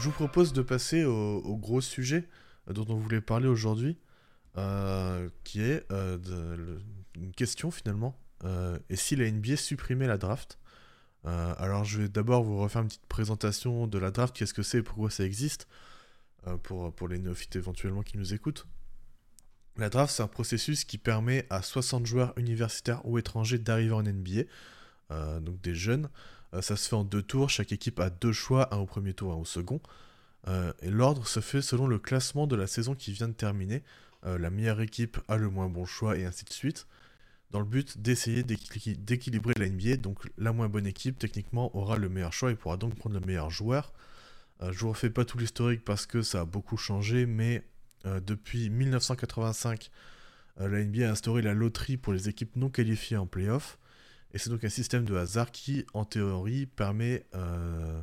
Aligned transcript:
je 0.00 0.06
vous 0.06 0.12
propose 0.12 0.52
de 0.52 0.62
passer 0.62 1.04
au, 1.04 1.56
gros 1.56 1.80
sujet 1.80 2.28
dont 2.66 2.86
on 2.88 2.96
voulait 2.96 3.20
parler 3.20 3.48
aujourd'hui, 3.48 3.98
qui 5.44 5.60
est 5.60 5.86
une 5.90 7.32
question 7.36 7.70
finalement. 7.70 8.18
et 8.88 8.96
si 8.96 9.16
la 9.16 9.30
NBA 9.30 9.56
supprimait 9.56 10.06
la 10.06 10.18
draft 10.18 10.58
Alors 11.24 11.84
je 11.84 12.00
vais 12.00 12.08
d'abord 12.08 12.42
vous 12.42 12.58
refaire 12.58 12.82
une 12.82 12.88
petite 12.88 13.06
présentation 13.06 13.86
de 13.86 13.98
la 13.98 14.10
draft, 14.10 14.34
qu'est-ce 14.36 14.54
que 14.54 14.62
c'est, 14.62 14.82
pourquoi 14.82 15.10
ça 15.10 15.24
existe, 15.24 15.68
pour, 16.62 16.92
pour 16.94 17.08
les 17.08 17.18
néophytes 17.18 17.56
éventuellement 17.56 18.02
qui 18.02 18.18
nous 18.18 18.34
écoutent. 18.34 18.66
La 19.76 19.88
draft, 19.88 20.14
c'est 20.14 20.22
un 20.22 20.28
processus 20.28 20.84
qui 20.84 20.98
permet 20.98 21.46
à 21.48 21.62
60 21.62 22.04
joueurs 22.04 22.34
universitaires 22.36 23.00
ou 23.06 23.18
étrangers 23.18 23.58
d'arriver 23.58 23.92
en 23.92 24.02
NBA, 24.02 24.42
euh, 25.10 25.40
donc 25.40 25.60
des 25.62 25.74
jeunes. 25.74 26.10
Euh, 26.54 26.62
ça 26.62 26.76
se 26.76 26.88
fait 26.88 26.96
en 26.96 27.04
deux 27.04 27.22
tours, 27.22 27.50
chaque 27.50 27.72
équipe 27.72 28.00
a 28.00 28.10
deux 28.10 28.32
choix, 28.32 28.74
un 28.74 28.78
au 28.78 28.86
premier 28.86 29.14
tour, 29.14 29.32
un 29.32 29.36
au 29.36 29.44
second. 29.44 29.80
Euh, 30.48 30.72
et 30.80 30.90
l'ordre 30.90 31.26
se 31.26 31.40
fait 31.40 31.62
selon 31.62 31.86
le 31.86 31.98
classement 31.98 32.46
de 32.46 32.56
la 32.56 32.66
saison 32.66 32.94
qui 32.94 33.12
vient 33.12 33.28
de 33.28 33.34
terminer. 33.34 33.82
la 34.24 34.50
meilleure 34.50 34.82
équipe 34.82 35.18
a 35.28 35.38
le 35.38 35.48
moins 35.48 35.68
bon 35.68 35.86
choix 35.86 36.16
et 36.18 36.26
ainsi 36.26 36.44
de 36.44 36.52
suite. 36.52 36.86
Dans 37.50 37.60
le 37.60 37.66
but 37.66 37.98
d'essayer 37.98 38.42
d'équilibrer 38.42 39.54
la 39.56 39.68
NBA, 39.68 39.96
donc 39.96 40.18
la 40.38 40.52
moins 40.52 40.68
bonne 40.68 40.86
équipe 40.86 41.18
techniquement 41.18 41.74
aura 41.76 41.96
le 41.96 42.08
meilleur 42.08 42.32
choix 42.32 42.50
et 42.50 42.54
pourra 42.54 42.76
donc 42.76 42.94
prendre 42.96 43.18
le 43.18 43.26
meilleur 43.26 43.50
joueur. 43.50 43.92
je 44.62 44.78
vous 44.78 44.90
refais 44.90 45.10
pas 45.10 45.24
tout 45.24 45.38
l'historique 45.38 45.84
parce 45.84 46.06
que 46.06 46.22
ça 46.22 46.40
a 46.40 46.44
beaucoup 46.44 46.76
changé, 46.76 47.26
mais 47.26 47.64
euh, 48.06 48.20
depuis 48.20 48.70
1985, 48.70 49.90
euh, 50.60 50.68
la 50.68 50.84
NBA 50.84 51.08
a 51.08 51.12
instauré 51.12 51.42
la 51.42 51.54
loterie 51.54 51.96
pour 51.96 52.12
les 52.12 52.28
équipes 52.28 52.56
non 52.56 52.70
qualifiées 52.70 53.16
en 53.16 53.26
playoff. 53.26 53.78
Et 54.32 54.38
c'est 54.38 54.50
donc 54.50 54.64
un 54.64 54.68
système 54.68 55.04
de 55.04 55.16
hasard 55.16 55.50
qui, 55.50 55.84
en 55.94 56.04
théorie, 56.04 56.66
permet 56.66 57.26
euh, 57.34 58.02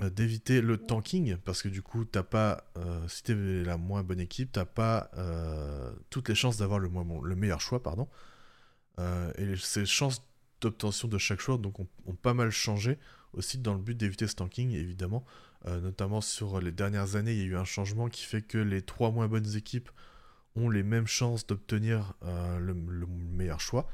d'éviter 0.00 0.60
le 0.60 0.76
tanking. 0.76 1.36
Parce 1.36 1.62
que 1.62 1.68
du 1.68 1.82
coup, 1.82 2.04
t'as 2.04 2.22
pas, 2.22 2.64
si 3.08 3.22
t'es 3.22 3.34
la 3.34 3.76
moins 3.76 4.02
bonne 4.02 4.20
équipe, 4.20 4.52
t'as 4.52 4.64
pas 4.64 5.10
toutes 6.10 6.28
les 6.28 6.34
chances 6.34 6.56
d'avoir 6.56 6.78
le, 6.78 6.90
le 7.22 7.36
meilleur 7.36 7.60
choix. 7.60 7.82
pardon. 7.82 8.08
et 8.98 9.56
ces 9.56 9.86
chances 9.86 10.22
d'obtention 10.60 11.08
de 11.08 11.18
chaque 11.18 11.40
choix 11.40 11.58
donc, 11.58 11.78
ont, 11.80 11.86
pas 12.22 12.34
mal 12.34 12.50
changé 12.50 12.98
aussi 13.32 13.58
dans 13.58 13.74
le 13.74 13.80
but 13.80 13.96
d'éviter 13.96 14.26
ce 14.26 14.34
tanking, 14.34 14.72
évidemment. 14.72 15.24
Euh, 15.66 15.80
notamment 15.80 16.20
sur 16.20 16.60
les 16.60 16.72
dernières 16.72 17.16
années, 17.16 17.32
il 17.32 17.38
y 17.38 17.42
a 17.42 17.46
eu 17.46 17.56
un 17.56 17.64
changement 17.64 18.08
qui 18.08 18.24
fait 18.24 18.42
que 18.42 18.58
les 18.58 18.82
trois 18.82 19.10
moins 19.10 19.28
bonnes 19.28 19.56
équipes 19.56 19.90
ont 20.54 20.70
les 20.70 20.82
mêmes 20.82 21.06
chances 21.06 21.46
d'obtenir 21.46 22.14
euh, 22.24 22.58
le, 22.58 22.74
meilleur 22.74 23.60
choix. 23.60 23.88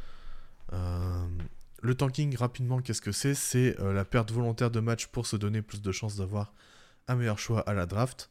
Euh, 0.72 1.26
le 1.82 1.94
tanking, 1.94 2.36
rapidement, 2.36 2.80
qu'est-ce 2.80 3.02
que 3.02 3.12
c'est? 3.12 3.34
C'est 3.34 3.76
la 3.78 4.04
perte 4.04 4.30
volontaire 4.30 4.70
de 4.70 4.80
match 4.80 5.06
pour 5.06 5.26
se 5.26 5.36
donner 5.36 5.62
plus 5.62 5.82
de 5.82 5.92
chances 5.92 6.16
d'avoir 6.16 6.54
un 7.08 7.16
meilleur 7.16 7.38
choix 7.38 7.60
à 7.60 7.74
la 7.74 7.86
draft. 7.86 8.30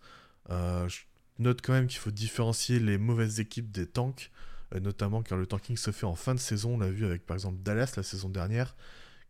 je 0.50 1.02
note 1.39 1.61
quand 1.61 1.73
même 1.73 1.88
qu'il 1.88 2.00
faut 2.00 2.11
différencier 2.11 2.80
les 2.80 2.98
mauvaises 2.98 3.42
équipes 3.42 3.70
des 3.72 3.86
tanks, 3.86 4.31
notamment 4.80 5.22
car 5.22 5.38
le 5.38 5.45
tanking 5.45 5.75
se 5.75 5.92
fait 5.92 6.06
en 6.06 6.16
fin 6.16 6.33
de 6.33 6.39
saison. 6.39 6.75
On 6.75 6.78
l'a 6.78 6.89
vu 6.89 7.06
avec 7.06 7.25
par 7.25 7.36
exemple 7.36 7.58
Dallas 7.61 7.94
la 7.98 8.03
saison 8.03 8.30
dernière, 8.30 8.78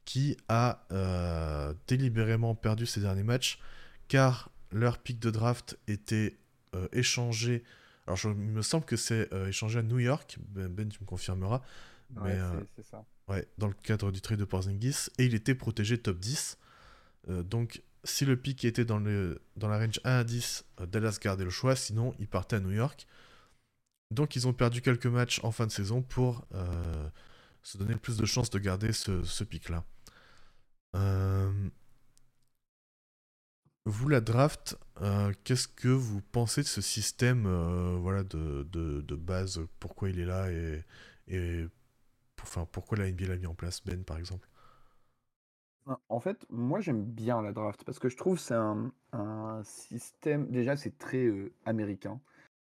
qui 0.06 0.38
a 0.48 0.86
délibérément 1.88 2.54
perdu 2.54 2.86
ses 2.86 3.02
derniers 3.02 3.24
matchs 3.24 3.60
car 4.08 4.52
leur 4.72 4.98
pic 4.98 5.20
de 5.20 5.32
draft 5.32 5.78
était 5.88 6.38
euh, 6.76 6.88
échangé. 6.94 7.64
Alors, 8.08 8.20
il 8.26 8.32
me 8.32 8.62
semble 8.62 8.86
que 8.86 8.96
c'est 8.96 9.32
euh, 9.34 9.48
échangé 9.48 9.80
à 9.80 9.84
New 9.84 10.00
York. 10.00 10.38
Ben, 10.50 10.68
ben 10.68 10.90
tu 10.90 11.00
me 11.02 11.06
confirmeras. 11.06 11.62
Ouais, 12.18 12.32
euh, 12.32 12.62
c'est 12.76 12.86
ça. 12.86 13.06
Ouais, 13.28 13.48
dans 13.58 13.68
le 13.68 13.74
cadre 13.74 14.12
du 14.12 14.22
trade 14.22 14.40
de 14.40 14.46
Porzingis. 14.46 15.10
Et 15.18 15.26
il 15.26 15.36
était 15.36 15.56
protégé 15.56 15.98
top 15.98 16.20
10. 16.20 16.58
donc, 17.28 17.82
si 18.04 18.26
le 18.26 18.36
pic 18.36 18.66
était 18.66 18.86
dans, 18.86 18.98
le, 18.98 19.42
dans 19.56 19.68
la 19.68 19.78
range 19.78 20.00
1 20.04 20.20
à 20.20 20.24
10, 20.24 20.66
Dallas 20.88 21.18
gardait 21.22 21.44
le 21.44 21.50
choix. 21.50 21.76
Sinon, 21.76 22.16
il 22.20 22.28
partait 22.28 22.58
à 22.58 22.60
New 22.60 22.72
York. 22.72 23.08
Donc, 24.12 24.36
ils 24.36 24.48
ont 24.48 24.54
perdu 24.54 24.82
quelques 24.82 25.06
matchs 25.06 25.40
en 25.44 25.52
fin 25.52 25.68
de 25.68 25.72
saison 25.72 26.02
pour 26.02 26.46
se 27.64 27.78
donner 27.78 27.96
plus 27.96 28.18
de 28.18 28.26
chances 28.26 28.50
de 28.50 28.60
garder 28.60 28.92
ce, 28.92 29.24
ce 29.24 29.44
pic-là. 29.44 29.86
Euh, 30.96 31.52
vous, 33.86 34.10
la 34.10 34.22
draft, 34.22 34.78
euh, 35.02 35.32
qu'est-ce 35.44 35.68
que 35.68 35.88
vous 35.88 36.22
pensez 36.22 36.62
de 36.62 36.68
ce 36.68 36.82
système 36.82 37.46
euh, 37.48 37.98
voilà, 38.00 38.24
de, 38.24 38.64
de, 38.72 39.16
base? 39.16 39.62
Pourquoi 39.80 40.10
il 40.10 40.20
est 40.20 40.26
là 40.26 40.52
et, 40.52 40.84
et 41.28 41.66
enfin, 42.42 42.68
pourquoi 42.72 42.98
la 42.98 43.12
NBA 43.12 43.28
l'a 43.28 43.38
mis 43.38 43.48
en 43.48 43.56
place, 43.56 43.84
Ben, 43.84 44.04
par 44.04 44.18
exemple? 44.18 44.48
En 46.10 46.20
fait, 46.20 46.46
moi, 46.50 46.80
j'aime 46.80 47.04
bien 47.04 47.42
la 47.42 47.52
draft 47.54 47.84
parce 47.84 48.00
que 48.00 48.08
je 48.08 48.16
trouve 48.16 48.36
que 48.36 48.42
c'est 48.42 48.54
un, 48.54 48.92
système. 49.64 50.50
Déjà, 50.50 50.78
c'est 50.78 50.98
très 50.98 51.26
euh, 51.26 51.52
américain. 51.66 52.20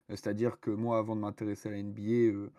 C'est-à-dire 0.10 0.60
que 0.60 0.72
moi, 0.72 0.98
avant 0.98 1.16
de 1.16 1.22
m'intéresser 1.22 1.70
à 1.70 1.74
la 1.74 1.84
NBA, 1.84 2.02
il 2.02 2.50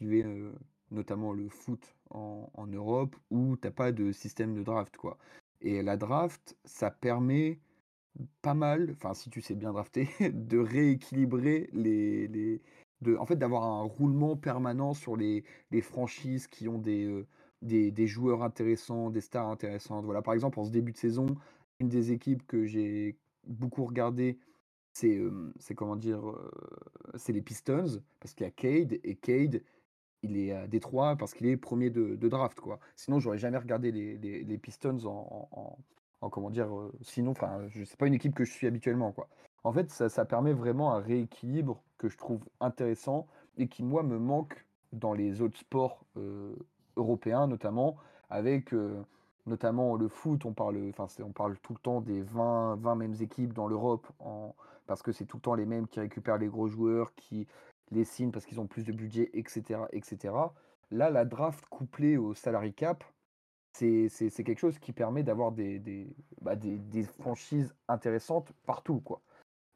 y 0.00 0.22
avait 0.22 0.50
notamment 0.90 1.32
le 1.32 1.48
foot 1.48 1.94
en, 2.10 2.66
Europe 2.66 3.16
où 3.30 3.56
tu 3.56 3.66
n'as 3.66 3.72
pas 3.72 3.92
de 3.92 4.12
système 4.12 4.54
de 4.54 4.62
draft. 4.62 4.96
quoi. 4.96 5.18
Et 5.60 5.82
la 5.82 5.96
draft, 5.96 6.56
ça 6.64 6.90
permet 6.90 7.60
pas 8.42 8.54
mal, 8.54 8.90
enfin 8.92 9.14
si 9.14 9.30
tu 9.30 9.42
sais 9.42 9.54
bien 9.54 9.72
drafter, 9.72 10.08
de 10.32 10.58
rééquilibrer 10.58 11.68
les, 11.72 12.28
les 12.28 12.62
en 13.18 13.26
fait 13.26 13.36
d'avoir 13.36 13.64
un 13.64 13.82
roulement 13.82 14.36
permanent 14.36 14.94
sur 14.94 15.16
les, 15.16 15.44
franchises 15.82 16.46
qui 16.46 16.68
ont 16.68 16.78
des, 16.78 17.04
euh, 17.04 17.26
des, 17.62 18.06
joueurs 18.06 18.42
intéressants, 18.42 19.10
des 19.10 19.20
stars 19.20 19.48
intéressantes. 19.48 20.04
Voilà, 20.04 20.22
par 20.22 20.34
exemple 20.34 20.58
en 20.60 20.64
ce 20.64 20.70
début 20.70 20.92
de 20.92 20.96
saison, 20.98 21.26
une 21.80 21.88
des 21.88 22.12
équipes 22.12 22.46
que 22.46 22.64
j'ai 22.64 23.18
beaucoup 23.44 23.84
regardé, 23.84 24.38
c'est 24.92 25.20
comment 25.74 25.96
dire, 25.96 26.26
euh, 26.28 26.50
c'est 27.16 27.32
les 27.32 27.42
Pistons 27.42 28.00
parce 28.20 28.34
qu'il 28.34 28.44
y 28.44 28.48
a 28.48 28.50
Cade 28.50 28.98
et 29.04 29.16
Cade 29.16 29.62
il 30.22 30.38
est 30.38 30.52
à 30.52 30.66
Détroit 30.66 31.16
parce 31.16 31.34
qu'il 31.34 31.46
est 31.46 31.56
premier 31.56 31.90
de, 31.90 32.16
draft 32.28 32.58
quoi. 32.60 32.80
Sinon 32.96 33.20
j'aurais 33.20 33.38
jamais 33.38 33.58
regardé 33.58 33.92
les, 33.92 34.58
Pistons 34.58 34.98
en, 35.04 35.78
comment 36.30 36.50
dire, 36.50 36.74
euh, 36.74 36.92
sinon, 37.02 37.32
enfin, 37.32 37.68
c'est 37.84 37.96
pas 37.96 38.06
une 38.06 38.14
équipe 38.14 38.34
que 38.34 38.44
je 38.44 38.52
suis 38.52 38.66
habituellement, 38.66 39.12
quoi. 39.12 39.28
En 39.66 39.72
fait, 39.72 39.90
ça, 39.90 40.24
permet 40.24 40.52
vraiment 40.52 40.92
un 40.92 41.00
rééquilibre 41.00 41.82
que 41.98 42.08
je 42.08 42.16
trouve 42.16 42.38
intéressant 42.60 43.26
et 43.58 43.66
qui, 43.66 43.82
moi, 43.82 44.04
me 44.04 44.16
manque 44.16 44.64
dans 44.92 45.12
les 45.12 45.42
autres 45.42 45.58
sports 45.58 46.04
euh, 46.16 46.54
européens, 46.94 47.48
notamment, 47.48 47.96
avec 48.30 48.72
euh, 48.72 49.02
notamment 49.44 49.96
le 49.96 50.06
foot. 50.06 50.44
On 50.44 50.52
parle, 50.52 50.92
on 51.18 51.32
parle 51.32 51.58
tout 51.58 51.72
le 51.72 51.80
temps 51.80 52.00
des 52.00 52.22
20, 52.22 52.76
20 52.76 52.94
mêmes 52.94 53.16
équipes 53.18 53.52
dans 53.52 53.66
l'Europe, 53.66 54.06
parce 54.86 55.02
que 55.02 55.10
c'est 55.10 55.24
tout 55.24 55.38
le 55.38 55.42
temps 55.42 55.56
les 55.56 55.66
mêmes 55.66 55.88
qui 55.88 55.98
récupèrent 55.98 56.38
les 56.38 56.46
gros 56.46 56.68
joueurs, 56.68 57.12
qui 57.16 57.48
les 57.90 58.04
signent 58.04 58.30
parce 58.30 58.46
qu'ils 58.46 58.60
ont 58.60 58.68
plus 58.68 58.84
de 58.84 58.92
budget, 58.92 59.30
etc., 59.34 59.80
etc. 59.90 60.32
Là, 60.92 61.10
la 61.10 61.24
draft 61.24 61.66
couplée 61.70 62.16
au 62.16 62.34
salary 62.34 62.72
cap, 62.72 63.02
c'est 63.72 64.08
quelque 64.44 64.60
chose 64.60 64.78
qui 64.78 64.92
permet 64.92 65.24
d'avoir 65.24 65.50
des, 65.50 65.80
des, 65.80 66.06
bah, 66.40 66.54
franchises 67.18 67.74
intéressantes 67.88 68.52
partout. 68.64 69.00
Quoi. 69.00 69.20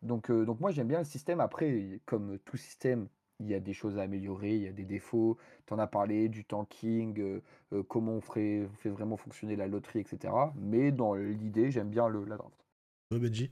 Donc, 0.02 0.30
euh, 0.30 0.44
donc 0.44 0.60
moi 0.60 0.70
j'aime 0.70 0.88
bien 0.88 0.98
le 0.98 1.04
système. 1.04 1.40
Après, 1.40 2.00
comme 2.06 2.38
tout 2.40 2.56
système, 2.56 3.08
il 3.38 3.48
y 3.48 3.54
a 3.54 3.60
des 3.60 3.72
choses 3.72 3.98
à 3.98 4.02
améliorer, 4.02 4.54
il 4.54 4.62
y 4.62 4.68
a 4.68 4.72
des 4.72 4.84
défauts. 4.84 5.38
Tu 5.66 5.74
en 5.74 5.78
as 5.78 5.86
parlé 5.86 6.28
du 6.28 6.44
tanking, 6.44 7.18
euh, 7.20 7.42
euh, 7.72 7.82
comment 7.82 8.12
on 8.12 8.20
ferait, 8.20 8.68
fait 8.78 8.90
vraiment 8.90 9.16
fonctionner 9.16 9.56
la 9.56 9.66
loterie, 9.66 10.00
etc. 10.00 10.32
Mais 10.56 10.92
dans 10.92 11.14
l'idée, 11.14 11.70
j'aime 11.70 11.90
bien 11.90 12.08
le, 12.08 12.24
la 12.24 12.36
draft. 12.36 12.64
Benji? 13.10 13.50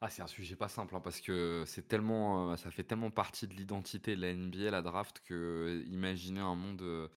Ah, 0.00 0.10
c'est 0.10 0.22
un 0.22 0.26
sujet 0.26 0.54
pas 0.54 0.68
simple 0.68 0.94
hein, 0.94 1.00
parce 1.00 1.20
que 1.20 1.64
c'est 1.66 1.88
tellement, 1.88 2.56
ça 2.56 2.70
fait 2.70 2.84
tellement 2.84 3.10
partie 3.10 3.46
de 3.48 3.54
l'identité 3.54 4.14
de 4.14 4.20
la 4.20 4.34
NBA, 4.34 4.70
la 4.70 4.82
draft, 4.82 5.22
que 5.24 5.82
imaginer 5.86 6.40
un 6.40 6.54
monde 6.54 7.08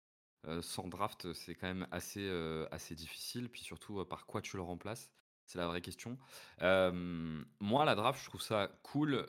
euh, 0.47 0.61
sans 0.61 0.87
draft, 0.87 1.33
c'est 1.33 1.55
quand 1.55 1.67
même 1.67 1.87
assez, 1.91 2.21
euh, 2.21 2.67
assez 2.71 2.95
difficile. 2.95 3.49
Puis 3.49 3.61
surtout, 3.61 3.99
euh, 3.99 4.05
par 4.05 4.25
quoi 4.25 4.41
tu 4.41 4.55
le 4.57 4.63
remplaces? 4.63 5.11
C'est 5.47 5.57
la 5.57 5.67
vraie 5.67 5.81
question. 5.81 6.17
moi, 6.61 7.85
la 7.85 7.95
draft, 7.95 8.21
je 8.21 8.29
trouve 8.29 8.41
ça 8.41 8.69
cool, 8.83 9.25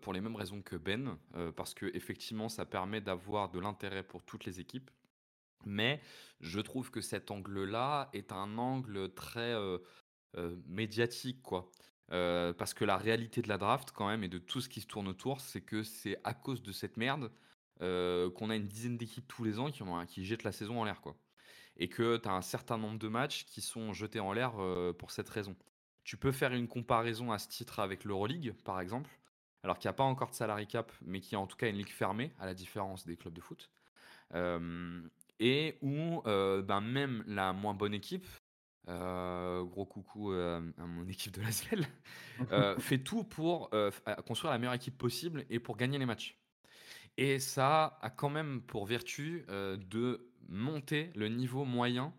pour 0.00 0.12
les 0.12 0.20
mêmes 0.20 0.34
raisons 0.34 0.62
que 0.62 0.76
Ben, 0.76 1.16
parce 1.56 1.74
que 1.74 1.86
effectivement, 1.94 2.48
ça 2.48 2.64
permet 2.64 3.00
d'avoir 3.00 3.50
de 3.50 3.60
l'intérêt 3.60 4.02
pour 4.02 4.22
toutes 4.22 4.44
les 4.46 4.60
équipes. 4.60 4.90
Mais 5.66 6.00
je 6.40 6.60
trouve 6.60 6.90
que 6.90 7.00
cet 7.00 7.30
angle-là 7.30 8.08
est 8.14 8.32
un 8.32 8.56
angle 8.58 9.12
très, 9.12 9.54
médiatique, 10.66 11.42
quoi. 11.42 11.70
parce 12.08 12.72
que 12.72 12.86
la 12.86 12.96
réalité 12.96 13.42
de 13.42 13.48
la 13.48 13.58
draft 13.58 13.92
quand 13.92 14.08
même 14.08 14.24
et 14.24 14.28
de 14.28 14.38
tout 14.38 14.62
ce 14.62 14.68
qui 14.70 14.80
se 14.80 14.86
tourne 14.86 15.06
autour, 15.06 15.40
c'est 15.40 15.60
que 15.60 15.82
c'est 15.82 16.18
à 16.24 16.32
cause 16.32 16.62
de 16.62 16.72
cette 16.72 16.96
merde 16.96 17.30
euh, 17.80 18.28
qu'on 18.30 18.50
a 18.50 18.56
une 18.56 18.66
dizaine 18.66 18.96
d'équipes 18.96 19.28
tous 19.28 19.44
les 19.44 19.60
ans 19.60 19.70
qui, 19.70 19.84
qui 20.08 20.24
jettent 20.24 20.42
la 20.42 20.50
saison 20.50 20.80
en 20.80 20.84
l'air. 20.84 21.00
quoi. 21.00 21.16
Et 21.78 21.88
que 21.88 22.16
tu 22.16 22.28
as 22.28 22.32
un 22.32 22.42
certain 22.42 22.76
nombre 22.76 22.98
de 22.98 23.08
matchs 23.08 23.44
qui 23.44 23.60
sont 23.60 23.92
jetés 23.92 24.20
en 24.20 24.32
l'air 24.32 24.54
euh, 24.58 24.92
pour 24.92 25.10
cette 25.10 25.28
raison. 25.28 25.56
Tu 26.04 26.16
peux 26.16 26.32
faire 26.32 26.52
une 26.52 26.68
comparaison 26.68 27.32
à 27.32 27.38
ce 27.38 27.48
titre 27.48 27.80
avec 27.80 28.04
l'Euroleague, 28.04 28.54
par 28.64 28.80
exemple, 28.80 29.10
alors 29.62 29.78
qu'il 29.78 29.88
n'y 29.88 29.90
a 29.90 29.94
pas 29.94 30.04
encore 30.04 30.30
de 30.30 30.34
salary 30.34 30.66
cap, 30.66 30.90
mais 31.02 31.20
qui 31.20 31.34
est 31.34 31.38
en 31.38 31.46
tout 31.46 31.56
cas 31.56 31.68
une 31.68 31.76
ligue 31.76 31.90
fermée, 31.90 32.32
à 32.38 32.46
la 32.46 32.54
différence 32.54 33.06
des 33.06 33.16
clubs 33.16 33.34
de 33.34 33.40
foot. 33.40 33.70
Euh, 34.34 35.00
et 35.40 35.78
où 35.82 36.20
ben 36.24 36.80
même 36.80 37.22
la 37.28 37.52
moins 37.52 37.74
bonne 37.74 37.94
équipe 37.94 38.26
gros 38.86 39.86
coucou 39.86 40.32
à 40.32 40.60
mon 40.60 41.06
équipe 41.08 41.32
de 41.32 41.42
la 41.42 42.78
fait 42.80 42.98
tout 42.98 43.22
pour 43.22 43.70
construire 44.26 44.50
la 44.50 44.58
meilleure 44.58 44.74
équipe 44.74 44.98
possible 44.98 45.44
et 45.48 45.60
pour 45.60 45.76
gagner 45.76 45.98
les 45.98 46.06
matchs. 46.06 46.36
Et 47.16 47.38
ça 47.38 47.98
a 48.00 48.10
quand 48.10 48.30
même 48.30 48.62
pour 48.62 48.86
vertu 48.86 49.44
de 49.48 50.27
monter 50.48 51.10
le 51.14 51.28
niveau 51.28 51.64
moyen 51.64 52.14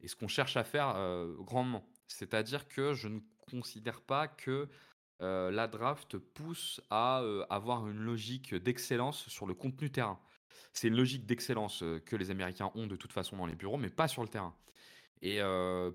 et 0.00 0.08
ce 0.08 0.16
qu'on 0.16 0.28
cherche 0.28 0.56
à 0.56 0.64
faire 0.64 0.94
grandement. 1.38 1.86
C'est-à-dire 2.08 2.68
que 2.68 2.94
je 2.94 3.08
ne 3.08 3.20
considère 3.50 4.00
pas 4.00 4.28
que 4.28 4.68
la 5.20 5.66
draft 5.68 6.18
pousse 6.18 6.80
à 6.90 7.22
avoir 7.50 7.88
une 7.88 7.98
logique 7.98 8.54
d'excellence 8.54 9.28
sur 9.28 9.46
le 9.46 9.54
contenu 9.54 9.90
terrain. 9.90 10.20
C'est 10.72 10.88
une 10.88 10.96
logique 10.96 11.26
d'excellence 11.26 11.82
que 12.04 12.16
les 12.16 12.30
Américains 12.30 12.70
ont 12.74 12.86
de 12.86 12.96
toute 12.96 13.12
façon 13.12 13.36
dans 13.36 13.46
les 13.46 13.54
bureaux, 13.54 13.78
mais 13.78 13.90
pas 13.90 14.08
sur 14.08 14.22
le 14.22 14.28
terrain. 14.28 14.54
Et 15.22 15.40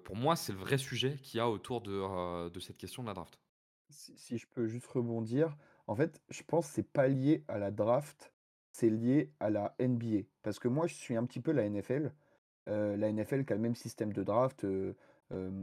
pour 0.04 0.16
moi, 0.16 0.36
c'est 0.36 0.52
le 0.52 0.58
vrai 0.58 0.78
sujet 0.80 1.18
qu'il 1.22 1.38
y 1.38 1.42
a 1.42 1.50
autour 1.50 1.82
de, 1.82 2.60
cette 2.60 2.78
question 2.78 3.04
de 3.04 3.08
la 3.08 3.14
draft. 3.14 3.40
Si, 3.90 4.38
je 4.38 4.48
peux 4.48 4.68
juste 4.68 4.88
rebondir, 4.88 5.56
en 5.88 5.96
fait, 5.96 6.22
je 6.30 6.42
pense 6.44 6.68
que 6.68 6.74
c'est 6.74 6.92
pas 6.92 7.08
lié 7.08 7.44
à 7.48 7.58
la 7.58 7.72
draft, 7.72 8.34
c'est 8.80 8.90
lié 8.90 9.32
à 9.40 9.50
la 9.50 9.76
NBA. 9.80 10.24
Parce 10.44 10.60
que 10.60 10.68
moi, 10.68 10.88
je 10.88 10.96
suis 10.96 11.16
un 11.16 11.26
petit 11.26 11.40
peu 11.40 11.52
la 11.52 11.70
NFL. 11.70 12.12
la 12.68 13.12
NFL 13.12 13.46
qui 13.46 13.54
a 13.54 13.56
le 13.56 13.62
même 13.62 13.76
système 13.76 14.14
de 14.14 14.24
draft 14.24 14.66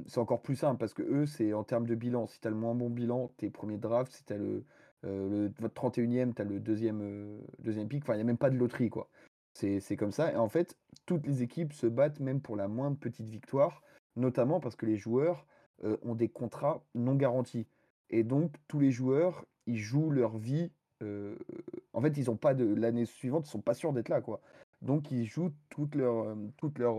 c'est 0.06 0.18
encore 0.18 0.42
plus 0.42 0.56
simple 0.56 0.78
parce 0.78 0.94
que 0.94 1.02
eux, 1.02 1.26
c'est 1.26 1.52
en 1.52 1.64
termes 1.64 1.86
de 1.86 1.94
bilan. 1.94 2.26
Si 2.26 2.40
tu 2.40 2.46
as 2.46 2.50
le 2.50 2.56
moins 2.56 2.74
bon 2.74 2.90
bilan, 2.90 3.32
tes 3.36 3.50
premiers 3.50 3.78
drafts, 3.78 4.12
si 4.12 4.24
tu 4.24 4.32
as 4.32 4.38
le, 4.38 4.64
le, 5.02 5.52
votre 5.58 5.74
31e, 5.74 6.34
tu 6.34 6.42
as 6.42 6.44
le 6.44 6.60
deuxième, 6.60 7.40
deuxième 7.58 7.88
pick. 7.88 8.04
Enfin, 8.04 8.14
il 8.14 8.18
n'y 8.18 8.22
a 8.22 8.26
même 8.26 8.38
pas 8.38 8.50
de 8.50 8.56
loterie, 8.56 8.90
quoi. 8.90 9.08
C'est 9.52 9.96
comme 9.96 10.12
ça. 10.12 10.32
Et 10.32 10.36
en 10.36 10.48
fait, 10.48 10.76
toutes 11.06 11.26
les 11.26 11.42
équipes 11.42 11.72
se 11.72 11.86
battent 11.86 12.20
même 12.20 12.40
pour 12.40 12.56
la 12.56 12.68
moindre 12.68 12.98
petite 12.98 13.28
victoire, 13.28 13.82
notamment 14.14 14.60
parce 14.60 14.76
que 14.76 14.86
les 14.86 14.96
joueurs 14.96 15.46
ont 16.02 16.14
des 16.14 16.28
contrats 16.28 16.84
non 16.94 17.14
garantis. 17.14 17.66
Et 18.10 18.22
donc, 18.22 18.54
tous 18.68 18.78
les 18.78 18.90
joueurs, 18.90 19.46
ils 19.66 19.78
jouent 19.78 20.10
leur 20.10 20.36
vie. 20.36 20.70
En 21.02 22.00
fait, 22.00 22.16
ils 22.16 22.31
ont 22.31 22.37
pas 22.37 22.54
de 22.54 22.64
l'année 22.75 23.04
suivante, 23.06 23.46
ils 23.46 23.50
sont 23.50 23.60
pas 23.60 23.75
sûrs 23.75 23.93
d'être 23.93 24.08
là, 24.08 24.20
quoi. 24.20 24.40
Donc, 24.82 25.10
ils 25.10 25.26
jouent 25.26 25.52
toute 25.70 25.94
leur, 25.94 26.37
toute 26.56 26.78
leur, 26.78 26.96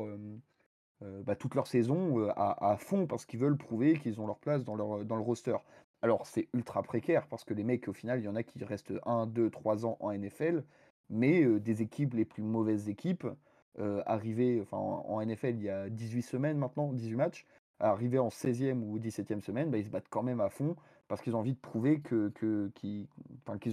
euh, 1.04 1.22
bah, 1.24 1.36
toute 1.36 1.54
leur 1.54 1.68
saison 1.68 2.20
euh, 2.20 2.32
à, 2.36 2.76
fond 2.80 3.06
parce 3.06 3.26
qu'ils 3.26 3.40
veulent 3.40 3.58
prouver 3.58 4.00
qu'ils 4.00 4.20
ont 4.20 4.26
leur 4.26 4.40
place 4.40 4.64
dans, 4.64 4.76
leur, 4.76 5.06
dans 5.06 5.16
le 5.16 5.22
roster. 5.22 5.56
Alors 6.02 6.26
c'est 6.26 6.48
ultra 6.54 6.82
précaire 6.82 7.28
parce 7.28 7.44
que 7.44 7.54
les 7.54 7.64
mecs 7.64 7.88
au 7.88 7.94
final 7.94 8.20
il 8.20 8.26
y 8.26 8.28
en 8.28 8.36
a 8.36 8.42
qui 8.42 8.64
restent 8.64 8.94
1, 9.06 9.28
2, 9.28 9.50
3 9.52 9.86
ans 9.86 9.98
en 10.00 10.12
NFL, 10.12 10.64
mais 11.12 11.44
euh, 11.44 11.60
des 11.60 11.84
équipes 11.84 12.16
les 12.16 12.26
plus 12.26 12.42
mauvaises 12.44 12.90
équipes, 12.90 13.28
arrivées 14.08 14.60
enfin, 14.60 14.78
en, 14.78 15.24
NFL 15.24 15.56
il 15.58 15.64
y 15.64 15.70
a 15.70 15.88
18 15.88 16.24
semaines 16.24 16.58
maintenant, 16.58 16.94
18 16.94 17.16
matchs, 17.16 17.46
arrivés 17.80 18.18
en 18.18 18.30
16e 18.30 18.82
ou 18.82 18.98
17e 18.98 19.42
semaine, 19.42 19.70
bah, 19.70 19.78
ils 19.78 19.86
se 19.86 19.92
battent 19.92 20.10
quand 20.10 20.24
même 20.24 20.42
à 20.42 20.50
fond 20.50 20.76
parce 21.08 21.22
qu'ils 21.22 21.36
ont 21.36 21.40
envie 21.40 21.54
de 21.54 21.60
prouver 21.60 22.02
que, 22.02 22.30
que, 22.30 22.72
qu'ils, 22.76 23.08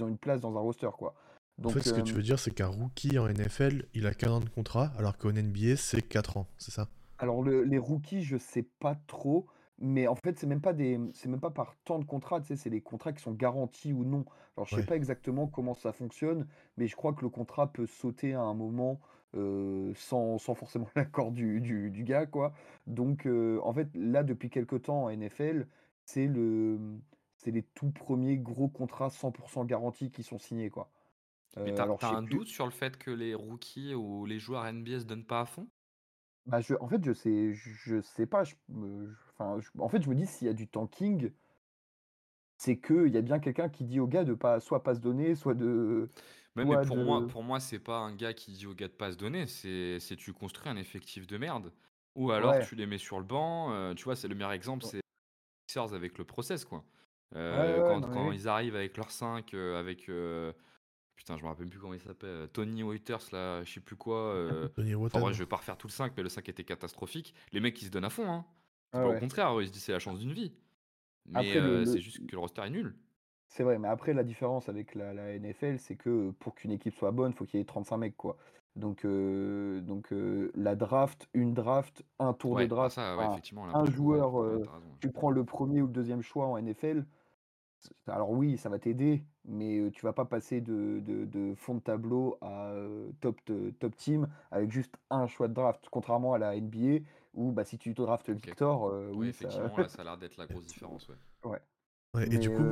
ont 0.03 0.09
une 0.09 0.19
place 0.19 0.41
dans 0.41 0.57
un 0.57 0.61
roster. 0.61 0.91
quoi. 0.97 1.15
Donc, 1.59 1.71
en 1.71 1.75
fait, 1.75 1.81
ce 1.81 1.93
que 1.93 2.01
tu 2.01 2.15
veux 2.15 2.23
dire, 2.23 2.39
c'est 2.39 2.53
qu'un 2.53 2.67
rookie 2.67 3.19
en 3.19 3.29
NFL, 3.29 3.87
il 3.95 4.07
a 4.07 4.15
qu'un 4.15 4.33
an 4.33 4.41
de 4.41 4.49
contrat, 4.49 4.93
alors 4.99 5.17
qu'en 5.17 5.33
NBA, 5.33 5.77
c'est 5.77 6.03
4 6.03 6.37
ans, 6.37 6.47
c'est 6.59 6.73
ça? 6.73 6.89
Alors 7.19 7.45
les 7.45 7.79
rookies, 7.79 8.23
je 8.23 8.37
sais 8.37 8.67
pas 8.81 8.97
trop, 9.07 9.47
mais 9.79 10.09
en 10.09 10.17
fait, 10.17 10.39
c'est 10.39 10.49
même 10.49 10.61
pas 10.61 10.73
des 10.73 10.99
c'est 11.13 11.29
même 11.29 11.41
pas 11.41 11.51
par 11.51 11.77
temps 11.85 12.01
de 12.01 12.05
contrat, 12.05 12.41
tu 12.41 12.49
sais, 12.49 12.57
c'est 12.57 12.71
les 12.71 12.81
contrats 12.81 13.13
qui 13.13 13.23
sont 13.23 13.33
garantis 13.33 13.93
ou 13.93 14.05
non. 14.05 14.25
Alors 14.57 14.67
je 14.67 14.77
sais 14.77 14.85
pas 14.85 14.97
exactement 14.97 15.47
comment 15.47 15.75
ça 15.75 15.93
fonctionne, 15.93 16.47
mais 16.77 16.89
je 16.89 16.97
crois 16.97 17.13
que 17.13 17.23
le 17.23 17.29
contrat 17.29 17.73
peut 17.73 17.87
sauter 17.87 18.35
à 18.35 18.41
un 18.41 18.55
moment, 18.55 19.01
sans 19.33 20.39
sans 20.39 20.55
forcément 20.55 20.89
l'accord 20.97 21.31
du 21.31 21.61
du 21.61 21.91
du 21.91 22.03
gars, 22.03 22.27
quoi. 22.27 22.53
Donc 22.89 23.27
en 23.27 23.73
fait, 23.73 23.89
là, 23.95 24.25
depuis 24.25 24.51
quelque 24.51 24.77
temps 24.77 25.05
en 25.05 25.17
NFL, 25.17 25.69
c'est 26.05 26.27
le, 26.27 26.79
c'est 27.45 27.51
les 27.53 27.63
tout 27.65 27.91
premiers 27.93 28.39
gros 28.39 28.69
contrats 28.69 29.11
100% 29.11 29.65
garantis 29.65 30.11
qui 30.11 30.23
sont 30.23 30.39
signés, 30.39 30.71
quoi. 30.71 30.91
Mais 31.65 31.73
t'as 31.73 31.89
un 32.01 32.23
doute 32.23 32.47
sur 32.47 32.65
le 32.65 32.71
fait 32.71 32.97
que 32.97 33.11
les 33.11 33.35
rookies 33.35 33.93
ou 33.95 34.25
les 34.25 34.39
joueurs 34.39 34.67
NBA 34.67 35.01
se 35.01 35.05
donnent 35.05 35.27
pas 35.27 35.41
à 35.41 35.47
fond? 35.47 35.69
Bah, 36.47 36.61
je 36.61 36.75
en 36.81 36.89
fait, 36.89 37.03
je 37.05 37.13
sais 37.13 37.53
je 37.55 38.01
sais 38.03 38.27
pas, 38.27 38.45
je 38.45 38.55
enfin, 39.39 39.59
en 39.79 39.89
fait, 39.89 40.03
je 40.03 40.09
me 40.11 40.15
dis 40.15 40.27
s'il 40.27 40.47
y 40.47 40.51
a 40.51 40.55
du 40.55 40.69
tanking 40.69 41.33
c'est 42.57 42.81
qu'il 42.81 43.09
y 43.09 43.17
a 43.17 43.23
bien 43.23 43.39
quelqu'un 43.41 43.69
qui 43.69 43.85
dit 43.85 44.01
au 44.01 44.07
gars 44.07 44.25
de 44.25 44.35
pas 44.35 44.61
soit 44.61 44.83
pas 44.83 44.95
se 44.95 45.01
donner, 45.01 45.35
soit 45.35 45.55
de 45.55 46.11
mais 46.57 46.79
pour 46.79 46.97
moi 46.99 47.27
pour 47.27 47.43
moi, 47.43 47.61
c'est 47.61 47.79
pas 47.81 47.99
un 47.99 48.15
gars 48.15 48.33
qui 48.35 48.53
dit 48.53 48.67
au 48.67 48.75
gars 48.75 48.89
de 48.89 48.93
pas 48.93 49.13
se 49.13 49.17
donner, 49.17 49.47
c'est 49.47 49.99
c'est 50.01 50.17
tu 50.17 50.33
construis 50.33 50.69
un 50.69 50.77
effectif 50.77 51.27
de 51.27 51.37
merde 51.39 51.73
ou 52.15 52.31
alors 52.31 52.59
tu 52.59 52.77
les 52.77 52.87
mets 52.87 52.99
sur 52.99 53.19
le 53.19 53.25
banc, 53.25 53.73
euh, 53.73 53.95
tu 53.95 54.05
vois? 54.05 54.15
C'est 54.17 54.29
le 54.29 54.35
meilleur 54.37 54.53
exemple, 54.53 54.85
c'est 54.85 55.01
avec 55.79 56.19
le 56.19 56.25
process, 56.25 56.65
quoi. 56.65 56.85
Euh, 57.35 57.83
quand 57.89 58.01
quand 58.13 58.33
ils 58.33 58.49
arrivent 58.49 58.77
avec 58.77 58.97
leurs 58.97 59.11
5, 59.11 59.55
euh, 59.55 59.79
avec, 59.79 60.09
Putain, 61.17 61.37
je 61.37 61.43
me 61.43 61.49
rappelle 61.49 61.69
plus 61.69 61.79
comment 61.79 61.95
il 61.95 62.01
s'appelle. 62.01 62.29
Euh, 62.29 62.47
Tony 62.47 62.83
Waiters, 62.83 63.31
là, 63.33 63.63
je 63.65 63.73
sais 63.73 63.81
plus 63.81 63.97
quoi. 63.97 64.15
Euh... 64.35 64.69
Tony 64.69 64.95
enfin, 64.95 65.33
je 65.33 65.39
vais 65.39 65.47
pas 65.47 65.57
refaire 65.57 65.77
tout 65.77 65.87
le 65.87 65.93
5, 65.93 66.13
mais 66.17 66.23
le 66.23 66.29
5 66.29 66.49
était 66.49 66.65
catastrophique. 66.65 67.35
Les 67.53 67.61
mecs, 67.61 67.81
ils 67.81 67.87
se 67.87 67.91
donnent 67.91 68.05
à 68.05 68.11
fond. 68.11 68.29
Hein. 68.29 68.45
Ah 68.93 69.07
Au 69.07 69.15
contraire, 69.19 69.55
ils 69.61 69.69
se 69.69 69.73
disent 69.73 69.85
c'est 69.85 69.93
la 69.93 69.99
chance 69.99 70.19
d'une 70.19 70.33
vie. 70.33 70.53
Mais 71.27 71.57
euh, 71.57 71.85
c'est 71.85 72.01
juste 72.01 72.27
que 72.27 72.33
le 72.33 72.39
roster 72.39 72.63
est 72.63 72.71
nul. 72.71 72.95
C'est 73.49 73.63
vrai, 73.63 73.79
mais 73.79 73.89
après, 73.89 74.13
la 74.13 74.25
différence 74.25 74.69
avec 74.69 74.95
la, 74.95 75.39
NFL, 75.39 75.79
c'est 75.79 75.97
que 75.97 76.31
pour 76.33 76.55
qu'une 76.55 76.73
équipe 76.73 76.95
soit 76.95 77.13
bonne, 77.13 77.33
il 77.33 77.35
faut 77.35 77.45
qu'il 77.45 77.59
y 77.59 77.63
ait 77.63 77.67
35 77.67 77.97
mecs, 77.97 78.17
quoi. 78.17 78.37
Donc, 78.77 79.05
euh, 79.05 79.81
donc 79.81 80.13
la 80.55 80.75
draft, 80.75 81.29
une 81.33 81.55
draft, 81.55 82.05
un 82.19 82.33
tour 82.33 82.59
de 82.59 82.67
draft, 82.67 82.99
un, 82.99 83.85
joueur, 83.87 84.61
tu 85.01 85.11
prends 85.11 85.31
le 85.31 85.45
premier 85.45 85.81
ou 85.81 85.87
le 85.87 85.93
deuxième 85.93 86.23
choix 86.23 86.47
en 86.47 86.61
NFL, 86.61 87.05
alors 88.07 88.31
oui, 88.31 88.57
ça 88.57 88.69
va 88.69 88.79
t'aider, 88.79 89.25
mais 89.45 89.91
tu 89.93 90.05
vas 90.05 90.13
pas 90.13 90.25
passer 90.25 90.61
de, 90.61 91.01
de, 91.01 91.55
fond 91.55 91.75
de 91.75 91.81
tableau 91.81 92.39
à 92.41 92.73
top, 93.21 93.41
top 93.79 93.97
team 93.97 94.29
avec 94.51 94.71
juste 94.71 94.95
un 95.11 95.27
choix 95.27 95.49
de 95.49 95.55
draft, 95.55 95.87
contrairement 95.91 96.35
à 96.35 96.39
la 96.39 96.59
NBA 96.59 97.05
où 97.35 97.53
bah, 97.53 97.65
si 97.65 97.79
tu 97.79 97.95
te 97.95 98.03
draftes 98.03 98.31
Victor, 98.31 98.93
oui, 99.13 99.29
effectivement, 99.29 99.75
ça... 99.77 99.89
ça 99.89 100.03
a 100.03 100.05
l'air 100.05 100.19
d'être 100.19 100.37
la 100.37 100.47
grosse 100.47 100.67
différence. 100.67 101.09
Ouais. 101.45 101.59
ouais. 102.15 102.25
et 102.33 102.39
du 102.39 102.51
coup. 102.51 102.63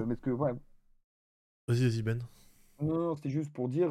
Vas-y, 1.68 1.88
vas-y, 1.88 2.02
Ben. 2.02 2.18
Non, 2.80 2.94
non 2.98 3.14
c'était 3.16 3.30
juste 3.30 3.52
pour 3.52 3.68
dire, 3.68 3.90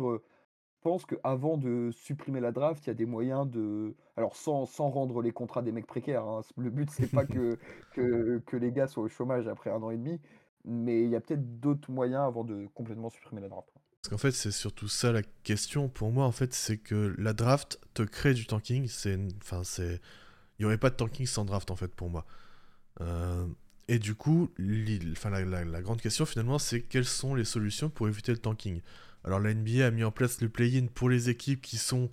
je 0.82 0.90
pense 0.90 1.06
qu'avant 1.06 1.58
de 1.58 1.92
supprimer 1.92 2.40
la 2.40 2.52
draft, 2.52 2.84
il 2.86 2.88
y 2.88 2.90
a 2.90 2.96
des 2.96 3.06
moyens 3.06 3.48
de. 3.48 3.96
Alors, 4.18 4.36
sans, 4.36 4.66
sans 4.66 4.90
rendre 4.90 5.22
les 5.22 5.32
contrats 5.32 5.62
des 5.62 5.72
mecs 5.72 5.86
précaires, 5.86 6.26
hein, 6.26 6.42
le 6.58 6.72
but, 6.72 6.90
c'est 6.90 7.12
pas 7.12 7.26
que, 7.26 7.58
que, 7.94 8.42
que 8.48 8.58
les 8.58 8.72
gars 8.72 8.88
soient 8.88 9.04
au 9.04 9.08
chômage 9.08 9.48
après 9.48 9.70
un 9.70 9.82
an 9.84 9.92
et 9.92 9.98
demi, 9.98 10.20
mais 10.66 11.04
il 11.04 11.10
y 11.10 11.16
a 11.16 11.22
peut-être 11.22 11.60
d'autres 11.60 11.92
moyens 11.92 12.24
avant 12.24 12.44
de 12.44 12.68
complètement 12.74 13.10
supprimer 13.10 13.42
la 13.42 13.50
draft. 13.50 13.70
Parce 14.02 14.10
qu'en 14.10 14.18
fait, 14.18 14.32
c'est 14.32 14.52
surtout 14.52 14.88
ça 14.88 15.12
la 15.12 15.22
question 15.44 15.88
pour 15.88 16.12
moi, 16.12 16.26
en 16.26 16.32
fait, 16.32 16.54
c'est 16.54 16.78
que 16.78 17.14
la 17.18 17.34
draft 17.34 17.80
te 17.94 18.02
crée 18.02 18.34
du 18.34 18.48
tanking. 18.48 18.88
C'est, 18.88 19.20
enfin, 19.42 19.64
c'est, 19.64 20.02
il 20.58 20.64
y 20.64 20.66
aurait 20.66 20.78
pas 20.78 20.90
de 20.90 20.96
tanking 20.96 21.26
sans 21.26 21.46
draft 21.46 21.70
en 21.72 21.76
fait 21.76 21.94
pour 21.94 22.10
moi. 22.10 22.26
Euh, 23.02 23.46
et 23.88 24.00
du 24.00 24.16
coup, 24.16 24.50
la, 24.58 25.82
grande 25.82 26.02
question 26.02 26.26
finalement, 26.26 26.60
c'est 26.60 26.82
quelles 26.82 27.06
sont 27.06 27.36
les 27.36 27.44
solutions 27.44 27.90
pour 27.90 28.08
éviter 28.08 28.32
le 28.32 28.38
tanking? 28.38 28.82
Alors 29.24 29.40
la 29.40 29.54
NBA 29.54 29.86
a 29.86 29.92
mis 29.92 30.04
en 30.04 30.12
place 30.12 30.42
le 30.42 30.50
play-in 30.50 30.88
pour 30.88 31.10
les 31.10 31.30
équipes 31.30 31.62
qui 31.62 31.78
sont 31.78 32.10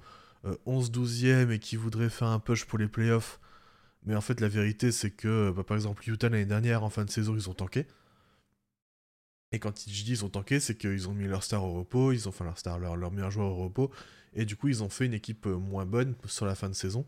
11-12e 0.67 1.27
euh, 1.27 1.51
et 1.53 1.59
qui 1.59 1.77
voudraient 1.77 2.11
faire 2.11 2.29
un 2.29 2.41
push 2.41 2.65
pour 2.65 2.79
les 2.79 2.89
playoffs. 2.89 3.41
Mais 4.05 4.15
en 4.15 4.21
fait, 4.21 4.41
la 4.41 4.49
vérité, 4.49 4.93
c'est 4.93 5.11
que, 5.11 5.51
bah, 5.51 5.65
par 5.65 5.77
exemple, 5.77 6.09
Utah 6.09 6.29
l'année 6.29 6.47
dernière, 6.47 6.85
en 6.85 6.91
fin 6.91 7.05
de 7.05 7.11
saison, 7.11 7.35
ils 7.35 7.51
ont 7.51 7.55
tanké. 7.55 7.87
Et 9.53 9.59
quand 9.59 9.79
je 9.79 10.05
dis 10.05 10.13
ils 10.13 10.25
ont 10.25 10.29
tanké, 10.29 10.61
c'est 10.61 10.77
qu'ils 10.77 11.09
ont 11.09 11.15
mis 11.15 11.27
leur 11.27 11.43
star 11.43 11.65
au 11.65 11.73
repos, 11.73 12.13
ils 12.13 12.29
ont 12.29 12.33
fait 12.33 12.45
leur 12.45 12.59
star, 12.59 12.79
leur, 12.79 12.97
leur 12.97 13.11
meilleur 13.11 13.31
joueur 13.31 13.49
au 13.49 13.65
repos, 13.65 13.91
et 14.35 14.45
du 14.45 14.57
coup 14.57 14.69
ils 14.69 14.83
ont 14.83 14.91
fait 14.91 15.07
une 15.07 15.15
équipe 15.15 15.47
euh, 15.47 15.57
moins 15.57 15.87
bonne 15.87 16.15
sur 16.27 16.47
la 16.47 16.55
fin 16.55 16.69
de 16.69 16.75
saison. 16.75 17.07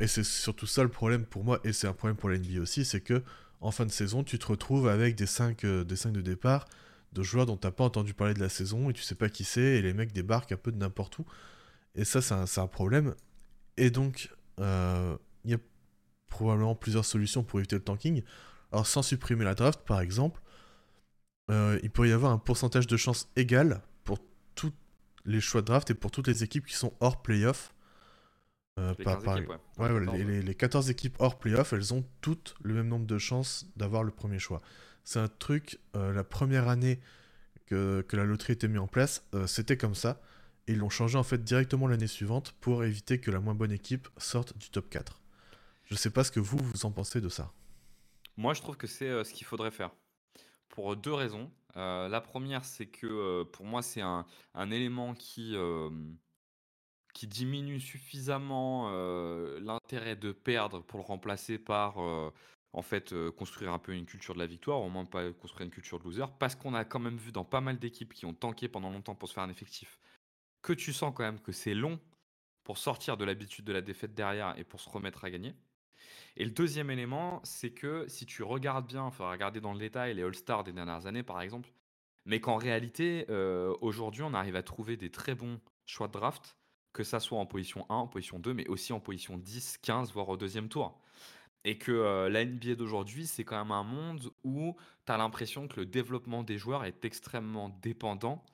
Et 0.00 0.06
c'est 0.06 0.24
surtout 0.24 0.66
ça 0.66 0.82
le 0.82 0.88
problème 0.88 1.24
pour 1.24 1.44
moi, 1.44 1.60
et 1.64 1.72
c'est 1.72 1.88
un 1.88 1.92
problème 1.92 2.16
pour 2.16 2.28
l'NBA 2.28 2.60
aussi, 2.60 2.84
c'est 2.84 3.00
que 3.00 3.22
en 3.60 3.70
fin 3.70 3.86
de 3.86 3.90
saison, 3.90 4.22
tu 4.22 4.38
te 4.38 4.46
retrouves 4.46 4.88
avec 4.88 5.16
des 5.16 5.26
5, 5.26 5.64
euh, 5.64 5.84
des 5.84 5.96
5 5.96 6.12
de 6.12 6.20
départ 6.20 6.66
de 7.14 7.22
joueurs 7.22 7.46
dont 7.46 7.56
tu 7.56 7.66
n'as 7.66 7.70
pas 7.70 7.84
entendu 7.84 8.12
parler 8.12 8.34
de 8.34 8.40
la 8.40 8.48
saison, 8.48 8.90
et 8.90 8.92
tu 8.92 9.02
sais 9.02 9.14
pas 9.14 9.28
qui 9.28 9.44
c'est, 9.44 9.78
et 9.78 9.82
les 9.82 9.94
mecs 9.94 10.12
débarquent 10.12 10.52
un 10.52 10.56
peu 10.56 10.72
de 10.72 10.76
n'importe 10.76 11.18
où. 11.18 11.24
Et 11.94 12.04
ça, 12.04 12.20
c'est 12.20 12.34
un, 12.34 12.44
un, 12.62 12.66
problème. 12.66 13.14
Et 13.76 13.90
donc, 13.90 14.30
euh, 14.60 15.16
il 15.44 15.52
y 15.52 15.54
a 15.54 15.58
probablement 16.28 16.74
plusieurs 16.74 17.04
solutions 17.04 17.44
pour 17.44 17.60
éviter 17.60 17.76
le 17.76 17.82
tanking. 17.82 18.22
Alors, 18.72 18.86
sans 18.86 19.02
supprimer 19.02 19.44
la 19.44 19.54
draft, 19.54 19.80
par 19.86 20.00
exemple, 20.00 20.40
euh, 21.50 21.78
il 21.82 21.90
pourrait 21.90 22.08
y 22.08 22.12
avoir 22.12 22.32
un 22.32 22.38
pourcentage 22.38 22.86
de 22.86 22.96
chance 22.96 23.28
égal 23.36 23.82
pour 24.04 24.18
tous 24.54 24.72
les 25.24 25.40
choix 25.40 25.60
de 25.60 25.66
draft 25.66 25.90
et 25.90 25.94
pour 25.94 26.10
toutes 26.10 26.26
les 26.26 26.42
équipes 26.42 26.66
qui 26.66 26.74
sont 26.74 26.92
hors 27.00 27.22
playoff. 27.22 27.74
Euh, 28.80 28.92
les, 30.14 30.42
les, 30.42 30.54
14 30.54 30.90
équipes 30.90 31.16
hors 31.20 31.38
playoff, 31.38 31.72
elles 31.72 31.94
ont 31.94 32.04
toutes 32.20 32.56
le 32.62 32.74
même 32.74 32.88
nombre 32.88 33.06
de 33.06 33.18
chances 33.18 33.66
d'avoir 33.76 34.02
le 34.02 34.10
premier 34.10 34.40
choix. 34.40 34.62
C'est 35.04 35.20
un 35.20 35.28
truc, 35.28 35.78
euh, 35.94 36.12
la 36.12 36.24
première 36.24 36.68
année 36.68 36.98
que, 37.66 38.04
que, 38.08 38.16
la 38.16 38.24
loterie 38.24 38.54
était 38.54 38.66
mise 38.66 38.80
en 38.80 38.88
place, 38.88 39.28
c'était 39.46 39.76
comme 39.76 39.94
ça. 39.94 40.20
Et 40.66 40.72
ils 40.72 40.78
l'ont 40.78 40.90
changé 40.90 41.16
en 41.18 41.22
fait 41.22 41.44
directement 41.44 41.86
l'année 41.86 42.06
suivante 42.06 42.54
pour 42.60 42.84
éviter 42.84 43.20
que 43.20 43.30
la 43.30 43.38
moins 43.38 43.54
bonne 43.54 43.70
équipe 43.70 44.08
sorte 44.16 44.56
du 44.58 44.70
top 44.70 44.88
4. 44.90 45.20
Je 45.84 45.94
sais 45.94 46.10
pas 46.10 46.24
ce 46.24 46.32
que 46.32 46.40
vous, 46.40 46.58
vous 46.58 46.86
en 46.86 46.90
pensez 46.90 47.20
de 47.20 47.28
ça. 47.28 47.52
Moi, 48.36 48.54
je 48.54 48.62
trouve 48.62 48.76
que 48.76 48.86
c'est 48.86 49.22
ce 49.22 49.32
qu'il 49.32 49.46
faudrait 49.46 49.70
faire. 49.70 49.90
Pour 50.68 50.96
deux 50.96 51.12
raisons. 51.12 51.50
la 51.76 52.20
première, 52.20 52.64
c'est 52.64 52.86
que 52.86 53.44
pour 53.44 53.64
moi, 53.64 53.82
c'est 53.82 54.02
un, 54.02 54.24
élément 54.70 55.14
qui, 55.14 55.56
qui 57.12 57.26
diminue 57.26 57.80
suffisamment 57.80 58.90
l'intérêt 59.60 60.16
de 60.16 60.32
perdre 60.32 60.82
pour 60.82 60.98
le 60.98 61.04
remplacer 61.04 61.58
par 61.58 61.98
en 62.74 62.82
fait 62.82 63.14
construire 63.36 63.72
un 63.72 63.78
peu 63.78 63.94
une 63.94 64.04
culture 64.04 64.34
de 64.34 64.40
la 64.40 64.46
victoire, 64.46 64.80
au 64.80 64.88
moins 64.88 65.04
pas 65.04 65.32
construire 65.32 65.66
une 65.66 65.70
culture 65.70 65.98
de 66.00 66.04
loser, 66.04 66.26
parce 66.38 66.56
qu'on 66.56 66.74
a 66.74 66.84
quand 66.84 66.98
même 66.98 67.16
vu 67.16 67.30
dans 67.30 67.44
pas 67.44 67.60
mal 67.60 67.78
d'équipes 67.78 68.12
qui 68.12 68.26
ont 68.26 68.34
tanké 68.34 68.68
pendant 68.68 68.90
longtemps 68.90 69.14
pour 69.14 69.28
se 69.28 69.34
faire 69.34 69.44
un 69.44 69.48
effectif, 69.48 70.00
que 70.60 70.72
tu 70.72 70.92
sens 70.92 71.12
quand 71.14 71.22
même 71.22 71.40
que 71.40 71.52
c'est 71.52 71.74
long 71.74 72.00
pour 72.64 72.78
sortir 72.78 73.16
de 73.16 73.24
l'habitude 73.24 73.64
de 73.64 73.72
la 73.72 73.82
défaite 73.82 74.14
derrière 74.14 74.58
et 74.58 74.64
pour 74.64 74.80
se 74.80 74.88
remettre 74.88 75.24
à 75.24 75.30
gagner. 75.30 75.54
Et 76.36 76.44
le 76.44 76.50
deuxième 76.50 76.90
élément, 76.90 77.40
c'est 77.44 77.70
que 77.70 78.06
si 78.08 78.26
tu 78.26 78.42
regardes 78.42 78.86
bien, 78.86 79.10
faudra 79.10 79.32
regarder 79.32 79.60
dans 79.60 79.72
le 79.72 79.78
détail 79.78 80.14
les 80.14 80.22
All-Stars 80.22 80.64
des 80.64 80.72
dernières 80.72 81.06
années 81.06 81.22
par 81.22 81.40
exemple, 81.40 81.70
mais 82.24 82.40
qu'en 82.40 82.56
réalité, 82.56 83.26
aujourd'hui, 83.80 84.22
on 84.22 84.34
arrive 84.34 84.56
à 84.56 84.62
trouver 84.62 84.96
des 84.96 85.10
très 85.10 85.34
bons 85.34 85.60
choix 85.86 86.08
de 86.08 86.12
draft 86.12 86.56
que 86.94 87.02
ça 87.02 87.20
soit 87.20 87.38
en 87.38 87.44
position 87.44 87.84
1, 87.90 87.94
en 87.94 88.06
position 88.06 88.38
2, 88.38 88.54
mais 88.54 88.66
aussi 88.68 88.94
en 88.94 89.00
position 89.00 89.36
10, 89.36 89.78
15, 89.82 90.12
voire 90.12 90.28
au 90.30 90.38
deuxième 90.38 90.68
tour. 90.68 90.98
Et 91.64 91.76
que 91.76 91.92
euh, 91.92 92.30
la 92.30 92.44
NBA 92.44 92.76
d'aujourd'hui, 92.76 93.26
c'est 93.26 93.44
quand 93.44 93.58
même 93.58 93.72
un 93.72 93.82
monde 93.82 94.30
où 94.44 94.76
tu 95.04 95.12
as 95.12 95.18
l'impression 95.18 95.66
que 95.66 95.80
le 95.80 95.86
développement 95.86 96.42
des 96.42 96.56
joueurs 96.56 96.84
est 96.84 97.04
extrêmement 97.04 97.68
dépendant 97.82 98.44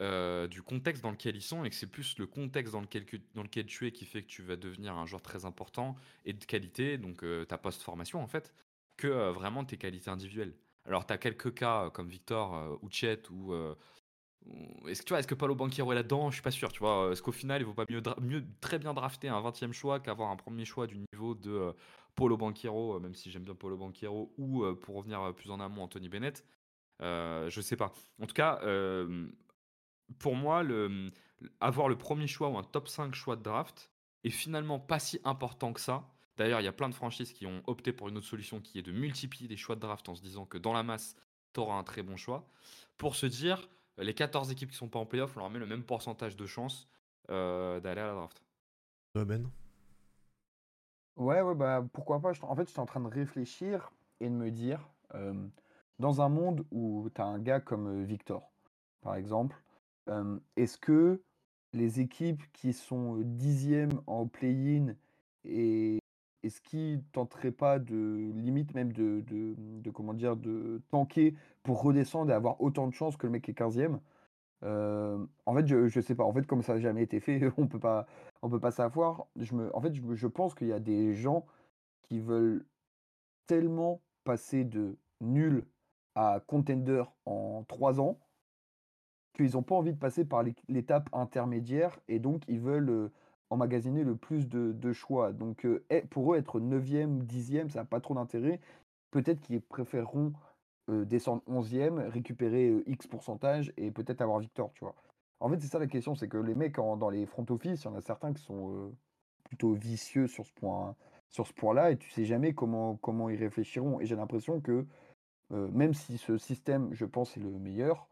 euh, 0.00 0.46
du 0.46 0.62
contexte 0.62 1.02
dans 1.02 1.10
lequel 1.10 1.36
ils 1.36 1.42
sont 1.42 1.64
et 1.64 1.70
que 1.70 1.76
c'est 1.76 1.86
plus 1.86 2.18
le 2.18 2.26
contexte 2.26 2.72
dans 2.72 2.80
lequel, 2.80 3.04
dans 3.34 3.42
lequel 3.42 3.66
tu 3.66 3.86
es 3.86 3.92
qui 3.92 4.04
fait 4.04 4.22
que 4.22 4.28
tu 4.28 4.42
vas 4.42 4.56
devenir 4.56 4.94
un 4.94 5.06
joueur 5.06 5.22
très 5.22 5.44
important 5.44 5.96
et 6.24 6.32
de 6.32 6.44
qualité, 6.44 6.98
donc 6.98 7.22
euh, 7.24 7.44
ta 7.44 7.58
post-formation 7.58 8.20
en 8.22 8.26
fait, 8.26 8.52
que 8.96 9.30
vraiment 9.30 9.64
tes 9.64 9.76
qualités 9.76 10.10
individuelles. 10.10 10.54
Alors 10.84 11.06
tu 11.06 11.12
as 11.12 11.18
quelques 11.18 11.54
cas 11.54 11.90
comme 11.90 12.08
Victor 12.08 12.78
ou 12.82 12.90
Chet 12.90 13.22
ou 13.30 13.52
est-ce 14.86 15.02
que 15.02 15.06
tu 15.06 15.10
vois, 15.10 15.18
est-ce 15.18 15.26
que 15.26 15.34
Paulo 15.34 15.54
Banquero 15.54 15.92
est 15.92 15.94
là-dedans? 15.94 16.30
Je 16.30 16.36
suis 16.36 16.42
pas 16.42 16.50
sûr. 16.50 16.72
Tu 16.72 16.78
vois, 16.78 17.10
est-ce 17.12 17.22
qu'au 17.22 17.32
final, 17.32 17.60
il 17.60 17.64
vaut 17.64 17.74
pas 17.74 17.84
mieux, 17.88 18.02
mieux 18.20 18.44
très 18.60 18.78
bien 18.78 18.94
drafter 18.94 19.28
un 19.28 19.40
20e 19.40 19.72
choix 19.72 20.00
qu'avoir 20.00 20.30
un 20.30 20.36
premier 20.36 20.64
choix 20.64 20.86
du 20.86 20.96
niveau 20.98 21.34
de 21.34 21.50
euh, 21.50 21.72
Paulo 22.14 22.36
Banquero, 22.36 22.96
euh, 22.96 23.00
même 23.00 23.14
si 23.14 23.30
j'aime 23.30 23.44
bien 23.44 23.54
Paulo 23.54 23.76
Banquero, 23.76 24.32
ou 24.38 24.64
euh, 24.64 24.74
pour 24.74 24.96
revenir 24.96 25.34
plus 25.34 25.50
en 25.50 25.60
amont, 25.60 25.82
Anthony 25.82 26.08
Bennett? 26.08 26.44
Je 27.00 27.60
sais 27.60 27.76
pas. 27.76 27.92
En 28.20 28.26
tout 28.26 28.34
cas, 28.34 28.60
pour 30.18 30.34
moi, 30.34 30.62
le, 30.62 31.10
avoir 31.60 31.88
le 31.88 31.96
premier 31.96 32.26
choix 32.26 32.48
ou 32.48 32.58
un 32.58 32.62
top 32.62 32.88
5 32.88 33.14
choix 33.14 33.36
de 33.36 33.42
draft 33.42 33.90
est 34.24 34.30
finalement 34.30 34.78
pas 34.78 34.98
si 34.98 35.20
important 35.24 35.72
que 35.72 35.80
ça. 35.80 36.08
D'ailleurs, 36.36 36.60
il 36.60 36.64
y 36.64 36.68
a 36.68 36.72
plein 36.72 36.88
de 36.88 36.94
franchises 36.94 37.32
qui 37.32 37.46
ont 37.46 37.62
opté 37.66 37.92
pour 37.92 38.08
une 38.08 38.18
autre 38.18 38.26
solution 38.26 38.60
qui 38.60 38.78
est 38.78 38.82
de 38.82 38.92
multiplier 38.92 39.48
les 39.48 39.56
choix 39.56 39.74
de 39.74 39.80
draft 39.80 40.08
en 40.08 40.14
se 40.14 40.22
disant 40.22 40.44
que 40.44 40.58
dans 40.58 40.72
la 40.72 40.82
masse, 40.82 41.16
tu 41.54 41.60
auras 41.60 41.76
un 41.76 41.84
très 41.84 42.02
bon 42.02 42.16
choix. 42.16 42.48
Pour 42.98 43.16
se 43.16 43.26
dire, 43.26 43.68
les 43.98 44.14
14 44.14 44.50
équipes 44.50 44.70
qui 44.70 44.76
sont 44.76 44.88
pas 44.88 44.98
en 44.98 45.06
playoff, 45.06 45.36
on 45.36 45.40
leur 45.40 45.50
met 45.50 45.58
le 45.58 45.66
même 45.66 45.82
pourcentage 45.82 46.36
de 46.36 46.46
chances 46.46 46.88
euh, 47.30 47.80
d'aller 47.80 48.02
à 48.02 48.06
la 48.06 48.14
draft. 48.14 48.42
Ben? 49.14 49.50
Ouais, 51.16 51.40
ouais, 51.40 51.54
bah 51.54 51.82
pourquoi 51.94 52.20
pas. 52.20 52.32
En 52.42 52.54
fait, 52.54 52.68
j'étais 52.68 52.80
en 52.80 52.86
train 52.86 53.00
de 53.00 53.08
réfléchir 53.08 53.90
et 54.20 54.28
de 54.28 54.34
me 54.34 54.50
dire, 54.50 54.86
euh, 55.14 55.48
dans 55.98 56.20
un 56.20 56.28
monde 56.28 56.66
où 56.70 57.08
tu 57.14 57.20
as 57.20 57.24
un 57.24 57.38
gars 57.38 57.60
comme 57.60 57.86
euh, 57.86 58.04
Victor, 58.04 58.52
par 59.00 59.14
exemple, 59.14 59.56
est-ce 60.56 60.78
que 60.78 61.22
les 61.72 62.00
équipes 62.00 62.42
qui 62.52 62.72
sont 62.72 63.16
dixièmes 63.18 64.00
en 64.06 64.26
play-in 64.26 64.94
et 65.44 65.98
est-ce 66.42 66.60
qu'ils 66.60 67.02
tenteraient 67.12 67.52
pas 67.52 67.78
de 67.78 68.32
limite 68.34 68.74
même 68.74 68.92
de, 68.92 69.22
de, 69.26 69.90
comment 69.90 70.14
dire 70.14 70.36
de 70.36 70.82
tanker 70.90 71.34
pour 71.62 71.82
redescendre 71.82 72.30
et 72.30 72.34
avoir 72.34 72.60
autant 72.60 72.86
de 72.86 72.92
chances 72.92 73.16
que 73.16 73.26
le 73.26 73.32
mec 73.32 73.44
qui 73.44 73.50
est 73.50 73.54
15e 73.58 73.98
En 74.62 75.54
fait, 75.54 75.66
je, 75.66 75.88
je 75.88 76.00
sais 76.00 76.14
pas. 76.14 76.24
En 76.24 76.32
fait, 76.32 76.46
comme 76.46 76.62
ça 76.62 76.74
n'a 76.74 76.80
jamais 76.80 77.02
été 77.02 77.20
fait, 77.20 77.40
on 77.58 77.66
peut 77.66 77.80
pas 77.80 78.06
on 78.42 78.50
peut 78.50 78.60
pas 78.60 78.70
savoir. 78.70 79.26
Je 79.36 79.54
en 79.72 79.80
fait, 79.80 79.94
je, 79.94 80.02
je 80.14 80.26
pense 80.26 80.54
qu'il 80.54 80.68
y 80.68 80.72
a 80.72 80.80
des 80.80 81.14
gens 81.14 81.46
qui 82.02 82.20
veulent 82.20 82.64
tellement 83.46 84.02
passer 84.24 84.64
de 84.64 84.98
nul 85.20 85.66
à 86.14 86.40
contender 86.46 87.04
en 87.26 87.64
3 87.68 88.00
ans 88.00 88.18
qu'ils 89.36 89.52
n'ont 89.52 89.62
pas 89.62 89.74
envie 89.74 89.92
de 89.92 89.98
passer 89.98 90.24
par 90.24 90.44
l'étape 90.68 91.08
intermédiaire 91.12 91.98
et 92.08 92.18
donc 92.18 92.42
ils 92.48 92.60
veulent 92.60 93.10
emmagasiner 93.50 94.02
le 94.02 94.16
plus 94.16 94.48
de, 94.48 94.92
choix. 94.92 95.32
Donc 95.32 95.66
eh, 95.90 96.00
pour 96.02 96.34
eux, 96.34 96.38
être 96.38 96.58
9e, 96.58 97.22
10e, 97.24 97.68
ça 97.68 97.80
n'a 97.80 97.84
pas 97.84 98.00
trop 98.00 98.14
d'intérêt. 98.14 98.60
Peut-être 99.10 99.40
qu'ils 99.40 99.60
préféreront 99.60 100.32
descendre 100.88 101.42
11e, 101.48 102.08
récupérer 102.08 102.72
X 102.86 103.06
pourcentage 103.06 103.72
et 103.76 103.90
peut-être 103.90 104.20
avoir 104.20 104.38
Victor, 104.38 104.72
tu 104.74 104.84
vois. 104.84 104.94
En 105.40 105.50
fait, 105.50 105.60
c'est 105.60 105.68
ça 105.68 105.78
la 105.78 105.86
question, 105.86 106.14
c'est 106.14 106.28
que 106.28 106.38
les 106.38 106.54
mecs 106.54 106.76
dans 106.76 107.10
les 107.10 107.26
front 107.26 107.44
office, 107.50 107.82
il 107.82 107.84
y 107.84 107.88
en 107.88 107.94
a 107.94 108.00
certains 108.00 108.32
qui 108.32 108.42
sont 108.42 108.92
plutôt 109.44 109.74
vicieux 109.74 110.26
sur 110.26 110.46
ce 110.46 110.52
point 110.52 110.96
sur 111.28 111.46
ce 111.46 111.52
point-là 111.52 111.90
et 111.90 111.96
tu 111.96 112.10
sais 112.10 112.24
jamais 112.24 112.54
comment, 112.54 112.96
comment 112.96 113.28
ils 113.28 113.38
réfléchiront. 113.38 114.00
Et 114.00 114.06
j'ai 114.06 114.16
l'impression 114.16 114.60
que 114.60 114.86
même 115.50 115.94
si 115.94 116.18
ce 116.18 116.38
système, 116.38 116.92
je 116.92 117.04
pense, 117.04 117.36
est 117.36 117.40
le 117.40 117.50
meilleur, 117.50 118.08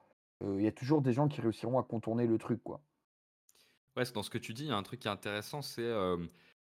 il 0.58 0.62
y 0.62 0.66
a 0.66 0.72
toujours 0.72 1.02
des 1.02 1.12
gens 1.12 1.28
qui 1.28 1.40
réussiront 1.40 1.78
à 1.78 1.82
contourner 1.84 2.26
le 2.26 2.38
truc, 2.38 2.62
quoi. 2.62 2.82
Ouais, 3.96 4.04
dans 4.12 4.22
ce 4.22 4.30
que 4.30 4.38
tu 4.38 4.54
dis, 4.54 4.64
il 4.64 4.68
y 4.68 4.72
a 4.72 4.76
un 4.76 4.82
truc 4.82 5.00
qui 5.00 5.08
est 5.08 5.10
intéressant, 5.10 5.62
c'est 5.62 5.88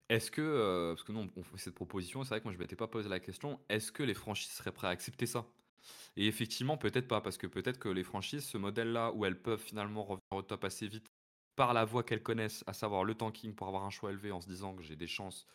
est-ce 0.09 0.31
que, 0.33 0.93
parce 0.95 1.05
que 1.05 1.13
nous 1.13 1.31
on 1.37 1.43
fait 1.45 1.59
cette 1.59 1.75
proposition, 1.75 2.25
c'est 2.25 2.31
vrai 2.31 2.41
que 2.41 2.45
moi 2.45 2.53
je 2.53 2.59
m'étais 2.59 2.75
pas 2.77 2.89
posé 2.89 3.09
la 3.09 3.21
question, 3.21 3.61
est-ce 3.69 3.93
que 3.93 4.03
les 4.03 4.15
franchises 4.15 4.51
seraient 4.51 4.73
prêtes 4.73 4.89
à 4.89 4.91
accepter 4.91 5.27
ça? 5.27 5.47
Et 6.17 6.27
effectivement, 6.29 6.79
peut-être 6.79 7.09
pas, 7.09 7.21
parce 7.21 7.39
que 7.39 7.47
peut-être 7.47 7.79
que 7.79 7.89
les 7.89 8.05
franchises, 8.05 8.45
ce 8.45 8.59
modèle-là, 8.59 9.13
où 9.13 9.25
elles 9.27 9.41
peuvent 9.41 9.61
finalement 9.61 10.03
revenir 10.05 10.21
au 10.33 10.43
top 10.43 10.65
assez 10.65 10.89
vite 10.89 11.09
par 11.57 11.75
la 11.75 11.85
voie 11.85 12.05
qu'elles 12.05 12.23
connaissent, 12.23 12.65
à 12.67 12.73
savoir 12.75 13.05
le 13.05 13.15
tanking 13.15 13.55
pour 13.55 13.69
avoir 13.69 13.85
un 13.85 13.91
choix 13.91 14.11
élevé 14.11 14.33
en 14.33 14.41
se 14.41 14.49
disant 14.49 14.75
que 14.77 14.83
j'ai 14.83 14.97
des 14.97 15.09
chances, 15.09 15.47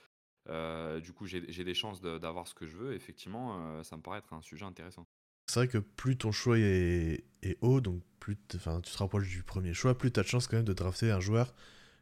du 0.48 1.14
coup 1.14 1.28
j'ai 1.28 1.42
des 1.42 1.74
chances 1.74 2.02
d'avoir 2.02 2.48
ce 2.48 2.56
que 2.56 2.68
je 2.68 2.78
veux, 2.78 2.94
effectivement, 2.94 3.84
ça 3.84 3.98
me 3.98 4.02
paraît 4.02 4.20
être 4.20 4.34
un 4.34 4.42
sujet 4.42 4.66
intéressant. 4.66 5.08
C'est 5.48 5.60
vrai 5.60 5.68
que 5.68 5.78
plus 5.78 6.18
ton 6.18 6.32
choix 6.32 6.58
est, 6.58 7.24
haut, 7.62 7.82
donc 7.82 8.02
plus 8.20 8.38
tu 8.48 8.58
te 8.58 8.98
rapproches 8.98 9.30
du 9.30 9.44
premier 9.44 9.74
choix, 9.74 9.98
plus 9.98 10.12
tu 10.12 10.20
as 10.20 10.24
de 10.24 10.28
chance 10.28 10.48
quand 10.48 10.58
même 10.58 10.66
de 10.66 10.74
drafter 10.74 11.12
un 11.12 11.20
joueur 11.20 11.54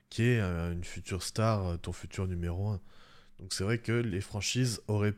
qui 0.09 0.23
est 0.23 0.39
euh, 0.39 0.71
une 0.71 0.83
future 0.83 1.23
star, 1.23 1.65
euh, 1.65 1.77
ton 1.77 1.91
futur 1.91 2.27
numéro 2.27 2.69
1. 2.69 2.79
Donc 3.39 3.51
c'est 3.51 3.63
vrai 3.63 3.79
que 3.79 3.91
les 3.91 4.21
franchises 4.21 4.81
auraient 4.87 5.15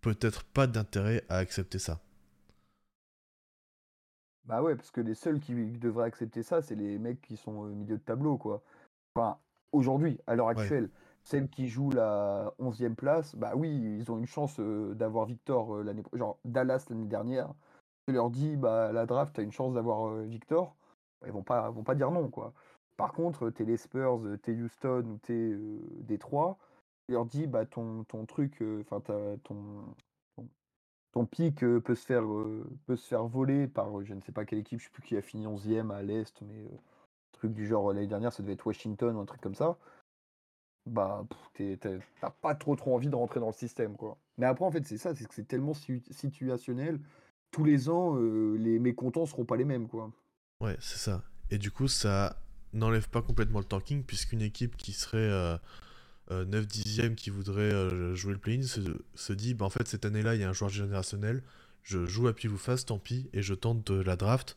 peut-être 0.00 0.42
pas 0.42 0.66
d'intérêt 0.66 1.22
à 1.28 1.36
accepter 1.36 1.78
ça. 1.78 2.00
Bah 4.44 4.62
ouais, 4.62 4.74
parce 4.74 4.90
que 4.90 5.00
les 5.00 5.14
seuls 5.14 5.38
qui 5.38 5.54
devraient 5.78 6.06
accepter 6.06 6.42
ça, 6.42 6.62
c'est 6.62 6.74
les 6.74 6.98
mecs 6.98 7.20
qui 7.20 7.36
sont 7.36 7.52
au 7.52 7.68
milieu 7.68 7.96
de 7.96 8.02
tableau, 8.02 8.36
quoi. 8.36 8.62
Enfin, 9.14 9.38
aujourd'hui, 9.70 10.18
à 10.26 10.34
l'heure 10.34 10.48
actuelle, 10.48 10.90
celles 11.24 11.48
qui 11.48 11.68
jouent 11.68 11.90
la 11.90 12.52
11e 12.60 12.94
place, 12.94 13.34
bah 13.36 13.52
oui, 13.56 13.70
ils 13.98 14.10
ont 14.10 14.18
une 14.18 14.26
chance 14.26 14.58
euh, 14.60 14.94
d'avoir 14.94 15.26
Victor 15.26 15.82
l'année 15.82 16.02
genre 16.12 16.38
Dallas 16.44 16.86
l'année 16.90 17.06
dernière 17.06 17.52
je 18.08 18.12
leur 18.12 18.30
dis 18.30 18.56
bah 18.56 18.92
la 18.92 19.06
draft, 19.06 19.34
t'as 19.34 19.42
une 19.42 19.52
chance 19.52 19.74
d'avoir 19.74 20.14
Victor, 20.24 20.76
bah, 21.20 21.28
ils 21.28 21.32
vont 21.32 21.42
pas, 21.42 21.70
vont 21.70 21.84
pas 21.84 21.94
dire 21.94 22.10
non 22.10 22.28
quoi. 22.28 22.52
Par 22.96 23.12
contre, 23.12 23.50
t'es 23.50 23.64
les 23.64 23.76
Spurs, 23.76 24.20
t'es 24.42 24.52
Houston 24.52 25.04
ou 25.06 25.18
t'es 25.18 25.56
Détroit, 26.00 26.58
je 27.08 27.14
leur 27.14 27.26
dis 27.26 27.46
bah 27.46 27.66
ton, 27.66 28.04
ton 28.04 28.26
truc, 28.26 28.62
enfin 28.80 29.00
ton, 29.00 29.38
ton, 29.44 30.46
ton 31.12 31.26
pic 31.26 31.60
peut 31.60 31.94
se 31.94 32.06
faire 32.06 32.24
peut 32.86 32.96
se 32.96 33.06
faire 33.06 33.26
voler 33.26 33.68
par 33.68 34.02
je 34.04 34.14
ne 34.14 34.20
sais 34.20 34.32
pas 34.32 34.44
quelle 34.44 34.60
équipe, 34.60 34.80
je 34.80 34.84
sais 34.86 34.90
plus 34.90 35.02
qui 35.02 35.16
a 35.16 35.22
fini 35.22 35.46
11e 35.46 35.90
à 35.90 36.02
l'est, 36.02 36.40
mais 36.42 36.70
truc 37.32 37.52
du 37.52 37.66
genre 37.66 37.92
l'année 37.92 38.06
dernière 38.06 38.32
ça 38.32 38.42
devait 38.42 38.54
être 38.54 38.66
Washington 38.66 39.16
ou 39.16 39.20
un 39.20 39.24
truc 39.24 39.40
comme 39.40 39.54
ça. 39.54 39.78
Bah 40.84 41.24
t'as 41.80 42.30
pas 42.40 42.54
trop 42.54 42.74
trop 42.74 42.94
envie 42.94 43.08
de 43.08 43.14
rentrer 43.14 43.38
dans 43.38 43.46
le 43.46 43.52
système 43.52 43.96
quoi. 43.96 44.18
Mais 44.36 44.46
après 44.46 44.64
en 44.64 44.70
fait 44.70 44.84
c'est 44.84 44.98
ça, 44.98 45.14
c'est 45.14 45.26
que 45.26 45.34
c'est 45.34 45.46
tellement 45.46 45.74
situationnel 45.74 46.98
tous 47.52 47.64
les 47.64 47.88
ans, 47.88 48.16
euh, 48.16 48.56
les 48.56 48.80
mécontents 48.80 49.26
seront 49.26 49.44
pas 49.44 49.56
les 49.56 49.64
mêmes, 49.64 49.86
quoi. 49.86 50.10
Ouais, 50.60 50.76
c'est 50.80 50.98
ça. 50.98 51.22
Et 51.50 51.58
du 51.58 51.70
coup, 51.70 51.86
ça 51.86 52.36
n'enlève 52.72 53.08
pas 53.08 53.22
complètement 53.22 53.60
le 53.60 53.64
tanking, 53.64 54.02
puisqu'une 54.02 54.42
équipe 54.42 54.76
qui 54.76 54.92
serait 54.92 55.18
euh, 55.18 55.58
9 56.30 56.46
euh, 56.54 56.64
dixième 56.64 57.14
qui 57.14 57.30
voudrait 57.30 57.72
euh, 57.72 58.14
jouer 58.14 58.32
le 58.32 58.38
play-in 58.38 58.62
se, 58.62 59.32
dit, 59.32 59.54
bah, 59.54 59.66
en 59.66 59.70
fait, 59.70 59.86
cette 59.86 60.06
année-là, 60.06 60.34
il 60.34 60.40
y 60.40 60.44
a 60.44 60.48
un 60.48 60.54
joueur 60.54 60.70
générationnel, 60.70 61.42
je 61.82 62.06
joue 62.06 62.26
à 62.26 62.32
pile 62.32 62.50
ou 62.50 62.58
face, 62.58 62.86
tant 62.86 62.98
pis, 62.98 63.28
et 63.34 63.42
je 63.42 63.54
tente 63.54 63.86
de 63.92 64.00
la 64.00 64.16
draft. 64.16 64.56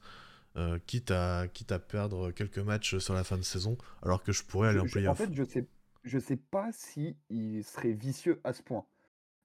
quitte, 0.87 1.11
à, 1.11 1.47
quitte 1.49 1.73
à 1.73 1.79
perdre 1.79 2.31
quelques 2.31 2.59
matchs 2.59 2.97
sur 2.99 3.13
la 3.13 3.25
fin 3.25 3.37
de 3.37 3.43
saison, 3.43 3.77
alors 4.03 4.23
que 4.23 4.31
je 4.31 4.43
pourrais 4.43 4.69
aller 4.69 4.79
en 4.79 4.85
playoff. 4.85 5.19
En 5.19 5.25
fait, 5.25 5.33
je 5.33 5.43
sais, 5.43 5.67
je 6.05 6.19
sais 6.19 6.37
pas 6.37 6.71
si 6.71 7.17
il 7.29 7.63
serait 7.63 7.91
vicieux 7.91 8.39
à 8.43 8.53
ce 8.53 8.63
point. 8.63 8.85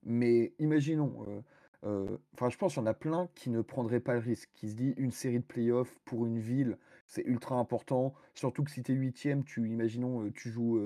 Mais 0.04 0.54
imaginons, 0.58 1.42
Enfin, 1.82 2.50
je 2.50 2.58
pense 2.58 2.74
qu'il 2.74 2.82
y 2.82 2.84
en 2.84 2.86
a 2.86 2.94
plein 2.94 3.28
qui 3.34 3.48
ne 3.48 3.62
prendraient 3.62 4.00
pas 4.00 4.12
le 4.14 4.20
risque, 4.20 4.50
qui 4.52 4.68
se 4.68 4.74
dit 4.74 4.94
une 4.98 5.12
série 5.12 5.38
de 5.38 5.44
playoffs 5.44 5.98
pour 6.04 6.26
une 6.26 6.38
ville, 6.38 6.76
c'est 7.06 7.24
ultra 7.24 7.56
important. 7.56 8.14
Surtout 8.34 8.64
que 8.64 8.70
si 8.70 8.82
tu 8.82 8.92
es 8.92 8.94
huitième, 8.94 9.44
tu, 9.44 9.66
imaginons, 9.66 10.30
tu 10.30 10.50
joues 10.50 10.78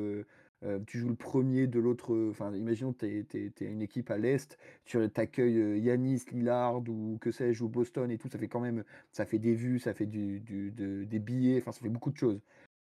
tu 0.87 0.99
joues 0.99 1.11
le 1.11 1.17
premier 1.17 1.67
de 1.67 1.79
l'autre. 1.79 2.31
Enfin, 2.31 2.55
imaginons 2.55 2.93
que 2.93 3.23
tu 3.23 3.53
es, 3.61 3.67
une 3.67 3.83
équipe 3.83 4.11
à 4.11 4.17
l'Est, 4.19 4.59
tu 4.85 4.99
accueilles 5.17 5.81
Yanis, 5.81 6.23
Lillard 6.33 6.89
ou 6.89 7.19
que 7.21 7.31
sais-je, 7.31 7.65
ou 7.65 7.69
Boston 7.69 8.11
et 8.11 8.19
tout. 8.19 8.29
Ça 8.29 8.39
fait 8.39 8.49
quand 8.49 8.61
même. 8.61 8.85
Ça 9.11 9.27
fait 9.27 9.39
des 9.39 9.55
vues, 9.55 9.79
ça 9.79 9.95
fait 9.95 10.07
du, 10.07 10.41
des 10.41 11.19
billets, 11.19 11.59
enfin, 11.61 11.73
ça 11.73 11.81
fait 11.81 11.89
beaucoup 11.89 12.11
de 12.11 12.17
choses. 12.17 12.41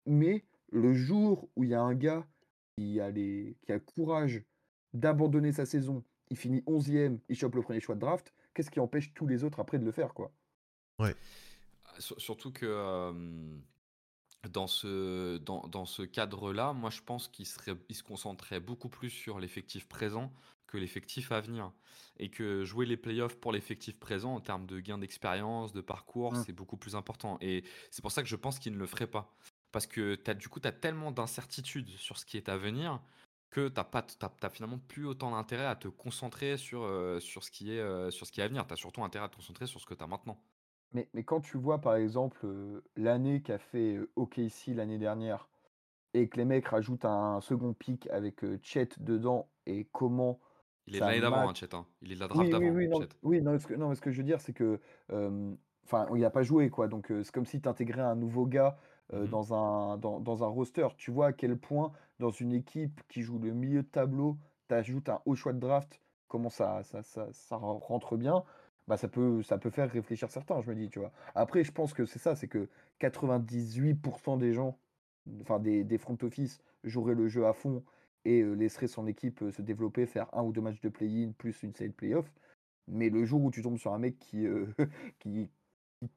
Mais 0.06 0.44
le 0.72 0.94
jour 0.94 1.50
où 1.56 1.64
il 1.64 1.72
y 1.72 1.74
a 1.74 1.82
un 1.82 1.96
gars 1.96 2.26
qui 2.76 3.00
a, 3.00 3.10
les, 3.10 3.56
qui 3.62 3.72
a 3.72 3.76
le 3.76 3.82
courage 3.82 4.44
d'abandonner 4.94 5.52
sa 5.52 5.66
saison, 5.66 6.04
il 6.30 6.38
finit 6.38 6.62
11e, 6.62 7.20
il 7.30 7.36
chope 7.36 7.56
le 7.56 7.62
premier 7.62 7.80
choix 7.80 7.96
de 7.96 8.00
draft, 8.00 8.34
qu'est-ce 8.54 8.72
qui 8.72 8.80
empêche 8.80 9.14
tous 9.14 9.28
les 9.28 9.44
autres 9.44 9.60
après 9.60 9.80
de 9.80 9.86
le 9.86 9.92
faire 9.92 10.14
quoi? 10.14 10.32
Ouais. 11.00 11.16
Surtout 12.00 12.52
que 12.52 13.14
dans 14.50 14.68
ce, 14.68 15.38
dans, 15.38 15.68
dans 15.68 15.86
ce 15.86 16.04
cadre-là, 16.04 16.74
moi 16.74 16.90
je 16.90 17.02
pense 17.02 17.28
qu'il 17.28 17.46
serait, 17.46 17.76
il 17.90 17.96
se 17.96 18.04
concentrerait 18.04 18.60
beaucoup 18.60 18.90
plus 18.90 19.10
sur 19.10 19.40
l'effectif 19.40 19.88
présent 19.88 20.32
que 20.68 20.78
l'effectif 20.78 21.32
à 21.32 21.40
venir. 21.40 21.72
Et 22.18 22.30
que 22.30 22.64
jouer 22.64 22.86
les 22.86 22.98
playoffs 22.98 23.38
pour 23.38 23.52
l'effectif 23.52 24.00
présent 24.00 24.36
en 24.36 24.40
termes 24.40 24.66
de 24.66 24.80
gain 24.80 24.98
d'expérience, 24.98 25.74
de 25.74 25.82
parcours, 25.82 26.34
mmh. 26.34 26.44
c'est 26.46 26.54
beaucoup 26.54 26.78
plus 26.78 26.96
important. 26.96 27.38
Et 27.42 27.64
c'est 27.90 28.02
pour 28.02 28.12
ça 28.12 28.22
que 28.22 28.28
je 28.28 28.36
pense 28.36 28.60
qu'il 28.60 28.74
ne 28.74 28.78
le 28.78 28.86
ferait 28.86 29.08
pas. 29.08 29.34
Parce 29.74 29.88
que 29.88 30.18
as, 30.28 30.36
du 30.36 30.48
coup, 30.48 30.62
tu 30.62 30.68
as 30.68 30.72
tellement 30.72 31.12
d'incertitudes 31.12 31.90
sur 31.90 32.18
ce 32.18 32.26
qui 32.26 32.38
est 32.38 32.48
à 32.48 32.56
venir 32.56 33.02
que 33.50 33.68
tu 33.68 33.76
n'as 34.42 34.50
finalement 34.50 34.80
plus 34.88 35.06
autant 35.06 35.32
d'intérêt 35.32 35.66
à 35.66 35.76
te 35.76 35.88
concentrer 35.88 36.58
sur, 36.58 36.90
sur, 37.20 37.44
ce 37.44 37.52
qui 37.52 37.76
est, 37.76 38.12
sur 38.12 38.26
ce 38.26 38.32
qui 38.32 38.40
est 38.40 38.44
à 38.44 38.48
venir. 38.48 38.66
Tu 38.66 38.74
as 38.74 38.78
surtout 38.78 39.04
intérêt 39.04 39.26
à 39.26 39.30
te 39.30 39.36
concentrer 39.36 39.68
sur 39.68 39.80
ce 39.80 39.86
que 39.86 39.94
tu 39.94 40.04
as 40.04 40.08
maintenant. 40.08 40.40
Mais, 40.94 41.10
mais 41.14 41.24
quand 41.24 41.42
tu 41.42 41.58
vois, 41.58 41.82
par 41.82 41.96
exemple, 41.96 42.48
l'année 42.96 43.42
qu'a 43.42 43.60
fait 43.60 44.00
OKC 44.16 44.68
l'année 44.68 44.98
dernière, 44.98 45.50
et 46.16 46.30
que 46.30 46.38
les 46.38 46.46
mecs 46.46 46.68
rajoutent 46.68 47.06
un 47.06 47.42
second 47.42 47.74
pic 47.74 48.08
avec 48.10 48.42
Chet 48.62 48.90
dedans, 49.00 49.50
et 49.66 49.88
comment. 49.92 50.40
Il 50.86 50.96
est 50.96 51.00
l'année 51.00 51.22
d'avant, 51.22 51.50
hein, 51.50 51.54
Chet. 51.54 51.74
Hein. 51.74 51.86
Il 52.02 52.12
est 52.12 52.16
de 52.16 52.20
la 52.20 52.28
draft 52.28 52.50
d'avant. 52.50 52.64
Oui, 52.64 52.72
oui, 52.72 52.88
non, 52.88 53.08
oui 53.24 53.42
non, 53.42 53.60
ce 53.60 53.68
que, 53.68 53.74
non, 53.74 53.94
ce 53.94 54.02
que 54.02 54.12
je 54.12 54.18
veux 54.18 54.24
dire, 54.24 54.40
c'est 54.40 54.54
que. 54.54 54.80
Enfin, 55.86 56.08
il 56.16 56.22
n'a 56.22 56.30
pas 56.30 56.44
joué, 56.44 56.70
quoi. 56.70 56.88
Donc, 56.88 57.08
c'est 57.10 57.32
comme 57.32 57.46
si 57.46 57.60
tu 57.60 57.68
intégrais 57.68 58.02
un 58.02 58.16
nouveau 58.16 58.46
gars 58.46 58.78
mmh 59.12 59.26
dans, 59.28 59.54
un, 59.54 59.98
dans, 59.98 60.20
dans, 60.20 60.44
un 60.44 60.48
roster. 60.48 60.88
Tu 60.98 61.12
vois 61.12 61.28
à 61.28 61.34
quel 61.34 61.58
point, 61.58 61.92
dans 62.20 62.32
une 62.32 62.54
équipe 62.54 63.02
qui 63.10 63.22
joue 63.22 63.40
le 63.40 63.52
milieu 63.52 63.84
de 63.84 63.88
tableau, 63.88 64.38
tu 64.70 64.76
ajoutes 64.76 65.10
un 65.10 65.22
haut 65.26 65.36
choix 65.36 65.54
de 65.54 65.60
draft, 65.60 66.00
comment 66.28 66.50
ça, 66.50 66.84
ça, 66.84 67.04
ça, 67.04 67.28
ça 67.32 67.56
rentre 67.58 68.18
bien 68.18 68.44
bah, 68.88 68.98
ça 68.98 69.08
peut, 69.08 69.42
ça 69.44 69.58
peut 69.58 69.70
faire 69.70 69.90
réfléchir 69.90 70.30
certains, 70.32 70.62
je 70.62 70.70
me 70.70 70.76
dis, 70.76 70.90
tu 70.90 71.00
vois. 71.00 71.12
Après, 71.36 71.64
je 71.64 71.72
pense 71.72 71.94
que 71.94 72.06
c'est 72.06 72.20
ça, 72.20 72.36
c'est 72.36 72.48
que 72.48 72.68
98% 73.00 74.38
des 74.38 74.54
gens, 74.54 74.78
enfin 75.42 75.60
des, 75.60 75.84
des 75.84 75.98
front 75.98 76.18
office, 76.22 76.60
joueraient 76.84 77.16
le 77.16 77.28
jeu 77.28 77.46
à 77.46 77.54
fond 77.54 77.84
et 78.26 78.44
laisseraient 78.44 78.88
son 78.88 79.08
équipe 79.08 79.44
se 79.52 79.62
développer, 79.62 80.06
faire 80.06 80.28
un 80.34 80.44
ou 80.44 80.52
deux 80.52 80.62
matchs 80.62 80.82
de 80.82 80.90
play-in 80.90 81.32
plus 81.38 81.64
une 81.64 81.74
série 81.74 81.90
de 81.90 81.96
play-off. 81.96 82.32
Mais 82.88 83.10
le 83.10 83.24
jour 83.26 83.42
où 83.44 83.52
tu 83.52 83.62
tombes 83.62 83.78
sur 83.78 83.94
un 83.94 84.00
mec 84.00 84.20
qui, 84.20 84.46
qui, 85.20 85.50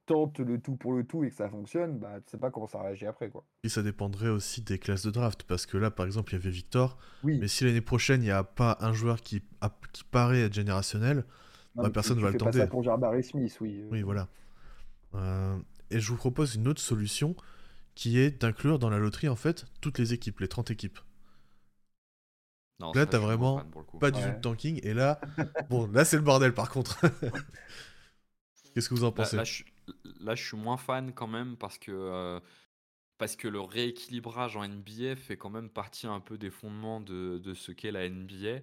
tente 0.07 0.39
le 0.41 0.61
tout 0.61 0.77
pour 0.77 0.93
le 0.93 1.05
tout 1.05 1.25
et 1.25 1.31
que 1.31 1.37
ça 1.37 1.49
fonctionne, 1.49 1.99
bah, 1.99 2.21
tu 2.21 2.31
sais 2.31 2.39
pas 2.39 2.51
comment 2.51 2.67
ça 2.67 2.81
réagit 2.81 3.07
après. 3.07 3.31
Quoi. 3.31 3.45
Et 3.65 3.69
ça 3.69 3.83
dépendrait 3.83 4.29
aussi 4.29 4.63
des 4.63 4.79
classes 4.79 5.05
de 5.05 5.11
draft, 5.11 5.45
parce 5.45 5.67
que 5.67 5.77
là, 5.77 5.91
par 5.91 6.07
exemple, 6.07 6.33
il 6.33 6.37
y 6.37 6.41
avait 6.41 6.51
Victor, 6.51 6.99
oui. 7.25 7.39
mais 7.41 7.49
si 7.49 7.65
l'année 7.65 7.81
prochaine, 7.81 8.23
il 8.23 8.27
n'y 8.27 8.31
a 8.31 8.45
pas 8.45 8.79
un 8.81 8.93
joueur 8.93 9.21
qui, 9.21 9.43
qui 9.93 10.05
paraît 10.05 10.43
être 10.43 10.55
générationnel, 10.55 11.25
bah, 11.75 11.91
personne 11.91 12.19
ne 12.19 12.23
va 12.23 12.31
le 12.31 12.39
tenter. 12.39 12.59
ça 12.59 12.67
pour 12.67 12.83
Jarbari 12.83 13.23
Smith, 13.23 13.57
oui. 13.61 13.85
Oui, 13.91 14.03
voilà. 14.03 14.29
Euh, 15.15 15.57
et 15.91 16.01
je 16.01 16.11
vous 16.11 16.17
propose 16.17 16.55
une 16.55 16.69
autre 16.69 16.81
solution 16.81 17.37
qui 17.95 18.19
est 18.19 18.41
d'inclure 18.41 18.79
dans 18.79 18.91
la 18.91 18.99
loterie 18.99 19.29
en 19.29 19.37
fait 19.37 19.67
toutes 19.81 19.99
les 19.99 20.13
équipes, 20.13 20.41
les 20.41 20.49
30 20.49 20.71
équipes. 20.71 20.99
Non, 22.79 22.93
là, 22.93 23.07
t'as 23.07 23.19
vraiment 23.19 23.63
pas 24.01 24.11
du 24.11 24.21
tout 24.21 24.29
de 24.29 24.41
tanking. 24.41 24.81
Et 24.83 24.93
là, 24.93 25.19
bon, 25.71 25.91
là, 25.93 26.05
c'est 26.05 26.17
le 26.17 26.23
bordel 26.23 26.53
par 26.53 26.69
contre. 26.69 27.01
Qu'est-ce 28.75 28.91
que 28.91 28.95
vous 28.95 29.05
en 29.05 29.13
pensez? 29.13 29.37
là, 29.37 29.43
là, 29.43 29.45
je, 29.45 29.65
suis 30.35 30.57
moins 30.57 30.77
fan 30.77 31.13
quand 31.13 31.27
même 31.27 31.57
parce 31.57 31.79
que, 31.79 31.93
euh, 31.93 32.41
parce 33.19 33.37
que 33.37 33.49
le 33.49 33.61
rééquilibrage 33.61 34.57
en 34.57 34.67
NBA 34.67 35.17
fait 35.17 35.37
quand 35.37 35.51
même 35.51 35.71
partie 35.71 36.07
un 36.07 36.21
peu 36.21 36.39
des 36.39 36.51
fondements 36.51 37.01
de, 37.01 37.39
de 37.39 37.55
ce 37.55 37.73
qu'est 37.73 37.93
la 37.93 38.09
NBA. 38.09 38.61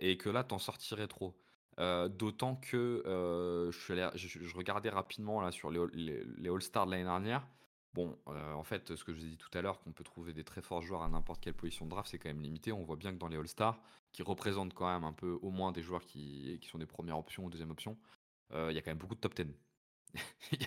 Et 0.00 0.16
que 0.16 0.28
là, 0.28 0.42
t'en 0.42 0.58
sortirais 0.58 1.06
trop. 1.06 1.36
Euh, 1.78 2.08
d'autant 2.08 2.56
que 2.56 3.02
euh, 3.06 3.70
je, 3.72 4.56
regardais 4.56 4.90
rapidement 4.90 5.40
là 5.40 5.50
sur 5.50 5.70
les, 5.70 6.48
All-Stars 6.48 6.86
de 6.86 6.90
l'année 6.90 7.04
dernière. 7.04 7.46
Bon, 7.94 8.18
en 8.26 8.64
fait, 8.64 8.96
ce 8.96 9.04
que 9.04 9.12
je 9.12 9.18
vous 9.20 9.24
ai 9.24 9.28
dit 9.28 9.36
tout 9.36 9.56
à 9.56 9.62
l'heure, 9.62 9.78
qu'on 9.78 9.92
peut 9.92 10.02
trouver 10.02 10.32
des 10.32 10.42
très 10.42 10.62
forts 10.62 10.82
joueurs 10.82 11.02
à 11.02 11.08
n'importe 11.08 11.40
quelle 11.40 11.54
position 11.54 11.84
de 11.84 11.90
draft, 11.90 12.10
c'est 12.10 12.18
quand 12.18 12.28
même 12.28 12.42
limité. 12.42 12.72
On 12.72 12.82
voit 12.82 12.96
bien 12.96 13.12
que 13.12 13.18
dans 13.18 13.28
les 13.28 13.36
All-Stars, 13.36 13.80
qui 14.10 14.24
représentent 14.24 14.74
quand 14.74 14.92
même 14.92 15.04
un 15.04 15.12
peu 15.12 15.38
au 15.42 15.50
moins 15.50 15.70
des 15.70 15.82
joueurs 15.82 16.04
qui, 16.04 16.58
qui 16.60 16.68
sont 16.68 16.78
des 16.78 16.86
premières 16.86 17.18
options 17.18 17.44
ou 17.44 17.50
deuxième 17.50 17.70
options, 17.70 17.96
il 18.52 18.72
y 18.72 18.78
a 18.78 18.82
quand 18.82 18.90
même 18.90 18.98
beaucoup 18.98 19.14
de 19.14 19.20
top 19.20 19.34
10. 19.34 19.46
il, 20.52 20.60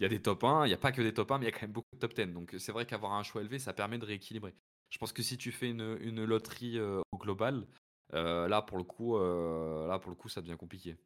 y 0.00 0.04
a, 0.04 0.08
des 0.08 0.20
top 0.20 0.44
1, 0.44 0.66
il 0.66 0.68
n'y 0.68 0.74
a 0.74 0.78
pas 0.78 0.92
que 0.92 1.02
des 1.02 1.14
top 1.14 1.30
1, 1.30 1.38
mais 1.38 1.46
il 1.46 1.48
y 1.48 1.52
a 1.52 1.52
quand 1.52 1.62
même 1.62 1.72
beaucoup 1.72 1.94
de 1.94 1.98
top 1.98 2.14
10. 2.14 2.26
Donc 2.28 2.54
c'est 2.58 2.72
vrai 2.72 2.86
qu'avoir 2.86 3.12
un 3.12 3.22
choix 3.22 3.40
élevé, 3.40 3.58
ça 3.58 3.72
permet 3.72 3.98
de 3.98 4.04
rééquilibrer. 4.04 4.54
Je 4.90 4.98
pense 4.98 5.12
que 5.12 5.22
si 5.22 5.38
tu 5.38 5.52
fais 5.52 5.70
une, 5.70 5.96
une 6.00 6.24
loterie 6.24 6.78
au 6.80 7.18
global, 7.18 7.66
euh, 8.14 8.48
là, 8.48 8.62
pour 8.62 8.78
le 8.78 8.84
coup, 8.84 9.16
euh, 9.16 9.86
là, 9.86 9.98
pour 9.98 10.10
le 10.10 10.16
coup, 10.16 10.28
ça 10.28 10.40
devient 10.40 10.56
compliqué. 10.56 10.96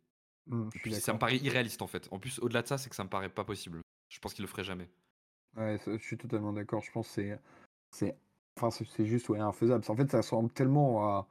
Mmh, 0.47 0.69
ça 0.93 1.13
me 1.13 1.19
paraît 1.19 1.39
irréaliste 1.39 1.83
en 1.83 1.87
fait. 1.87 2.09
En 2.13 2.19
plus, 2.19 2.39
au-delà 2.39 2.63
de 2.63 2.69
ça, 2.69 2.79
c'est 2.79 2.89
que 2.89 2.97
ça 2.97 3.05
me 3.05 3.09
paraît 3.09 3.29
pas 3.29 3.45
possible. 3.45 3.81
Je 4.09 4.19
pense 4.21 4.35
qu'il 4.35 4.43
le 4.43 4.49
ferait 4.49 4.65
jamais. 4.65 4.89
Ouais, 5.57 5.79
je 5.87 5.99
suis 5.99 6.17
totalement 6.17 6.53
d'accord. 6.53 6.83
Je 6.83 6.93
pense 6.93 7.09
que 7.15 7.39
c'est, 7.91 8.17
enfin, 8.57 8.71
c'est 8.71 9.07
juste 9.07 9.29
ouais, 9.29 9.41
infaisable. 9.41 9.85
En 9.89 9.97
fait, 9.97 10.11
ça 10.11 10.23
semble 10.23 10.51
tellement 10.53 11.05
à, 11.05 11.29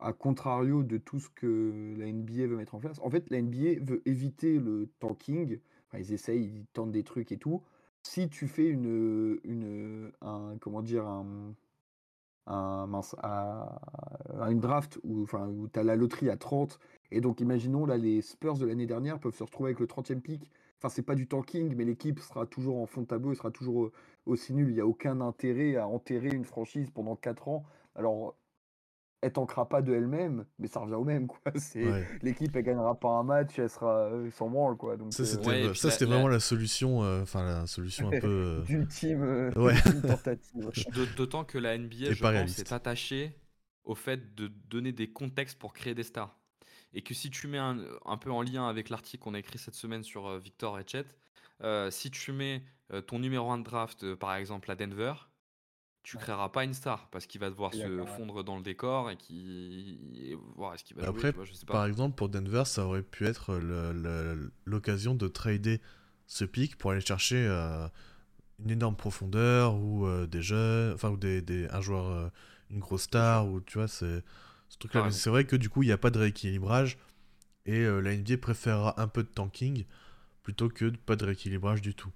à 0.00 0.12
contrario 0.12 0.82
de 0.82 0.98
tout 0.98 1.20
ce 1.20 1.28
que 1.30 1.94
la 1.96 2.10
NBA 2.10 2.46
veut 2.46 2.56
mettre 2.56 2.74
en 2.74 2.80
place. 2.80 2.98
En 3.00 3.10
fait, 3.10 3.30
la 3.30 3.40
NBA 3.40 3.82
veut 3.82 4.02
éviter 4.06 4.58
le 4.58 4.90
tanking. 4.98 5.60
Ils 5.98 6.12
essayent, 6.12 6.44
ils 6.44 6.66
tentent 6.72 6.92
des 6.92 7.04
trucs 7.04 7.32
et 7.32 7.38
tout. 7.38 7.62
Si 8.02 8.28
tu 8.28 8.48
fais 8.48 8.66
une, 8.66 9.38
une, 9.44 10.12
un, 10.22 10.56
comment 10.60 10.82
dire, 10.82 11.06
un, 11.06 11.54
à, 12.46 13.78
une 14.50 14.60
draft 14.60 14.98
où, 15.04 15.22
enfin, 15.22 15.48
où 15.48 15.68
tu 15.68 15.78
as 15.78 15.84
la 15.84 15.96
loterie 15.96 16.30
à 16.30 16.36
30. 16.36 16.78
Et 17.10 17.20
donc, 17.20 17.40
imaginons, 17.40 17.86
là, 17.86 17.96
les 17.96 18.22
Spurs 18.22 18.58
de 18.58 18.66
l'année 18.66 18.86
dernière 18.86 19.18
peuvent 19.18 19.34
se 19.34 19.42
retrouver 19.42 19.68
avec 19.68 19.80
le 19.80 19.86
30e 19.86 20.20
pick. 20.20 20.50
Enfin, 20.78 20.88
c'est 20.88 21.02
pas 21.02 21.14
du 21.14 21.26
tanking, 21.26 21.74
mais 21.76 21.84
l'équipe 21.84 22.18
sera 22.20 22.46
toujours 22.46 22.78
en 22.78 22.86
fond 22.86 23.02
de 23.02 23.06
tableau, 23.06 23.32
et 23.32 23.34
sera 23.34 23.50
toujours 23.50 23.90
aussi 24.26 24.54
nulle. 24.54 24.70
Il 24.70 24.74
n'y 24.74 24.80
a 24.80 24.86
aucun 24.86 25.20
intérêt 25.20 25.76
à 25.76 25.86
enterrer 25.86 26.30
une 26.30 26.44
franchise 26.44 26.90
pendant 26.90 27.16
4 27.16 27.48
ans. 27.48 27.64
Alors, 27.94 28.34
elle 29.22 29.32
tankera 29.32 29.68
pas 29.68 29.82
de 29.82 29.94
elle-même, 29.94 30.46
mais 30.58 30.66
ça 30.66 30.80
revient 30.80 30.94
au 30.94 31.04
même. 31.04 31.26
Quoi. 31.26 31.52
C'est, 31.56 31.84
L'équipe, 32.22 32.54
elle 32.54 32.64
gagnera 32.64 32.98
pas 32.98 33.10
un 33.10 33.22
match, 33.22 33.58
elle 33.58 33.68
sera 33.68 34.04
euh, 34.06 34.30
sans 34.30 34.48
branle. 34.48 34.76
Quoi. 34.76 34.96
Donc, 34.96 35.12
ça, 35.12 35.22
euh, 35.22 35.74
c'était, 35.74 36.04
vraiment 36.04 36.28
la 36.28 36.40
solution, 36.40 37.02
euh, 37.02 37.22
enfin 37.22 37.44
la 37.44 37.66
solution 37.66 38.08
un 38.08 38.10
peu... 38.20 38.62
D'ultime, 38.66 39.50
tentative. 40.06 40.70
D'autant 41.16 41.44
que 41.44 41.58
la 41.58 41.76
NBA, 41.76 42.12
je 42.12 42.22
pense, 42.22 42.58
est 42.58 42.72
attachée 42.72 43.36
au 43.84 43.94
fait 43.94 44.34
de 44.34 44.48
donner 44.68 44.92
des 44.92 45.10
contextes 45.10 45.58
pour 45.58 45.72
créer 45.72 45.94
des 45.94 46.02
stars. 46.04 46.36
Et 46.92 47.02
que 47.02 47.14
si 47.14 47.30
tu 47.30 47.46
mets 47.46 47.58
un, 47.58 47.78
un 48.04 48.16
peu 48.16 48.32
en 48.32 48.42
lien 48.42 48.68
avec 48.68 48.88
l'article 48.88 49.22
qu'on 49.22 49.34
a 49.34 49.38
écrit 49.38 49.58
cette 49.58 49.74
semaine 49.74 50.02
sur 50.02 50.38
Victor 50.38 50.78
et 50.78 50.84
Chet, 50.86 51.06
si 51.90 52.10
tu 52.10 52.32
mets 52.32 52.62
ton 53.06 53.18
numéro 53.18 53.50
1 53.50 53.58
de 53.58 53.64
draft, 53.64 54.14
par 54.14 54.34
exemple, 54.34 54.70
à 54.70 54.74
Denver, 54.74 55.12
tu 56.02 56.16
créeras 56.16 56.48
pas 56.48 56.64
une 56.64 56.74
star 56.74 57.08
parce 57.10 57.26
qu'il 57.26 57.40
va 57.40 57.50
devoir 57.50 57.74
se 57.74 58.04
fondre 58.16 58.42
dans 58.42 58.56
le 58.56 58.62
décor 58.62 59.10
et 59.10 59.16
qui 59.16 60.34
voir 60.56 60.74
est-ce 60.74 60.84
qu'il 60.84 60.96
va 60.96 61.06
Après, 61.06 61.32
jouer, 61.32 61.46
je 61.46 61.52
sais 61.52 61.66
pas. 61.66 61.74
par 61.74 61.86
exemple 61.86 62.14
pour 62.16 62.28
Denver 62.28 62.62
ça 62.64 62.84
aurait 62.86 63.02
pu 63.02 63.26
être 63.26 63.58
l'occasion 64.64 65.14
de 65.14 65.28
trader 65.28 65.80
ce 66.26 66.44
pic 66.44 66.76
pour 66.76 66.92
aller 66.92 67.00
chercher 67.00 67.46
euh, 67.46 67.86
une 68.64 68.70
énorme 68.70 68.96
profondeur 68.96 69.74
ou 69.74 70.06
euh, 70.06 70.26
des 70.26 70.42
jeunes 70.42 70.94
enfin 70.94 71.10
ou 71.10 71.16
des, 71.16 71.42
des 71.42 71.68
un 71.68 71.80
joueur 71.80 72.06
euh, 72.06 72.28
une 72.70 72.78
grosse 72.78 73.02
star 73.02 73.46
ou 73.48 73.60
tu 73.60 73.78
vois 73.78 73.88
c'est 73.88 74.22
ce 74.68 74.98
là 74.98 75.10
c'est 75.10 75.30
vrai 75.30 75.44
que 75.44 75.56
du 75.56 75.68
coup 75.68 75.82
il 75.82 75.86
n'y 75.86 75.92
a 75.92 75.98
pas 75.98 76.10
de 76.10 76.18
rééquilibrage 76.18 76.98
et 77.66 77.84
la 77.84 78.16
NBA 78.16 78.38
préférera 78.38 79.00
un 79.00 79.06
peu 79.06 79.22
de 79.22 79.28
tanking 79.28 79.84
plutôt 80.42 80.68
que 80.68 80.88
pas 80.88 81.16
de 81.16 81.24
rééquilibrage 81.26 81.82
du 81.82 81.94
tout 81.94 82.12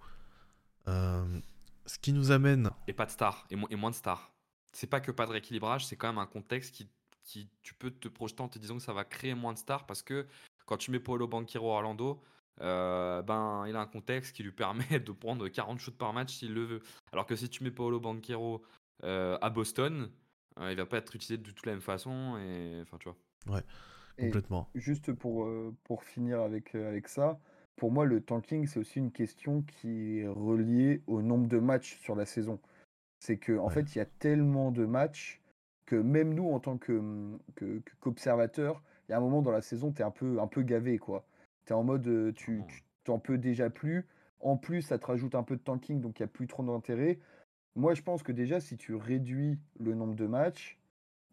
ce 1.86 1.98
qui 1.98 2.12
nous 2.12 2.30
amène. 2.30 2.70
Et 2.86 2.92
pas 2.92 3.06
de 3.06 3.10
stars, 3.10 3.46
et, 3.50 3.76
moins 3.76 3.90
de 3.90 3.96
stars. 3.96 4.32
C'est 4.72 4.86
pas 4.86 5.00
que 5.00 5.12
pas 5.12 5.26
de 5.26 5.32
rééquilibrage, 5.32 5.86
c'est 5.86 5.96
quand 5.96 6.08
même 6.08 6.18
un 6.18 6.26
contexte 6.26 6.74
qui, 6.74 6.88
qui, 7.24 7.48
tu 7.62 7.74
peux 7.74 7.90
te 7.90 8.08
projeter 8.08 8.42
en 8.42 8.48
te 8.48 8.58
disant 8.58 8.76
que 8.76 8.82
ça 8.82 8.92
va 8.92 9.04
créer 9.04 9.34
moins 9.34 9.52
de 9.52 9.58
stars 9.58 9.86
parce 9.86 10.02
que 10.02 10.26
quand 10.66 10.76
tu 10.76 10.90
mets 10.90 11.00
Paulo 11.00 11.28
Banquero 11.28 11.70
à 11.70 11.74
Orlando, 11.74 12.20
euh, 12.60 13.22
ben, 13.22 13.64
il 13.66 13.76
a 13.76 13.80
un 13.80 13.86
contexte 13.86 14.34
qui 14.34 14.42
lui 14.42 14.52
permet 14.52 14.84
de 15.00 15.12
prendre 15.12 15.48
40 15.48 15.78
shoots 15.78 15.96
par 15.96 16.12
match 16.12 16.34
s'il 16.34 16.54
le 16.54 16.64
veut. 16.64 16.82
Alors 17.12 17.26
que 17.26 17.36
si 17.36 17.48
tu 17.48 17.64
mets 17.64 17.70
Paulo 17.70 18.00
Banquero 18.00 18.62
euh, 19.02 19.38
à 19.40 19.50
Boston, 19.50 20.10
euh, 20.60 20.70
il 20.70 20.76
va 20.76 20.86
pas 20.86 20.98
être 20.98 21.14
utilisé 21.14 21.38
de 21.38 21.50
toute 21.50 21.66
la 21.66 21.72
même 21.72 21.80
façon. 21.80 22.38
Et 22.38 22.80
enfin, 22.82 22.96
tu 22.98 23.08
vois. 23.08 23.54
Ouais, 23.54 23.62
complètement. 24.18 24.70
juste 24.74 25.12
pour, 25.12 25.48
pour 25.84 26.04
finir 26.04 26.40
avec, 26.40 26.74
avec 26.74 27.08
ça, 27.08 27.38
pour 27.76 27.90
moi, 27.90 28.04
le 28.04 28.20
tanking, 28.20 28.66
c'est 28.66 28.78
aussi 28.80 28.98
une 28.98 29.10
question 29.10 29.62
qui 29.62 30.20
est 30.20 30.26
reliée 30.28 31.02
au 31.06 31.22
nombre 31.22 31.48
de 31.48 31.58
matchs 31.58 31.98
sur 32.00 32.14
la 32.14 32.24
saison. 32.26 32.60
C'est 33.20 33.36
qu'en 33.38 33.64
en 33.64 33.68
fait, 33.68 33.94
il 33.94 33.98
y 33.98 34.00
a 34.00 34.06
tellement 34.06 34.70
de 34.70 34.84
matchs 34.84 35.40
que 35.86 35.96
même 35.96 36.34
nous, 36.34 36.50
en 36.50 36.60
tant 36.60 36.78
que, 36.78 36.92
mmh, 36.92 37.38
que- 37.56 37.82
qu'observateurs, 38.00 38.82
il 39.08 39.12
y 39.12 39.14
a 39.14 39.18
un 39.18 39.20
moment 39.20 39.42
dans 39.42 39.50
la 39.50 39.62
saison, 39.62 39.92
tu 39.92 40.02
es 40.02 40.04
un 40.04 40.10
peu, 40.10 40.40
un 40.40 40.46
peu 40.46 40.62
gavé, 40.62 40.98
quoi. 40.98 41.26
Tu 41.66 41.72
es 41.72 41.76
en 41.76 41.84
mode, 41.84 42.32
tu, 42.34 42.44
Clairement. 42.44 42.66
tu 42.66 42.82
t'en 43.04 43.18
peux 43.18 43.38
déjà 43.38 43.70
plus. 43.70 44.06
En 44.40 44.56
plus, 44.56 44.82
ça 44.82 44.98
te 44.98 45.06
rajoute 45.06 45.34
un 45.34 45.42
peu 45.42 45.56
de 45.56 45.62
tanking, 45.62 46.00
donc 46.00 46.18
il 46.18 46.22
n'y 46.22 46.26
a 46.26 46.28
plus 46.28 46.46
trop 46.46 46.62
d'intérêt. 46.62 47.18
Moi, 47.76 47.94
je 47.94 48.02
pense 48.02 48.22
que 48.22 48.32
déjà, 48.32 48.60
si 48.60 48.76
tu 48.76 48.94
réduis 48.94 49.58
le 49.80 49.94
nombre 49.94 50.14
de 50.14 50.26
matchs, 50.26 50.78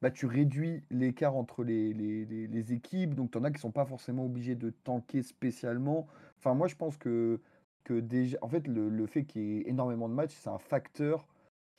bah, 0.01 0.09
tu 0.11 0.25
réduis 0.25 0.83
l'écart 0.89 1.35
entre 1.35 1.63
les, 1.63 1.93
les, 1.93 2.25
les- 2.25 2.47
les 2.47 2.73
équipes. 2.73 3.13
Donc, 3.13 3.31
tu 3.31 3.37
en 3.37 3.43
as 3.43 3.51
qui 3.51 3.59
sont 3.59 3.71
pas 3.71 3.85
forcément 3.85 4.25
obligés 4.25 4.55
de 4.55 4.71
tanker 4.71 5.21
spécialement. 5.23 6.07
Enfin, 6.41 6.55
moi, 6.55 6.67
je 6.67 6.75
pense 6.75 6.97
que, 6.97 7.39
que 7.85 7.99
déjà, 8.01 8.37
en 8.43 8.49
fait, 8.49 8.67
le, 8.67 8.89
le 8.89 9.07
fait 9.07 9.25
qu'il 9.25 9.43
y 9.43 9.57
ait 9.59 9.69
énormément 9.69 10.09
de 10.09 10.15
matchs, 10.15 10.35
c'est 10.35 10.49
un 10.49 10.59
facteur 10.59 11.27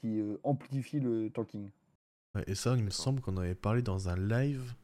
qui 0.01 0.21
euh, 0.21 0.39
amplifie 0.45 1.01
le 1.01 1.31
tanking. 1.31 1.71
Ouais, 2.35 2.45
et 2.47 2.55
ça, 2.55 2.75
il 2.77 2.85
me 2.85 2.91
semble 2.91 3.23
qu'on 3.23 3.39
avait 3.39 3.55
parlé 3.55 3.81
dans 3.81 4.11
un 4.11 4.17
live, 4.17 4.75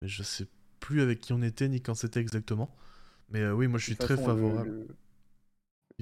mais 0.00 0.08
je 0.08 0.22
sais 0.22 0.46
plus 0.80 1.02
avec 1.02 1.20
qui 1.20 1.32
on 1.34 1.42
était 1.42 1.68
ni 1.68 1.80
quand 1.82 1.94
c'était 1.94 2.20
exactement. 2.20 2.74
Mais 3.30 3.40
euh, 3.40 3.54
oui, 3.54 3.68
moi 3.68 3.78
je 3.78 3.86
suis 3.86 3.96
très 3.96 4.16
le- 4.16 4.58
favorable. 4.58 4.72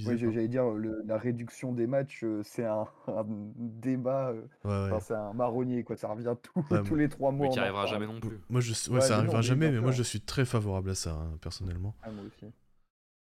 le- 0.04 0.16
j'allais 0.16 0.48
dire, 0.48 0.64
le- 0.70 1.02
la 1.04 1.18
réduction 1.18 1.72
des 1.72 1.87
matchs, 1.87 2.24
euh, 2.24 2.42
c'est 2.44 2.64
un, 2.64 2.87
un 3.08 3.24
débat, 3.56 4.32
Ouais, 4.64 4.70
enfin, 4.88 5.00
ouais. 5.00 5.00
c'est 5.00 5.14
un 5.14 5.32
marronnier, 5.32 5.84
quoi. 5.84 5.96
Ça 5.96 6.08
revient 6.08 6.34
tous 6.42 6.64
Ouais, 6.70 6.80
tous 6.84 6.94
les 6.96 7.08
trois 7.08 7.32
mois. 7.32 7.46
Mais 7.46 7.48
qui 7.50 7.58
arrivera 7.60 7.87
jamais 7.87 8.06
non 8.06 8.20
plus. 8.20 8.40
Moi, 8.50 8.60
je 8.60 8.72
suis... 8.72 8.90
ouais, 8.90 9.00
Ouais, 9.00 9.00
ça 9.00 9.18
arrivera 9.18 9.42
non, 9.42 9.42
mais 9.42 9.56
jamais, 9.56 9.70
mais 9.70 9.80
moi 9.80 9.92
je 9.92 10.02
suis 10.02 10.20
très 10.20 10.44
favorable 10.44 10.90
à 10.90 10.94
ça, 10.94 11.12
hein, 11.12 11.38
personnellement. 11.40 11.94
Ah, 12.02 12.10
moi 12.12 12.24
aussi. 12.26 12.52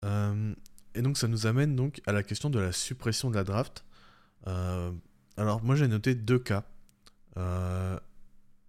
Euh, 0.06 0.54
et 0.96 1.02
donc 1.02 1.18
ça 1.18 1.28
nous 1.28 1.46
amène 1.46 1.76
donc 1.76 2.02
à 2.06 2.12
la 2.12 2.24
question 2.24 2.50
de 2.50 2.60
la 2.60 2.72
suppression 2.72 3.30
de 3.30 3.36
la 3.36 3.44
draft. 3.44 3.86
Euh, 4.48 4.92
alors 5.38 5.64
moi 5.64 5.76
j'ai 5.76 5.88
noté 5.88 6.16
deux 6.16 6.40
cas. 6.40 6.64
Euh, 7.38 8.00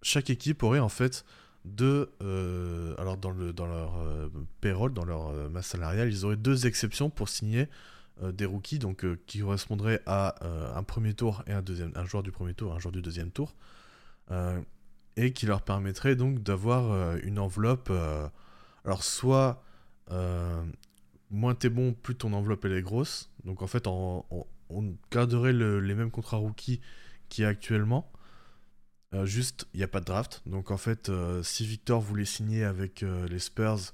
chaque 0.01 0.29
équipe 0.29 0.63
aurait 0.63 0.79
en 0.79 0.89
fait 0.89 1.25
deux... 1.65 2.09
alors 2.97 3.17
dans, 3.17 3.31
le, 3.31 3.53
dans 3.53 3.67
leur 3.67 3.93
payroll, 4.61 4.93
dans 4.93 5.05
leur 5.05 5.31
masse 5.51 5.67
salariale, 5.67 6.09
ils 6.09 6.25
auraient 6.25 6.35
deux 6.35 6.65
exceptions 6.65 7.11
pour 7.11 7.29
signer 7.29 7.69
des 8.19 8.45
rookies, 8.45 8.79
donc 8.79 9.05
qui 9.25 9.41
correspondraient 9.41 10.01
à 10.07 10.35
un 10.75 10.81
premier 10.81 11.13
tour 11.13 11.43
et 11.45 11.53
un, 11.53 11.61
deuxième, 11.61 11.91
un 11.93 12.05
joueur 12.05 12.23
du 12.23 12.31
premier 12.31 12.55
tour, 12.55 12.73
un 12.73 12.79
joueur 12.79 12.91
du 12.91 13.03
deuxième 13.03 13.29
tour. 13.29 13.53
Et 15.17 15.33
qui 15.33 15.45
leur 15.45 15.61
permettrait 15.61 16.15
donc 16.15 16.41
d'avoir 16.41 17.15
une 17.17 17.37
enveloppe... 17.37 17.91
alors 18.83 19.03
soit... 19.03 19.63
moins 21.31 21.55
t'es 21.55 21.69
bon, 21.69 21.93
plus 21.93 22.15
ton 22.15 22.33
enveloppe 22.33 22.65
elle 22.65 22.73
est 22.73 22.81
grosse. 22.81 23.29
Donc 23.45 23.61
en 23.61 23.67
fait, 23.67 23.87
on, 23.87 24.25
garderait 25.11 25.53
le- 25.53 25.79
les 25.79 25.95
mêmes 25.95 26.11
contrats 26.11 26.37
rookies 26.37 26.81
qu'il 27.29 27.43
y 27.43 27.45
a 27.45 27.49
actuellement. 27.49 28.11
Euh, 29.13 29.25
juste, 29.25 29.67
il 29.73 29.77
n'y 29.77 29.83
a 29.83 29.87
pas 29.87 29.99
de 29.99 30.05
draft. 30.05 30.41
Donc 30.45 30.71
en 30.71 30.77
fait, 30.77 31.09
euh, 31.09 31.43
si 31.43 31.65
Victor 31.65 32.01
voulait 32.01 32.25
signer 32.25 32.63
avec 32.63 33.03
euh, 33.03 33.27
les 33.27 33.39
Spurs, 33.39 33.93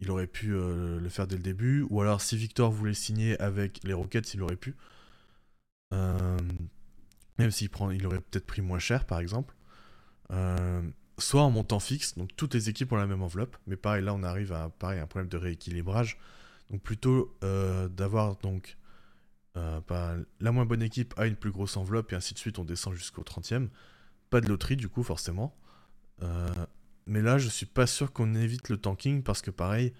il 0.00 0.10
aurait 0.10 0.28
pu 0.28 0.48
le 0.50 1.08
faire 1.08 1.26
dès 1.26 1.36
le 1.36 1.42
début. 1.42 1.84
Ou 1.90 2.00
alors 2.00 2.20
si 2.20 2.36
Victor 2.36 2.70
voulait 2.70 2.94
signer 2.94 3.38
avec 3.40 3.80
les 3.84 3.94
Rockets, 3.94 4.34
il 4.34 4.42
aurait 4.42 4.56
pu. 4.56 4.76
Même 7.38 7.50
s'il 7.50 7.70
il 7.92 8.06
aurait 8.06 8.20
peut-être 8.20 8.46
pris 8.46 8.62
moins 8.62 8.78
cher, 8.78 9.04
par 9.06 9.18
exemple. 9.20 9.54
Soit 11.18 11.42
en 11.42 11.50
montant 11.50 11.80
fixe, 11.80 12.16
donc 12.16 12.30
toutes 12.36 12.54
les 12.54 12.68
équipes 12.68 12.92
ont 12.92 12.96
la 12.96 13.08
même 13.08 13.22
enveloppe, 13.22 13.56
mais 13.66 13.74
pareil, 13.74 14.04
là 14.04 14.14
on 14.14 14.22
arrive 14.22 14.52
à 14.52 14.70
un 14.82 15.06
problème 15.06 15.28
de 15.28 15.36
rééquilibrage. 15.36 16.16
Donc 16.70 16.82
plutôt 16.82 17.34
euh, 17.42 17.88
d'avoir 17.88 18.36
donc 18.36 18.76
euh, 19.56 19.80
la 20.40 20.52
moins 20.52 20.66
bonne 20.66 20.82
équipe 20.82 21.14
a 21.16 21.26
une 21.26 21.36
plus 21.36 21.50
grosse 21.50 21.76
enveloppe 21.76 22.12
et 22.12 22.16
ainsi 22.16 22.34
de 22.34 22.38
suite, 22.38 22.58
on 22.58 22.64
descend 22.64 22.94
jusqu'au 22.94 23.22
30e. 23.22 23.68
Pas 24.30 24.40
de 24.40 24.48
loterie 24.48 24.76
du 24.76 24.88
coup 24.88 25.02
forcément. 25.02 25.56
Euh, 26.22 26.48
mais 27.06 27.22
là 27.22 27.38
je 27.38 27.48
suis 27.48 27.66
pas 27.66 27.86
sûr 27.86 28.12
qu'on 28.12 28.34
évite 28.34 28.68
le 28.68 28.76
tanking 28.76 29.22
parce 29.22 29.42
que 29.42 29.50
pareil, 29.50 29.92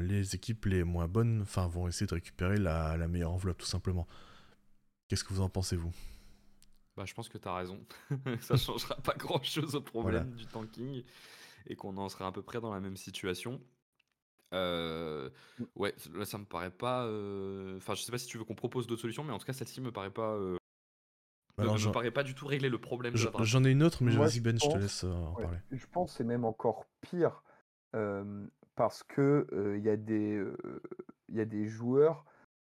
les 0.00 0.34
équipes 0.34 0.64
les 0.64 0.82
moins 0.82 1.06
bonnes 1.06 1.42
enfin, 1.42 1.68
vont 1.68 1.86
essayer 1.86 2.08
de 2.08 2.14
récupérer 2.14 2.56
la, 2.56 2.96
la 2.96 3.06
meilleure 3.06 3.30
enveloppe 3.30 3.58
tout 3.58 3.66
simplement. 3.66 4.08
Qu'est-ce 5.06 5.22
que 5.22 5.32
vous 5.32 5.42
en 5.42 5.48
pensez 5.48 5.76
vous? 5.76 5.92
Bah, 6.96 7.04
je 7.04 7.14
pense 7.14 7.28
que 7.28 7.38
tu 7.38 7.46
as 7.46 7.54
raison. 7.54 7.78
ça 8.40 8.56
changera 8.56 8.96
pas 8.96 9.14
grand-chose 9.14 9.74
au 9.74 9.82
problème 9.82 10.32
du 10.34 10.46
tanking 10.46 11.04
et 11.66 11.76
qu'on 11.76 11.96
en 11.98 12.08
sera 12.08 12.28
à 12.28 12.32
peu 12.32 12.42
près 12.42 12.60
dans 12.60 12.72
la 12.72 12.80
même 12.80 12.96
situation. 12.96 13.60
Euh, 14.52 15.28
ouais, 15.74 15.94
là 16.14 16.24
ça 16.24 16.38
me 16.38 16.44
paraît 16.44 16.70
pas. 16.70 17.04
euh, 17.06 17.76
Enfin, 17.76 17.94
je 17.94 18.02
sais 18.02 18.12
pas 18.12 18.18
si 18.18 18.26
tu 18.26 18.38
veux 18.38 18.44
qu'on 18.44 18.54
propose 18.54 18.86
d'autres 18.86 19.02
solutions, 19.02 19.24
mais 19.24 19.32
en 19.32 19.38
tout 19.38 19.46
cas 19.46 19.52
celle-ci 19.52 19.80
me 19.80 19.90
paraît 19.92 20.10
pas. 20.10 20.34
euh, 20.34 20.56
ne- 21.58 21.62
Alors, 21.64 21.78
j'en- 21.78 21.88
me 21.88 21.94
paraît 21.94 22.10
pas 22.10 22.22
du 22.22 22.34
tout 22.34 22.46
régler 22.46 22.68
le 22.68 22.78
problème 22.78 23.14
de 23.14 23.18
la 23.38 23.44
J'en 23.44 23.64
ai 23.64 23.70
une 23.70 23.82
autre, 23.82 24.02
mais 24.02 24.12
Moi, 24.12 24.26
vas-y 24.26 24.36
je 24.38 24.42
Ben, 24.42 24.58
je 24.58 24.66
te 24.66 24.72
pense- 24.72 24.80
laisse 24.82 25.04
euh, 25.04 25.12
en 25.12 25.34
Ouais, 25.34 25.42
parler. 25.42 25.58
Je 25.72 25.86
pense 25.90 26.12
que 26.12 26.16
c'est 26.18 26.24
même 26.24 26.44
encore 26.44 26.86
pire 27.00 27.42
euh, 27.94 28.46
parce 28.74 29.02
que 29.02 29.46
euh, 29.52 29.76
il 29.78 29.84
y 29.84 29.88
a 29.90 29.96
des 29.96 30.36
euh, 30.36 30.56
il 31.28 31.36
y 31.36 31.40
a 31.40 31.44
des 31.44 31.66
joueurs 31.66 32.24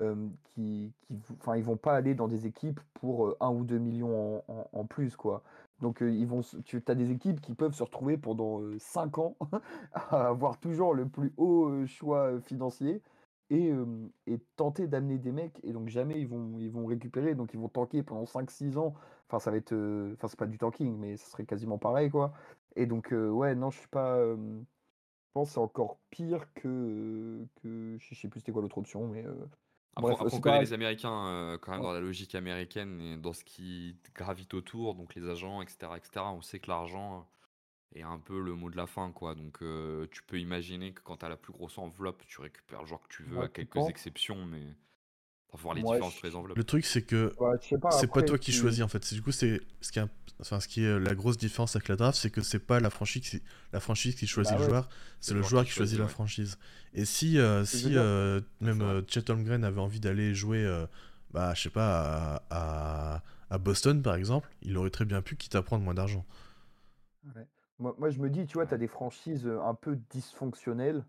euh, 0.02 0.28
qui 0.46 0.92
qui 1.02 1.16
vou- 1.16 1.36
enfin 1.40 1.56
ils 1.56 1.64
vont 1.64 1.78
pas 1.78 1.96
aller 1.96 2.16
dans 2.16 2.28
des 2.28 2.48
équipes 2.48 2.80
pour 2.96 3.28
euh, 3.28 3.38
un 3.40 3.50
ou 3.50 3.64
deux 3.64 3.78
millions 3.78 4.44
en, 4.48 4.54
en- 4.54 4.70
en 4.74 4.86
plus 4.86 5.16
quoi. 5.16 5.44
Donc 5.82 6.02
euh, 6.04 6.12
ils 6.12 6.28
vont 6.28 6.42
tu 6.66 6.84
as 6.88 6.96
des 6.96 7.12
équipes 7.12 7.42
qui 7.42 7.54
peuvent 7.56 7.74
se 7.74 7.84
retrouver 7.84 8.18
pendant 8.18 8.62
euh, 8.62 8.78
cinq 8.80 9.18
ans 9.18 9.38
à 9.94 10.28
avoir 10.28 10.60
toujours 10.60 10.94
le 10.94 11.08
plus 11.10 11.34
haut 11.38 11.68
euh, 11.70 11.86
choix 11.86 12.34
euh, 12.34 12.40
financier 12.42 13.02
et, 13.50 13.70
euh, 13.72 13.86
et 14.28 14.40
tenter 14.56 14.88
d'amener 14.88 15.18
des 15.18 15.32
mecs 15.32 15.60
et 15.64 15.74
donc 15.74 15.90
jamais 15.90 16.20
ils 16.20 16.28
vont 16.28 16.58
ils 16.60 16.72
vont 16.72 16.86
récupérer 16.86 17.36
donc 17.36 17.54
ils 17.54 17.60
vont 17.60 17.70
tanker 17.70 18.04
pendant 18.04 18.26
5-6 18.26 18.78
ans. 18.78 18.94
Enfin 19.28 19.40
ça 19.40 19.52
va 19.52 19.58
être 19.58 19.74
euh, 19.74 20.14
enfin 20.14 20.28
c'est 20.28 20.40
pas 20.40 20.46
du 20.48 20.58
tanking 20.58 20.98
mais 20.98 21.18
ça 21.18 21.26
serait 21.32 21.46
quasiment 21.46 21.78
pareil 21.78 22.10
quoi. 22.10 22.34
Et 22.76 22.86
donc, 22.86 23.12
euh, 23.14 23.30
ouais, 23.30 23.54
non, 23.56 23.70
je 23.70 23.80
suis 23.80 23.88
pas. 23.90 24.16
euh, 24.18 24.38
je 24.38 25.32
pense 25.34 25.52
c'est 25.52 25.60
encore 25.60 26.00
pire 26.10 26.54
que. 26.54 26.68
euh, 26.70 27.48
que 27.64 27.98
je 28.00 28.16
sais 28.16 28.28
plus 28.30 28.42
c'était 28.42 28.52
quoi 28.52 28.62
l'autre 28.62 28.78
option, 28.80 29.08
mais. 29.08 29.26
Euh, 29.98 30.02
Après, 30.02 30.14
bref, 30.14 30.22
après, 30.22 30.30
c'est 30.30 30.36
on 30.38 30.42
connaît 30.42 30.58
pas- 30.58 30.62
les 30.64 30.74
Américains 30.74 31.28
euh, 31.28 31.58
quand 31.58 31.72
même 31.72 31.82
Ouais. 31.82 31.88
dans 31.88 31.94
la 31.94 32.00
logique 32.00 32.36
américaine 32.36 33.02
et 33.02 33.18
dans 33.18 33.34
ce 33.34 33.44
qui 33.44 33.98
gravite 34.16 34.54
autour, 34.54 34.96
donc 34.96 35.16
les 35.16 35.28
agents, 35.30 35.62
etc., 35.62 35.94
etc. 35.98 36.34
On 36.34 36.42
sait 36.42 36.60
que 36.60 36.70
l'argent 36.70 37.30
est 37.96 38.04
un 38.04 38.20
peu 38.20 38.42
le 38.42 38.56
mot 38.56 38.70
de 38.70 38.78
la 38.78 38.88
fin, 38.88 39.12
quoi. 39.12 39.36
Donc 39.36 39.62
euh, 39.64 40.08
tu 40.12 40.24
peux 40.24 40.40
imaginer 40.40 40.94
que 40.94 41.02
quand 41.02 41.18
tu 41.18 41.26
as 41.26 41.30
la 41.30 41.38
plus 41.38 41.54
grosse 41.54 41.78
enveloppe, 41.78 42.26
tu 42.28 42.42
récupères 42.42 42.82
le 42.82 42.88
genre 42.88 43.02
que 43.04 43.14
tu 43.16 43.24
veux, 43.24 43.40
Ouais, 43.40 43.46
à 43.46 43.50
quelques 43.50 43.88
exceptions, 43.90 44.46
mais 44.46 44.76
faut 45.52 45.58
voir 45.58 45.74
les 45.76 45.82
Moi, 45.82 45.94
différences 45.94 46.14
je- 46.14 46.18
entre 46.18 46.28
les 46.28 46.36
enveloppes. 46.36 46.58
Le 46.58 46.64
truc, 46.64 46.86
c'est 46.86 47.02
que 47.02 47.34
ouais, 47.40 47.58
pas. 47.80 47.90
c'est 47.90 48.12
pas 48.12 48.24
toi 48.24 48.38
qui 48.38 48.52
choisis 48.52 48.84
en 48.84 48.88
fait. 48.88 49.04
C'est- 49.06 49.16
Du 49.16 49.22
coup, 49.22 49.32
c'est 49.32 49.62
ce 49.82 49.92
qui 49.92 50.00
est, 50.00 50.06
enfin, 50.42 50.60
ce 50.60 50.68
qui 50.68 50.84
est 50.84 51.00
la 51.00 51.16
grosse 51.16 51.38
différence 51.38 51.76
avec 51.76 51.88
la 51.88 51.96
draft, 51.96 52.18
c'est 52.20 52.30
que 52.30 52.42
c'est 52.42 52.60
pas 52.60 52.80
la 52.80 52.90
franchise, 52.90 53.22
qui, 53.22 53.42
la 53.74 53.80
franchise 53.80 54.16
qui 54.16 54.28
choisit 54.28 54.54
Bah 54.54 54.58
le 54.58 54.64
ouais. 54.64 54.66
joueur, 54.66 54.90
c'est 55.22 55.34
le 55.34 55.42
joueur 55.44 55.64
qui 55.66 55.72
choisit 55.72 55.98
la 56.00 56.08
franchise. 56.08 56.58
Et 56.94 57.06
si, 57.06 57.38
euh, 57.40 57.64
si 57.66 57.96
euh, 57.98 58.42
même 58.60 58.82
euh, 58.82 59.02
Chet 59.08 59.30
Holmgren 59.32 59.64
avait 59.64 59.80
envie 59.82 60.00
d'aller 60.02 60.34
jouer, 60.36 60.66
euh, 60.66 60.86
bah, 61.32 61.54
je 61.56 61.62
sais 61.64 61.70
pas, 61.70 62.42
à, 62.50 63.16
à- 63.18 63.24
à 63.50 63.58
Boston 63.58 64.02
par 64.02 64.16
exemple, 64.16 64.50
il 64.62 64.78
aurait 64.78 64.90
très 64.90 65.06
bien 65.06 65.22
pu, 65.22 65.36
quitte 65.38 65.56
à 65.56 65.62
prendre 65.62 65.84
moins 65.84 65.94
d'argent. 65.94 66.26
Moi, 67.80 67.96
moi, 67.98 68.10
je 68.10 68.20
me 68.20 68.30
dis, 68.30 68.46
tu 68.46 68.54
vois, 68.54 68.66
tu 68.66 68.74
as 68.74 68.78
des 68.78 68.88
franchises 68.88 69.46
euh, 69.46 69.62
un 69.62 69.74
peu 69.76 69.98
dysfonctionnelles. 70.10 71.04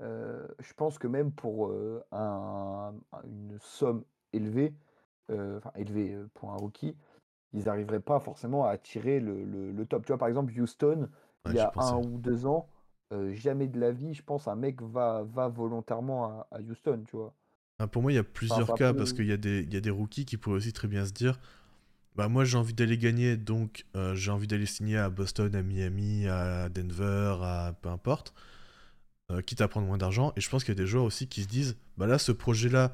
Euh, 0.00 0.46
je 0.60 0.72
pense 0.74 0.98
que 0.98 1.06
même 1.06 1.32
pour 1.32 1.68
euh, 1.68 2.02
un- 2.12 2.94
un- 3.12 3.22
une 3.24 3.58
somme 3.60 4.04
élevée, 4.32 4.74
euh, 5.30 5.58
enfin 5.58 5.72
élevée 5.76 6.16
pour 6.34 6.52
un 6.52 6.56
rookie, 6.56 6.96
ils 7.54 7.64
n'arriveraient 7.66 8.00
pas 8.00 8.20
forcément 8.20 8.66
à 8.66 8.70
attirer 8.72 9.20
le, 9.20 9.44
le- 9.44 9.72
le 9.72 9.86
top. 9.86 10.04
Tu 10.06 10.08
vois, 10.12 10.18
par 10.18 10.28
exemple, 10.28 10.52
Houston, 10.60 11.08
Ouais, 11.46 11.52
il 11.52 11.56
y 11.56 11.60
a 11.60 11.74
un 11.78 11.96
ou 11.98 12.18
deux 12.18 12.46
ans, 12.46 12.68
jamais 13.32 13.68
de 13.68 13.80
la 13.80 13.92
vie, 13.92 14.14
je 14.14 14.22
pense, 14.24 14.48
un 14.48 14.56
mec 14.56 14.82
va, 14.82 15.24
va 15.24 15.48
volontairement 15.48 16.26
à, 16.26 16.48
à 16.52 16.60
Houston, 16.60 17.04
tu 17.06 17.16
vois. 17.16 17.34
Ah, 17.78 17.86
pour 17.86 18.02
moi, 18.02 18.12
il 18.12 18.16
y 18.16 18.18
a 18.18 18.24
plusieurs 18.24 18.74
cas 18.74 18.92
parce 18.92 19.12
qu'il 19.12 19.26
y, 19.26 19.32
a 19.32 19.36
des- 19.36 19.64
y 19.70 19.76
a 19.76 19.80
des 19.80 19.90
rookies 19.90 20.24
qui 20.26 20.36
pourraient 20.36 20.56
aussi 20.56 20.72
très 20.72 20.88
bien 20.88 21.06
se 21.06 21.12
dire 21.12 21.38
Bah, 22.16 22.28
moi, 22.28 22.44
j'ai 22.44 22.58
envie 22.58 22.74
d'aller 22.74 22.98
gagner, 22.98 23.36
donc 23.38 23.86
euh, 23.96 24.14
j'ai 24.16 24.30
envie 24.32 24.46
d'aller 24.48 24.66
signer 24.66 24.98
à 24.98 25.10
Boston, 25.10 25.54
à 25.56 25.62
Miami, 25.62 26.28
à 26.28 26.68
Denver, 26.70 27.36
à 27.42 27.74
peu 27.82 27.88
importe, 27.90 28.34
euh, 29.30 29.42
quitte 29.42 29.60
à 29.60 29.68
prendre 29.68 29.86
moins 29.86 29.98
d'argent. 29.98 30.32
Et 30.36 30.40
je 30.40 30.50
pense 30.50 30.64
qu'il 30.64 30.74
y 30.74 30.78
a 30.78 30.82
des 30.82 30.86
joueurs 30.86 31.04
aussi 31.04 31.28
qui 31.28 31.42
se 31.42 31.48
disent 31.48 31.76
Bah 31.96 32.06
là, 32.06 32.18
ce 32.18 32.32
projet-là, 32.32 32.92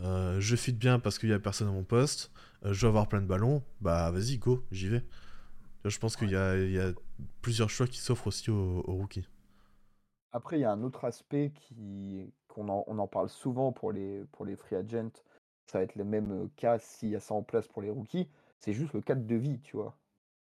euh, 0.00 0.38
je 0.40 0.56
fit 0.56 0.72
bien 0.72 0.98
parce 0.98 1.18
qu'il 1.18 1.28
y 1.28 1.32
a 1.32 1.38
personne 1.38 1.68
à 1.68 1.72
mon 1.72 1.84
poste, 1.84 2.30
euh, 2.64 2.72
je 2.72 2.80
dois 2.82 2.90
avoir 2.90 3.08
plein 3.08 3.20
de 3.20 3.26
ballons, 3.26 3.62
bah 3.80 4.10
vas-y, 4.10 4.38
go, 4.38 4.64
j'y 4.70 4.88
vais. 4.88 5.04
Je 5.84 5.98
pense 5.98 6.16
qu'il 6.16 6.30
y 6.30 6.36
a, 6.36 6.56
il 6.56 6.72
y 6.72 6.80
a 6.80 6.92
plusieurs 7.40 7.70
choix 7.70 7.86
qui 7.86 7.98
s'offrent 7.98 8.26
aussi 8.26 8.50
aux, 8.50 8.84
aux 8.86 8.94
rookies. 8.94 9.28
Après, 10.32 10.58
il 10.58 10.62
y 10.62 10.64
a 10.64 10.70
un 10.70 10.82
autre 10.82 11.04
aspect 11.04 11.52
qui, 11.54 12.30
qu'on 12.48 12.68
en, 12.68 12.84
on 12.86 12.98
en 12.98 13.06
parle 13.06 13.30
souvent 13.30 13.72
pour 13.72 13.92
les, 13.92 14.24
pour 14.32 14.44
les 14.44 14.56
free 14.56 14.76
agents. 14.76 15.10
Ça 15.66 15.78
va 15.78 15.84
être 15.84 15.96
le 15.96 16.04
même 16.04 16.50
cas 16.56 16.78
s'il 16.78 17.10
y 17.10 17.16
a 17.16 17.20
ça 17.20 17.34
en 17.34 17.42
place 17.42 17.66
pour 17.66 17.82
les 17.82 17.90
rookies. 17.90 18.28
C'est 18.58 18.72
juste 18.72 18.92
le 18.92 19.00
cadre 19.00 19.26
de 19.26 19.36
vie, 19.36 19.60
tu 19.60 19.76
vois. 19.76 19.96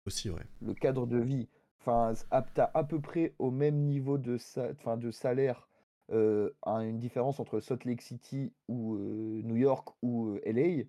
Aussi, 0.06 0.30
ouais. 0.30 0.46
Le 0.60 0.74
cadre 0.74 1.06
de 1.06 1.18
vie. 1.18 1.48
Enfin, 1.80 2.12
tu 2.54 2.60
as 2.60 2.70
à 2.74 2.84
peu 2.84 3.00
près 3.00 3.34
au 3.38 3.50
même 3.50 3.76
niveau 3.86 4.18
de, 4.18 4.36
salaire 5.10 5.68
euh, 6.12 6.50
un- 6.64 6.80
une 6.82 6.98
différence 6.98 7.40
entre 7.40 7.60
Salt 7.60 7.84
Lake 7.86 8.02
City 8.02 8.52
ou 8.68 8.94
euh, 8.96 9.40
New 9.44 9.56
York 9.56 9.88
ou 10.02 10.28
euh, 10.30 10.40
LA. 10.44 10.84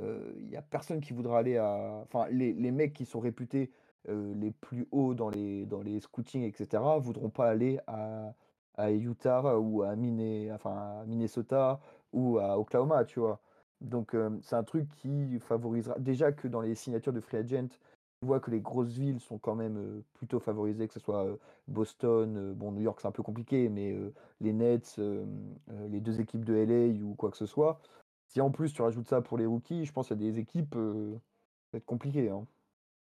il 0.00 0.48
y 0.50 0.56
a 0.56 0.62
personne 0.62 1.00
qui 1.00 1.12
voudra 1.12 1.38
aller 1.38 1.56
à 1.56 2.00
enfin 2.04 2.28
les 2.30 2.70
mecs 2.70 2.92
qui 2.94 3.04
sont 3.06 3.20
réputés, 3.20 3.70
heu, 4.08 4.32
les 4.34 4.50
plus 4.52 4.86
hauts 4.92 5.14
dans 5.14 5.30
les 5.30 5.66
dans 5.66 5.82
les 5.82 6.00
scoutings 6.00 6.42
et 6.42 6.52
cetera, 6.56 6.98
voudront 6.98 7.30
pas 7.30 7.48
aller 7.48 7.80
à 8.76 8.92
Utah 8.92 9.58
ou 9.58 9.82
à 9.82 9.96
Minné 9.96 10.52
enfin 10.52 11.00
à 11.02 11.04
Minnesota 11.06 11.80
ou 12.12 12.38
à 12.38 12.58
Oklahoma, 12.58 13.04
tu 13.04 13.20
vois? 13.20 13.40
Donc, 13.80 14.16
c'est 14.42 14.56
un 14.56 14.64
truc 14.64 14.88
qui 14.96 15.38
favorisera 15.40 15.98
déjà 15.98 16.32
que 16.32 16.48
dans 16.48 16.60
les 16.60 16.74
signatures 16.74 17.12
de 17.12 17.20
free 17.20 17.36
agent, 17.38 17.68
tu 18.20 18.26
vois 18.26 18.40
que 18.40 18.50
les 18.50 18.60
grosses 18.60 18.92
villes 18.92 19.20
sont 19.20 19.38
quand 19.38 19.54
même, 19.54 20.02
plutôt 20.14 20.40
favorisées, 20.40 20.88
que 20.88 20.94
ce 20.94 21.00
soit, 21.00 21.26
Boston, 21.68 22.52
bon 22.54 22.72
New 22.72 22.82
York 22.82 23.00
c'est 23.00 23.08
un 23.08 23.12
peu 23.12 23.22
compliqué, 23.22 23.68
mais, 23.68 23.96
les 24.40 24.52
Nets, 24.52 25.00
les 25.88 26.00
2 26.00 26.20
équipes 26.20 26.44
de 26.44 26.54
LA 26.54 27.02
ou 27.04 27.14
quoi 27.14 27.30
que 27.30 27.36
ce 27.36 27.46
soit. 27.46 27.80
Si 28.28 28.40
en 28.40 28.50
plus 28.50 28.72
tu 28.72 28.82
rajoutes 28.82 29.08
ça 29.08 29.22
pour 29.22 29.38
les 29.38 29.46
rookies, 29.46 29.86
je 29.86 29.92
pense 29.92 30.08
qu'il 30.08 30.20
y 30.20 30.28
a 30.28 30.32
des 30.32 30.38
équipes, 30.38 30.74
ça 30.74 31.70
va 31.72 31.78
être 31.78 31.86
compliqué, 31.86 32.28
hein. 32.28 32.46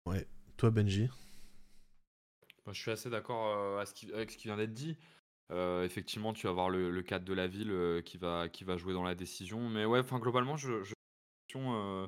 Ouais. 0.06 0.28
Toi 0.58 0.70
Benji? 0.72 1.10
Bah, 2.66 2.72
je 2.74 2.82
suis 2.82 2.92
assez 2.92 3.10
d'accord, 3.10 3.80
avec 4.14 4.32
ce 4.32 4.38
qui 4.38 4.48
vient 4.48 4.58
d'être 4.58 4.74
dit. 4.74 4.98
Effectivement, 5.52 6.34
tu 6.34 6.48
vas 6.48 6.52
avoir 6.52 6.70
le 6.70 6.90
le 6.90 7.04
cadre 7.04 7.26
de 7.26 7.34
la 7.34 7.48
ville, 7.48 8.02
qui 8.04 8.18
va 8.18 8.50
qui 8.50 8.64
va 8.64 8.78
jouer 8.78 8.94
dans 8.94 9.04
la 9.04 9.14
décision. 9.14 9.70
Mais 9.70 9.86
ouais, 9.86 10.00
enfin 10.00 10.20
globalement, 10.20 10.58
je 10.58 10.82
je 10.82 10.94
euh, 11.56 12.08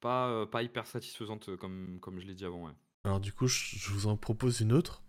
pas, 0.00 0.28
euh, 0.28 0.46
pas 0.46 0.62
hyper 0.62 0.86
satisfaisante, 0.86 1.48
euh, 1.48 1.56
comme 1.56 1.98
comme 2.00 2.18
je 2.20 2.26
l'ai 2.26 2.34
dit 2.34 2.44
avant. 2.44 2.70
Alors 3.04 3.20
du 3.20 3.32
coup, 3.32 3.46
je 3.46 3.90
vous 3.90 4.06
en 4.06 4.16
propose 4.16 4.60
une 4.60 4.72
autre. 4.72 5.02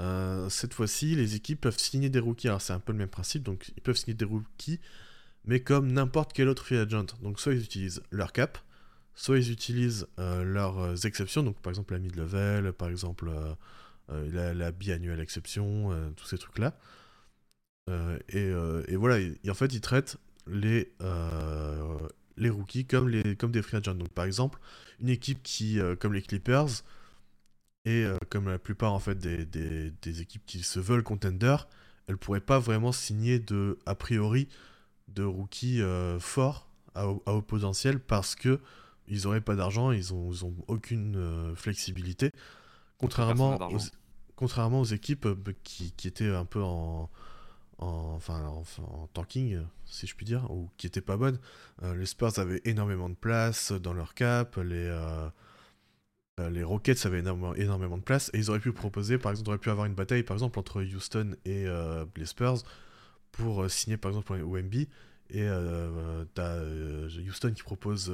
Euh, 0.00 0.48
cette 0.48 0.74
fois-ci, 0.74 1.16
les 1.16 1.34
équipes 1.34 1.60
peuvent 1.60 1.78
signer 1.78 2.08
des 2.08 2.20
rookies. 2.20 2.48
Alors 2.48 2.60
c'est 2.60 2.72
un 2.72 2.80
peu 2.80 2.92
le 2.92 2.98
même 2.98 3.08
principe, 3.08 3.42
donc 3.42 3.72
ils 3.76 3.82
peuvent 3.82 3.96
signer 3.96 4.14
des 4.14 4.24
rookies, 4.24 4.80
mais 5.44 5.60
comme 5.60 5.92
n'importe 5.92 6.32
quel 6.32 6.48
autre 6.48 6.64
free 6.64 6.76
agent. 6.76 7.06
Donc 7.22 7.40
soit 7.40 7.54
ils 7.54 7.62
utilisent 7.62 8.02
leur 8.10 8.32
cap, 8.32 8.58
soit 9.14 9.38
ils 9.38 9.50
utilisent 9.50 10.06
leurs 10.16 11.04
exceptions, 11.06 11.42
donc 11.42 11.60
par 11.60 11.70
exemple 11.70 11.94
la 11.94 11.98
mid-level, 12.00 12.72
par 12.72 12.88
exemple 12.88 13.30
la, 14.08 14.54
la 14.54 14.72
biannuelle 14.72 15.20
exception, 15.20 16.12
tous 16.16 16.26
ces 16.26 16.38
trucs-là. 16.38 16.78
Et, 18.28 18.96
voilà, 18.96 19.18
en 19.48 19.54
fait 19.54 19.72
ils 19.72 19.80
traitent 19.80 20.16
les, 20.46 20.92
les 22.38 22.50
rookies 22.50 22.84
comme, 22.84 23.08
les, 23.08 23.36
comme 23.36 23.50
des 23.52 23.62
free 23.62 23.76
agents. 23.76 23.94
Donc 23.94 24.10
par 24.10 24.24
exemple, 24.24 24.58
une 25.00 25.08
équipe 25.08 25.42
qui, 25.42 25.78
comme 26.00 26.12
les 26.12 26.22
Clippers, 26.22 26.82
et 27.84 28.04
comme 28.30 28.48
la 28.48 28.58
plupart 28.58 28.92
en 28.92 28.98
fait 28.98 29.14
des, 29.14 29.46
des, 29.46 29.92
des, 30.02 30.20
équipes 30.20 30.42
qui 30.46 30.62
se 30.62 30.80
veulent 30.80 31.02
contender, 31.02 31.56
elles 32.06 32.18
pourraient 32.18 32.40
pas 32.40 32.58
vraiment 32.58 32.92
signer 32.92 33.38
de 33.38 33.78
a 33.86 33.94
priori 33.94 34.48
de 35.08 35.22
rookies 35.22 35.80
forts 36.18 36.68
à, 36.94 37.06
haut 37.06 37.42
potentiel 37.42 37.98
parce 38.00 38.34
que 38.34 38.60
ils 39.06 39.26
auraient 39.26 39.40
pas 39.40 39.54
d'argent, 39.54 39.90
ils 39.90 40.12
ont, 40.12 40.30
ils 40.30 40.44
ont 40.44 40.54
aucune 40.66 41.54
flexibilité. 41.54 42.32
Contrairement 42.98 43.56
aux, 43.70 43.78
contrairement 44.36 44.80
aux 44.80 44.84
équipes 44.84 45.28
qui, 45.62 45.92
qui, 45.92 46.08
étaient 46.08 46.28
un 46.28 46.44
peu 46.44 46.62
en, 46.62 47.08
en, 47.78 48.14
enfin, 48.14 48.44
en, 48.46 49.06
tanking, 49.08 49.60
si 49.84 50.06
je 50.06 50.14
puis 50.14 50.26
dire, 50.26 50.50
ou 50.50 50.68
qui 50.76 50.86
étaient 50.86 51.00
pas 51.00 51.16
bonnes. 51.16 51.38
les 51.82 52.06
Spurs 52.06 52.38
avaient 52.38 52.60
énormément 52.64 53.08
de 53.08 53.14
place 53.14 53.72
dans 53.72 53.94
leur 53.94 54.14
cap, 54.14 54.56
les, 54.56 54.90
euh, 56.38 56.50
les 56.50 56.62
Rockets 56.62 57.04
avaient 57.06 57.18
énormément, 57.20 57.54
énormément, 57.54 57.98
de 57.98 58.02
place 58.02 58.30
et 58.32 58.38
ils 58.38 58.50
auraient 58.50 58.60
pu 58.60 58.72
proposer, 58.72 59.18
par 59.18 59.32
exemple, 59.32 59.50
auraient 59.50 59.58
pu 59.58 59.70
avoir 59.70 59.86
une 59.86 59.94
bataille 59.94 60.22
par 60.22 60.36
exemple 60.36 60.58
entre 60.58 60.82
Houston 60.82 61.36
et 61.44 61.66
euh, 61.66 62.04
les 62.16 62.26
Spurs 62.26 62.62
pour 63.32 63.62
euh, 63.62 63.68
signer 63.68 63.96
par 63.96 64.10
exemple 64.10 64.32
un 64.34 64.42
OMB 64.42 64.74
et 65.30 65.46
t'as 66.34 66.62
Houston 67.28 67.52
qui 67.52 67.62
propose 67.62 68.10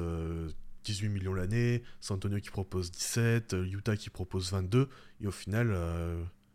18 0.83 1.07
millions 1.07 1.33
l'année, 1.33 1.81
San 2.01 2.17
Antonio 2.17 2.39
qui 2.39 2.49
propose 2.49 2.91
17, 2.91 3.55
Utah 3.71 3.95
qui 3.95 4.09
propose 4.09 4.51
22 4.51 4.89
et 5.21 5.27
au 5.27 5.31
final 5.31 5.73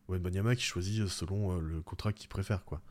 Banyama 0.07 0.57
qui 0.57 0.65
choisit 0.65 1.07
selon 1.07 1.59
le 1.61 1.81
contrat 1.81 2.13
qu'il 2.13 2.29
préfère 2.29 2.67
quoi. 2.67 2.83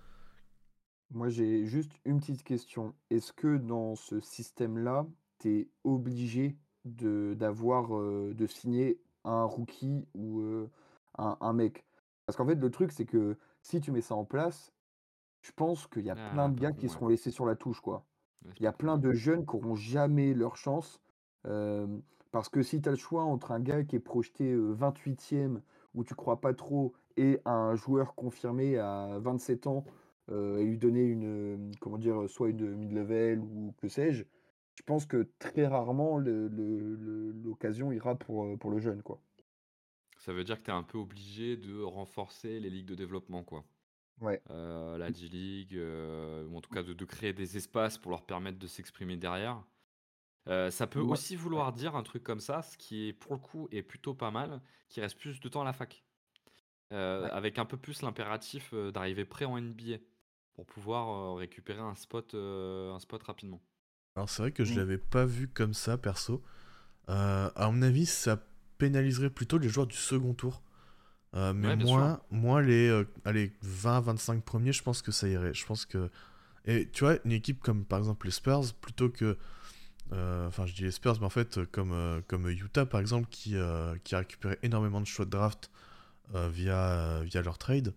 Moi 1.11 1.29
j'ai 1.29 1.65
juste 1.65 1.91
une 2.05 2.19
petite 2.19 2.43
question. 2.43 2.93
Est-ce 3.09 3.33
que 3.33 3.57
dans 3.57 3.95
ce 3.95 4.19
système-là, 4.19 5.07
tu 5.39 5.49
es 5.59 5.69
obligé 5.83 6.57
de 6.85 7.35
d'avoir, 7.37 7.89
de 7.89 8.47
signer 8.47 8.99
un 9.23 9.43
rookie 9.43 10.05
ou, 10.13 10.41
un 11.17 11.37
un 11.41 11.53
mec? 11.53 11.85
Parce 12.25 12.37
qu'en 12.37 12.45
fait, 12.45 12.55
le 12.55 12.69
truc, 12.69 12.91
c'est 12.91 13.05
que 13.05 13.37
si 13.61 13.81
tu 13.81 13.91
mets 13.91 14.01
ça 14.01 14.15
en 14.15 14.23
place, 14.25 14.71
je 15.41 15.51
pense 15.51 15.87
qu'il 15.87 16.05
y 16.05 16.11
a 16.11 16.15
plein 16.15 16.45
Ah, 16.45 16.49
de 16.49 16.59
gars 16.59 16.71
qui 16.71 16.89
seront 16.89 17.07
laissés 17.07 17.31
sur 17.31 17.45
la 17.45 17.55
touche, 17.55 17.81
quoi. 17.81 18.05
Il 18.57 18.63
y 18.63 18.67
a 18.67 18.71
plein 18.71 18.97
de 18.97 19.09
de 19.09 19.13
jeunes 19.13 19.45
qui 19.45 19.55
n'auront 19.57 19.75
jamais 19.75 20.33
leur 20.33 20.55
chance, 20.55 21.01
parce 22.31 22.49
que 22.49 22.61
si 22.61 22.81
tu 22.81 22.87
as 22.87 22.91
le 22.91 22.97
choix 22.97 23.23
entre 23.23 23.51
un 23.51 23.59
gars 23.59 23.83
qui 23.83 23.95
est 23.95 23.99
projeté, 23.99 24.55
28e 24.55 25.61
où 25.95 26.03
tu 26.03 26.13
crois 26.13 26.39
pas 26.39 26.53
trop 26.53 26.93
et 27.17 27.41
un 27.45 27.75
joueur 27.75 28.13
confirmé 28.15 28.77
à 28.77 29.17
27 29.19 29.67
ans, 29.67 29.83
et 30.29 30.63
lui 30.63 30.77
donner 30.77 31.03
une, 31.03 31.71
comment 31.79 31.97
dire? 31.97 32.29
Soit 32.29 32.49
une, 32.49 32.75
mid-level 32.75 33.39
ou 33.39 33.73
que 33.77 33.87
sais-je, 33.87 34.23
je 34.75 34.83
pense 34.83 35.05
que 35.05 35.29
très 35.39 35.67
rarement 35.67 36.17
l'occasion 36.19 37.91
ira 37.91 38.15
pour, 38.15 38.57
pour 38.59 38.71
le 38.71 38.79
jeune, 38.79 39.01
quoi. 39.01 39.21
Ça 40.17 40.33
veut 40.33 40.43
dire 40.43 40.57
que 40.57 40.63
tu 40.63 40.69
es 40.69 40.73
un 40.73 40.83
peu 40.83 40.97
obligé 40.97 41.55
de 41.55 41.81
renforcer 41.81 42.59
les 42.59 42.69
ligues 42.69 42.87
de 42.87 42.95
développement, 42.95 43.43
quoi. 43.43 43.63
Ouais. 44.21 44.41
la 44.49 45.11
G-League, 45.11 45.77
ou 45.77 46.57
en 46.57 46.61
tout 46.61 46.69
cas 46.69 46.83
de, 46.83 47.05
créer 47.05 47.33
des 47.33 47.55
espaces 47.55 47.97
pour 47.97 48.11
leur 48.11 48.23
permettre 48.23 48.59
de 48.59 48.67
s'exprimer 48.67 49.15
derrière. 49.15 49.63
ça 50.45 50.87
peut 50.87 50.99
aussi 50.99 51.35
vouloir 51.35 51.71
dire 51.73 51.95
un 51.95 52.03
truc 52.03 52.23
comme 52.23 52.41
ça, 52.41 52.61
ce 52.61 52.77
qui 52.77 53.07
est 53.07 53.13
pour 53.13 53.33
le 53.33 53.39
coup 53.39 53.67
est 53.71 53.81
plutôt 53.81 54.13
pas 54.13 54.31
mal, 54.31 54.61
qui 54.89 54.99
reste 54.99 55.17
plus 55.17 55.39
de 55.39 55.47
temps 55.47 55.61
à 55.61 55.65
la 55.65 55.73
fac. 55.73 56.03
Avec 56.91 57.59
un 57.59 57.65
peu 57.65 57.77
plus 57.77 58.01
l'impératif 58.01 58.73
d'arriver 58.73 59.25
prêt 59.25 59.45
en 59.45 59.59
NBA 59.59 59.97
pour 60.59 60.65
pouvoir 60.65 61.35
récupérer 61.37 61.79
un 61.79 61.95
spot, 61.95 62.33
un 62.35 62.99
spot 62.99 63.23
rapidement. 63.23 63.61
Alors 64.17 64.29
c'est 64.29 64.41
vrai 64.41 64.51
que 64.51 64.65
je 64.65 64.73
mmh. 64.73 64.77
l'avais 64.77 64.97
pas 64.97 65.23
vu 65.23 65.47
comme 65.47 65.73
ça 65.73 65.97
perso. 65.97 66.43
Euh, 67.07 67.49
à 67.55 67.71
mon 67.71 67.81
avis, 67.81 68.05
ça 68.05 68.43
pénaliserait 68.77 69.29
plutôt 69.29 69.57
les 69.57 69.69
joueurs 69.69 69.87
du 69.87 69.95
second 69.95 70.33
tour. 70.33 70.61
Euh, 71.35 71.53
mais 71.53 71.77
moins, 71.77 72.19
moins 72.29 72.61
les 72.61 72.89
euh, 72.89 73.05
allez, 73.23 73.53
20-25 73.63 74.41
premiers, 74.41 74.73
je 74.73 74.83
pense 74.83 75.01
que 75.01 75.13
ça 75.13 75.29
irait. 75.29 75.53
Je 75.53 75.65
pense 75.65 75.85
que. 75.85 76.09
Et 76.65 76.89
tu 76.89 77.05
vois, 77.05 77.15
une 77.23 77.31
équipe 77.31 77.61
comme 77.61 77.85
par 77.85 77.99
exemple 77.99 78.25
les 78.27 78.31
Spurs, 78.31 78.73
plutôt 78.81 79.09
que. 79.09 79.37
Enfin, 80.11 80.65
je 80.65 80.73
dis 80.73 80.83
les 80.83 80.91
Spurs, 80.91 81.15
mais 81.19 81.25
en 81.25 81.29
fait, 81.29 81.63
comme, 81.71 82.21
comme 82.27 82.49
Utah 82.49 82.85
par 82.85 82.99
exemple, 82.99 83.29
qui, 83.29 83.55
qui 84.03 84.15
a 84.15 84.17
récupéré 84.17 84.57
énormément 84.63 84.99
de 84.99 85.05
choix 85.05 85.23
de 85.23 85.29
draft 85.29 85.71
via, 86.33 87.21
via 87.23 87.41
leur 87.41 87.57
trade. 87.57 87.93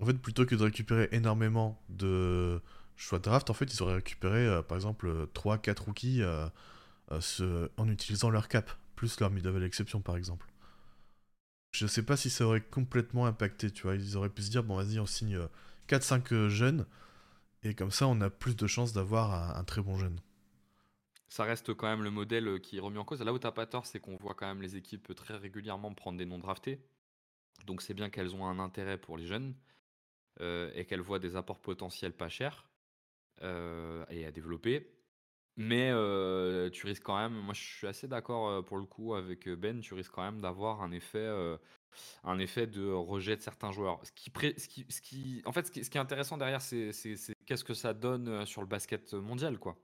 En 0.00 0.04
fait, 0.06 0.14
plutôt 0.14 0.44
que 0.44 0.54
de 0.54 0.62
récupérer 0.62 1.08
énormément 1.12 1.80
de, 1.88 2.60
choix 2.96 3.18
de 3.18 3.24
draft, 3.24 3.48
en 3.50 3.54
fait, 3.54 3.72
ils 3.72 3.82
auraient 3.82 3.94
récupéré, 3.94 4.46
euh, 4.46 4.62
par 4.62 4.76
exemple, 4.76 5.26
3-4 5.34 5.68
euh, 5.68 5.84
rookies 5.84 6.22
euh, 6.22 7.68
en 7.76 7.88
utilisant 7.88 8.30
leur 8.30 8.48
cap, 8.48 8.70
plus 8.94 9.20
leur 9.20 9.30
mid-level 9.30 9.62
exception, 9.62 10.00
par 10.00 10.16
exemple. 10.16 10.46
Je 11.72 11.86
sais 11.86 12.02
pas 12.02 12.16
si 12.16 12.30
ça 12.30 12.44
aurait 12.46 12.62
complètement 12.62 13.26
impacté, 13.26 13.70
tu 13.70 13.82
vois. 13.82 13.96
Ils 13.96 14.16
auraient 14.16 14.30
pu 14.30 14.42
se 14.42 14.50
dire, 14.50 14.64
bon, 14.64 14.76
vas-y, 14.76 14.98
on 14.98 15.06
signe 15.06 15.38
4-5 15.88 16.48
jeunes, 16.48 16.86
et 17.62 17.74
comme 17.74 17.90
ça, 17.90 18.06
on 18.06 18.20
a 18.20 18.30
plus 18.30 18.56
de 18.56 18.66
chances 18.66 18.92
d'avoir 18.92 19.56
un, 19.56 19.64
très 19.64 19.82
bon 19.82 19.96
jeune. 19.96 20.18
Ça 21.28 21.44
reste 21.44 21.74
quand 21.74 21.86
même 21.86 22.02
le 22.02 22.10
modèle 22.10 22.60
qui 22.60 22.76
est 22.76 22.80
remis 22.80 22.98
en 22.98 23.04
cause. 23.04 23.20
Là 23.20 23.32
où 23.32 23.38
t'as 23.38 23.50
pas 23.50 23.66
tort, 23.66 23.84
c'est 23.84 23.98
qu'on 23.98 24.16
voit 24.16 24.34
quand 24.34 24.46
même 24.46 24.62
les 24.62 24.76
équipes 24.76 25.14
très 25.14 25.36
régulièrement 25.36 25.92
prendre 25.92 26.18
des 26.18 26.26
noms 26.26 26.38
draftés. 26.38 26.80
Donc 27.66 27.82
c'est 27.82 27.94
bien 27.94 28.10
qu'elles 28.10 28.34
ont 28.34 28.46
un 28.46 28.58
intérêt 28.58 28.96
pour 28.96 29.16
les 29.16 29.26
jeunes 29.26 29.54
et 30.40 30.84
qu'elles 30.86 31.00
voient 31.00 31.18
des 31.18 31.36
apports 31.36 31.60
potentiels 31.60 32.12
pas 32.12 32.28
chers. 32.28 32.68
Euh, 33.42 34.02
et 34.08 34.24
à 34.24 34.30
développer. 34.30 34.90
Mais 35.58 35.90
euh, 35.90 36.70
tu 36.70 36.86
risques 36.86 37.02
quand 37.02 37.18
même, 37.18 37.34
moi 37.34 37.52
je 37.52 37.60
suis 37.60 37.86
assez 37.86 38.08
d'accord 38.08 38.48
euh, 38.48 38.62
pour 38.62 38.78
le 38.78 38.86
coup 38.86 39.14
avec 39.14 39.46
Ben, 39.46 39.80
tu 39.80 39.92
risques 39.92 40.12
quand 40.12 40.22
même 40.22 40.40
d'avoir 40.40 40.82
un 40.82 40.90
effet, 40.90 41.28
un 42.24 42.38
effet 42.38 42.66
de 42.66 42.90
rejet 42.90 43.36
de 43.36 43.42
certains 43.42 43.72
joueurs. 43.72 44.00
Ce 44.04 44.12
qui, 44.12 44.32
ce 44.56 44.68
qui, 44.68 44.86
ce 44.88 45.00
qui, 45.02 45.42
en 45.44 45.52
fait, 45.52 45.66
ce 45.66 45.70
qui, 45.70 45.84
ce 45.84 45.90
qui 45.90 45.98
est 45.98 46.00
intéressant 46.00 46.38
derrière, 46.38 46.62
c'est 46.62 46.92
qu'est-ce 47.44 47.64
que 47.64 47.74
ça 47.74 47.92
donne 47.92 48.46
sur 48.46 48.62
le 48.62 48.66
basket 48.66 49.12
mondial, 49.12 49.58
quoi. 49.58 49.76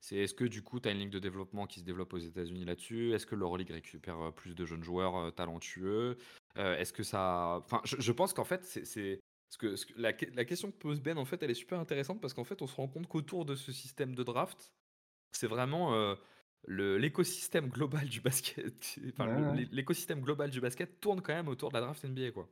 C'est 0.00 0.16
est-ce 0.16 0.34
que 0.34 0.44
du 0.44 0.62
coup, 0.62 0.78
tu 0.78 0.88
as 0.88 0.92
une 0.92 0.98
ligne 0.98 1.10
de 1.10 1.18
développement 1.18 1.66
qui 1.66 1.80
se 1.80 1.84
développe 1.84 2.12
aux 2.12 2.18
États-Unis 2.18 2.64
là-dessus? 2.64 3.12
Est-ce 3.12 3.26
que 3.26 3.34
l'Euroleague 3.34 3.70
récupère 3.70 4.32
plus 4.34 4.54
de 4.54 4.64
jeunes 4.64 4.84
joueurs 4.84 5.34
talentueux? 5.34 6.16
Est-ce 6.54 6.92
que 6.92 7.02
ça. 7.02 7.56
Enfin, 7.58 7.80
je 7.84 8.12
pense 8.12 8.32
qu'en 8.34 8.44
fait, 8.44 8.64
c'est 8.64 9.20
parce 9.58 9.84
que, 9.84 9.92
la, 10.00 10.12
question 10.12 10.70
que 10.70 10.76
pose 10.76 11.00
Ben, 11.00 11.18
en 11.18 11.24
fait, 11.24 11.42
elle 11.42 11.50
est 11.50 11.54
super 11.54 11.78
intéressante 11.78 12.20
parce 12.20 12.34
qu'en 12.34 12.44
fait, 12.44 12.60
on 12.62 12.66
se 12.66 12.74
rend 12.74 12.88
compte 12.88 13.06
qu'autour 13.06 13.44
de 13.44 13.54
ce 13.54 13.72
système 13.72 14.14
de 14.14 14.22
draft, 14.22 14.72
c'est 15.32 15.46
vraiment 15.46 15.94
euh, 15.94 16.14
l'écosystème 16.66 17.68
global 17.68 18.08
du 18.08 18.20
basket. 18.20 18.98
Enfin, 19.12 19.54
l'écosystème 19.70 20.20
global 20.20 20.50
du 20.50 20.60
basket 20.60 21.00
tourne 21.00 21.20
quand 21.20 21.34
même 21.34 21.48
autour 21.48 21.70
de 21.70 21.74
la 21.74 21.80
draft 21.80 22.04
NBA, 22.04 22.32
quoi. 22.32 22.48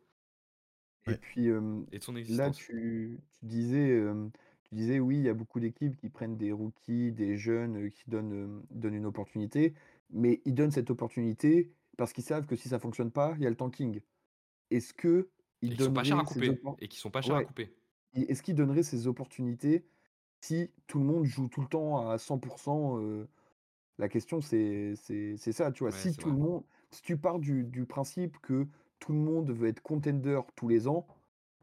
Et 1.09 1.17
puis, 1.17 1.49
euh, 1.49 1.83
là, 2.29 2.51
tu, 2.51 3.19
disais, 3.43 3.91
euh, 3.91 4.29
tu 4.69 4.75
disais, 4.77 5.01
oui, 5.01 5.17
il 5.17 5.25
y 5.25 5.29
a 5.29 5.35
beaucoup 5.35 5.59
d'équipes 5.59 5.97
qui 5.97 6.09
prennent 6.09 6.37
des 6.37 6.53
rookies, 6.53 7.11
des 7.11 7.37
jeunes, 7.37 7.91
qui 7.91 8.05
donnent, 8.07 8.63
donnent 8.71 8.95
une 8.95 9.07
opportunité, 9.07 9.75
mais 10.11 10.41
ils 10.45 10.55
donnent 10.55 10.71
cette 10.71 10.91
opportunité 10.91 11.73
parce 11.97 12.13
qu'ils 12.13 12.25
savent 12.25 12.47
que 12.47 12.55
si 12.55 12.69
ça 12.69 12.79
fonctionne 12.79 13.11
pas, 13.11 13.35
il 13.37 13.43
y 13.43 13.47
a 13.47 13.51
le 13.51 13.57
tanking. 13.57 14.01
Est-ce 14.71 14.95
qu'ils 14.95 15.27
Qui 15.63 15.77
sont 15.77 15.93
pas 15.93 16.05
chers 16.05 16.19
à 16.19 16.25
couper. 16.25 16.61
Et 16.81 16.89
qui 16.89 16.99
sont 16.99 17.11
pas 17.11 17.23
chers 17.23 17.37
à 17.37 17.45
couper. 17.45 17.73
est-ce 18.15 18.43
qu'ils 18.43 18.55
donneraient 18.55 18.83
ces 18.83 19.07
opportunités 19.07 19.85
si 20.41 20.71
tout 20.89 20.99
le 20.99 21.05
monde 21.05 21.25
joue 21.25 21.49
tout 21.49 21.61
le 21.61 21.69
temps 21.69 22.09
à 22.11 22.17
100% 22.17 23.27
La 23.99 24.09
question, 24.09 24.41
c'est 24.41 24.95
ça, 25.37 25.73
tu 25.73 25.85
vois? 25.85 25.93
Si 25.93 26.17
tout 26.17 26.31
le 26.31 26.37
monde 26.37 26.65
si 26.91 27.01
tu 27.03 27.17
pars 27.17 27.39
du 27.39 27.65
du 27.65 27.87
principe 27.87 28.39
que 28.43 28.67
tout 28.99 29.13
le 29.13 29.19
monde 29.19 29.51
veut 29.51 29.69
être 29.69 29.81
contender 29.83 30.39
tous 30.55 30.69
les 30.69 30.87
ans, 30.87 31.07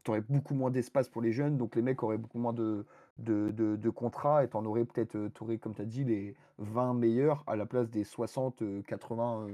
tu 0.04 0.10
aurais 0.10 0.20
beaucoup 0.20 0.54
moins 0.54 0.70
d'espace 0.70 1.08
pour 1.08 1.22
les 1.22 1.32
jeunes, 1.32 1.56
donc 1.56 1.76
les 1.76 1.82
mecs 1.82 2.02
auraient 2.02 2.18
beaucoup 2.18 2.38
moins 2.38 2.52
de 2.52 2.84
de 3.20 3.50
de 3.76 3.90
contrats 3.90 4.44
et 4.44 4.48
tu 4.48 4.56
en 4.56 4.64
aurais 4.66 4.84
peut-être, 4.84 5.30
tu 5.34 5.42
aurais, 5.42 5.58
comme 5.58 5.74
tu 5.74 5.82
as 5.82 5.86
dit, 5.86 6.04
les 6.04 6.34
20 6.58 6.94
meilleurs 6.94 7.44
à 7.46 7.56
la 7.56 7.66
place 7.66 7.90
des 7.90 8.04
60, 8.04 8.62
80, 8.86 9.48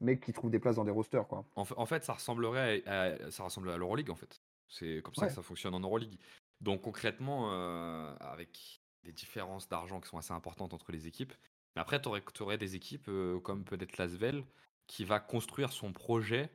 mecs 0.00 0.20
qui 0.20 0.32
trouvent 0.32 0.50
des 0.50 0.58
places 0.58 0.76
dans 0.76 0.84
des 0.84 0.90
rosters, 0.90 1.26
quoi. 1.26 1.44
En 1.56 1.86
fait, 1.86 2.04
ça 2.04 2.14
ressemblerait 2.14 2.82
à 2.86 3.30
ça 3.30 3.44
ressemblerait 3.44 3.74
à 3.74 3.78
l'Euroleague, 3.78 4.10
en 4.10 4.16
fait. 4.16 4.40
C'est 4.68 5.02
comme 5.02 5.14
ça 5.14 5.26
que 5.26 5.32
ça 5.32 5.42
fonctionne 5.42 5.74
en 5.74 5.80
Euroleague. 5.80 6.18
Donc 6.60 6.82
concrètement, 6.82 7.52
euh, 7.52 8.14
avec 8.20 8.80
des 9.02 9.12
différences 9.12 9.68
d'argent 9.68 10.00
qui 10.00 10.08
sont 10.08 10.18
assez 10.18 10.32
importantes 10.32 10.72
entre 10.72 10.92
les 10.92 11.06
équipes, 11.06 11.32
mais 11.76 11.82
après, 11.82 12.00
tu 12.00 12.08
aurais, 12.08 12.58
des 12.58 12.76
équipes 12.76 13.08
euh, 13.08 13.40
comme 13.40 13.64
peut-être 13.64 13.98
Lasvel 13.98 14.44
qui 14.86 15.04
va 15.04 15.18
construire 15.18 15.72
son 15.72 15.92
projet 15.92 16.50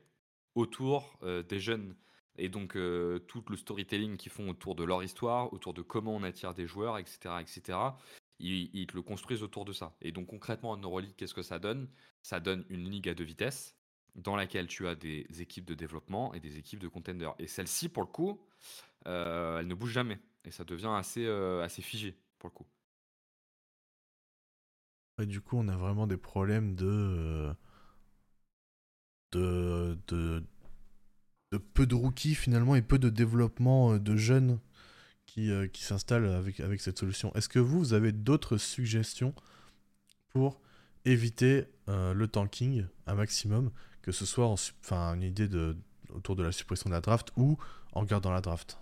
autour 0.54 1.18
euh, 1.22 1.42
des 1.42 1.60
jeunes. 1.60 1.94
Et 2.40 2.48
donc 2.48 2.72
tout 3.26 3.44
le 3.48 3.56
storytelling 3.56 4.16
qu'ils 4.16 4.32
font 4.32 4.48
autour 4.48 4.74
de 4.74 4.82
leur 4.82 5.02
histoire, 5.02 5.52
autour 5.52 5.74
de 5.74 5.82
comment 5.82 6.16
on 6.16 6.22
attire 6.22 6.54
des 6.54 6.66
joueurs, 6.66 6.98
etc., 6.98 7.34
etc., 7.40 7.78
ils, 8.38 8.70
ils 8.72 8.88
le 8.94 9.02
construisent 9.02 9.42
autour 9.42 9.66
de 9.66 9.72
ça. 9.72 9.94
Et 10.00 10.10
donc 10.10 10.26
concrètement 10.26 10.70
en 10.70 10.78
Euroleague, 10.78 11.12
qu'est-ce 11.16 11.34
que 11.34 11.42
ça 11.42 11.58
donne? 11.58 11.88
Ça 12.22 12.40
donne 12.40 12.64
une 12.70 12.88
ligue 12.88 13.08
à 13.08 13.14
deux 13.14 13.24
vitesses 13.24 13.76
dans 14.14 14.36
laquelle 14.36 14.66
tu 14.66 14.86
as 14.88 14.94
des 14.94 15.26
équipes 15.38 15.64
de 15.64 15.74
développement 15.74 16.34
et 16.34 16.40
des 16.40 16.58
équipes 16.58 16.80
de 16.80 16.88
contenders. 16.88 17.34
Et 17.38 17.46
celle-ci, 17.46 17.88
pour 17.88 18.02
le 18.02 18.08
coup, 18.08 18.40
euh, 19.06 19.58
elle 19.58 19.66
ne 19.66 19.74
bouge 19.74 19.92
jamais. 19.92 20.18
Et 20.44 20.50
ça 20.50 20.64
devient 20.64 20.92
assez, 20.96 21.26
euh, 21.26 21.62
assez 21.62 21.82
figé, 21.82 22.16
pour 22.38 22.48
le 22.48 22.54
coup. 22.54 22.66
Et 25.20 25.26
du 25.26 25.40
coup, 25.40 25.56
on 25.58 25.68
a 25.68 25.76
vraiment 25.76 26.06
des 26.06 26.16
problèmes 26.16 26.74
de, 26.74 27.54
de, 29.32 29.98
de, 30.08 30.42
peu 31.58 31.86
de 31.86 31.94
rookies 31.94 32.34
finalement 32.34 32.76
et 32.76 32.82
peu 32.82 32.98
de 32.98 33.08
développement 33.08 33.92
euh, 33.94 33.98
de 33.98 34.16
jeunes 34.16 34.58
qui, 35.26 35.50
qui 35.72 35.84
s'installent 35.84 36.26
avec, 36.26 36.80
cette 36.80 36.98
solution. 36.98 37.32
Est-ce 37.34 37.48
que 37.48 37.60
vous, 37.60 37.78
vous 37.78 37.92
avez 37.92 38.10
d'autres 38.10 38.56
suggestions 38.56 39.32
pour 40.30 40.60
éviter 41.04 41.66
le 41.86 42.26
tanking 42.26 42.84
un 43.06 43.14
maximum 43.14 43.70
que 44.02 44.10
ce 44.10 44.26
soit 44.26 44.48
en, 44.48 44.54
enfin, 44.54 45.14
une 45.14 45.22
idée 45.22 45.48
autour 46.12 46.34
de 46.34 46.42
la 46.42 46.50
suppression 46.50 46.90
de 46.90 46.94
la 46.96 47.00
draft 47.00 47.30
ou 47.36 47.58
en 47.92 48.02
gardant 48.02 48.32
la 48.32 48.40
draft? 48.40 48.76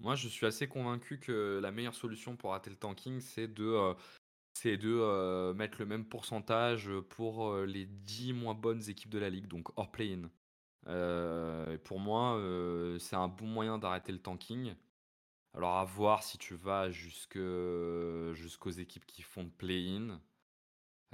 Moi, 0.00 0.14
je 0.14 0.28
suis 0.28 0.46
assez 0.46 0.66
convaincu 0.66 1.18
que 1.18 1.60
la 1.62 1.70
meilleure 1.70 1.94
solution 1.94 2.34
pour 2.34 2.52
rater 2.52 2.70
le 2.70 2.76
tanking, 2.76 3.20
c'est 3.20 3.48
de, 3.48 3.66
euh, 3.66 3.94
c'est 4.54 4.78
de 4.78 4.88
euh, 4.88 5.52
mettre 5.52 5.76
le 5.78 5.84
même 5.84 6.06
pourcentage 6.06 6.90
pour 7.10 7.50
euh, 7.50 7.66
les 7.66 7.84
10 7.84 8.32
moins 8.32 8.54
bonnes 8.54 8.88
équipes 8.88 9.10
de 9.10 9.18
la 9.18 9.28
ligue, 9.28 9.46
donc 9.46 9.68
hors 9.76 9.92
play-in. 9.92 10.30
Pour 10.84 12.00
moi, 12.00 12.40
c'est 12.98 13.16
un 13.16 13.28
bon 13.28 13.46
moyen 13.46 13.78
d'arrêter 13.78 14.12
le 14.12 14.20
tanking. 14.20 14.74
Alors 15.54 15.78
à 15.78 15.84
voir 15.84 16.22
si 16.22 16.38
tu 16.38 16.54
vas 16.54 16.90
jusque, 16.90 17.38
jusqu'aux 18.32 18.70
équipes 18.70 19.06
qui 19.06 19.22
font 19.22 19.48
play-in. 19.48 20.20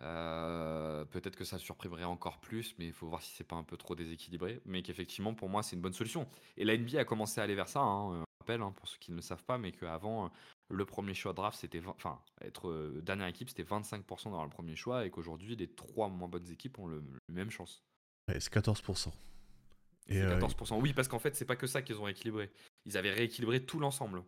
Euh, 0.02 1.04
peut-être 1.06 1.36
que 1.36 1.44
ça 1.44 1.58
surprimerait 1.58 2.04
encore 2.04 2.38
plus, 2.38 2.74
mais 2.78 2.86
il 2.86 2.92
faut 2.92 3.06
voir 3.06 3.22
si 3.22 3.34
c'est 3.34 3.44
pas 3.44 3.56
un 3.56 3.62
peu 3.62 3.76
trop 3.76 3.94
déséquilibré. 3.94 4.60
Mais 4.64 4.82
qu'effectivement, 4.82 5.34
pour 5.34 5.48
moi, 5.48 5.62
c'est 5.62 5.76
une 5.76 5.82
bonne 5.82 5.92
solution. 5.92 6.28
Et 6.56 6.64
la 6.64 6.76
NBA 6.76 7.00
a 7.00 7.04
commencé 7.04 7.40
à 7.40 7.44
aller 7.44 7.54
vers 7.54 7.68
ça. 7.68 7.80
Hein, 7.80 8.12
euh, 8.12 8.24
rappelle, 8.40 8.62
hein, 8.62 8.72
pour 8.76 8.88
ceux 8.88 8.98
qui 8.98 9.10
ne 9.10 9.16
le 9.16 9.22
savent 9.22 9.44
pas, 9.44 9.58
mais 9.58 9.72
qu'avant, 9.72 10.26
euh, 10.26 10.28
le 10.70 10.84
premier 10.84 11.14
choix 11.14 11.32
draft, 11.32 11.58
c'était. 11.58 11.80
Enfin, 11.86 12.20
être 12.42 13.00
dernière 13.02 13.26
équipe, 13.28 13.48
c'était 13.48 13.62
25% 13.62 14.24
d'avoir 14.24 14.44
le 14.44 14.50
premier 14.50 14.76
choix, 14.76 15.06
et 15.06 15.10
qu'aujourd'hui, 15.10 15.56
les 15.56 15.68
trois 15.68 16.08
moins 16.08 16.28
bonnes 16.28 16.50
équipes 16.50 16.78
ont 16.78 16.86
le, 16.86 17.02
même 17.28 17.50
chance. 17.50 17.82
Ouais, 18.28 18.40
c'est 18.40 18.52
14%. 18.52 19.12
Et 20.08 20.20
14%. 20.20 20.80
Oui, 20.80 20.92
parce 20.92 21.08
qu'en 21.08 21.18
fait, 21.18 21.34
c'est 21.34 21.44
pas 21.44 21.56
que 21.56 21.66
ça 21.66 21.82
qu'ils 21.82 21.98
ont 21.98 22.04
rééquilibré. 22.04 22.50
Ils 22.84 22.96
avaient 22.96 23.12
rééquilibré 23.12 23.64
tout 23.64 23.80
l'ensemble. 23.80 24.22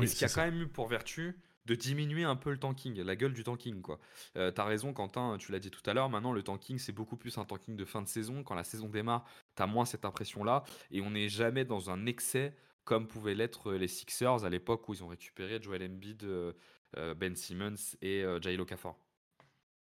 et 0.00 0.06
ce 0.06 0.16
qui 0.16 0.24
a 0.24 0.28
quand 0.28 0.44
même 0.44 0.62
eu 0.62 0.66
pour 0.66 0.88
vertu, 0.88 1.36
de 1.66 1.74
diminuer 1.74 2.24
un 2.24 2.36
peu 2.36 2.50
le 2.50 2.58
tanking, 2.58 3.00
la 3.00 3.16
gueule 3.16 3.32
du 3.32 3.44
tanking 3.44 3.80
quoi. 3.80 4.00
Euh, 4.36 4.50
t'as 4.50 4.64
raison 4.64 4.92
Quentin, 4.92 5.36
tu 5.38 5.52
l'as 5.52 5.58
dit 5.58 5.70
tout 5.70 5.88
à 5.88 5.94
l'heure, 5.94 6.08
maintenant 6.08 6.32
le 6.32 6.42
tanking 6.42 6.78
c'est 6.78 6.92
beaucoup 6.92 7.16
plus 7.16 7.38
un 7.38 7.44
tanking 7.44 7.76
de 7.76 7.84
fin 7.84 8.02
de 8.02 8.08
saison, 8.08 8.42
quand 8.42 8.54
la 8.54 8.64
saison 8.64 8.88
démarre, 8.88 9.24
t'as 9.54 9.66
moins 9.66 9.84
cette 9.84 10.04
impression 10.04 10.42
là, 10.42 10.64
et 10.90 11.00
on 11.00 11.10
n'est 11.10 11.28
jamais 11.28 11.64
dans 11.64 11.90
un 11.90 12.06
excès 12.06 12.54
comme 12.84 13.06
pouvaient 13.06 13.34
l'être 13.34 13.72
les 13.74 13.88
Sixers 13.88 14.44
à 14.44 14.50
l'époque 14.50 14.88
où 14.88 14.94
ils 14.94 15.04
ont 15.04 15.08
récupéré 15.08 15.60
Joel 15.62 15.82
Embiid, 15.84 16.24
euh, 16.24 16.52
euh, 16.96 17.14
Ben 17.14 17.36
Simmons 17.36 17.94
et 18.02 18.24
Jailo 18.40 18.62
Okafor. 18.62 18.98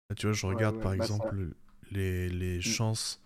Ah, 0.09 0.15
tu 0.15 0.27
vois, 0.27 0.33
je 0.33 0.45
regarde 0.45 0.79
par 0.79 0.95
bah, 0.95 1.03
exemple 1.03 1.53
les, 1.91 2.29
les, 2.29 2.57
mm. 2.57 2.61
chances, 2.61 3.22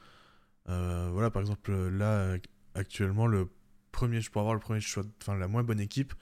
voilà 0.67 1.29
par 1.31 1.41
exemple 1.41 1.71
là 1.89 2.37
actuellement 2.75 3.27
le 3.27 3.49
premier, 3.91 4.21
je 4.21 4.29
pourrais 4.29 4.41
avoir 4.41 4.53
le 4.53 4.59
premier 4.59 4.79
choix, 4.79 5.03
enfin 5.21 5.35
la 5.35 5.47
moins 5.47 5.63
bonne 5.63 5.79
équipe, 5.79 6.13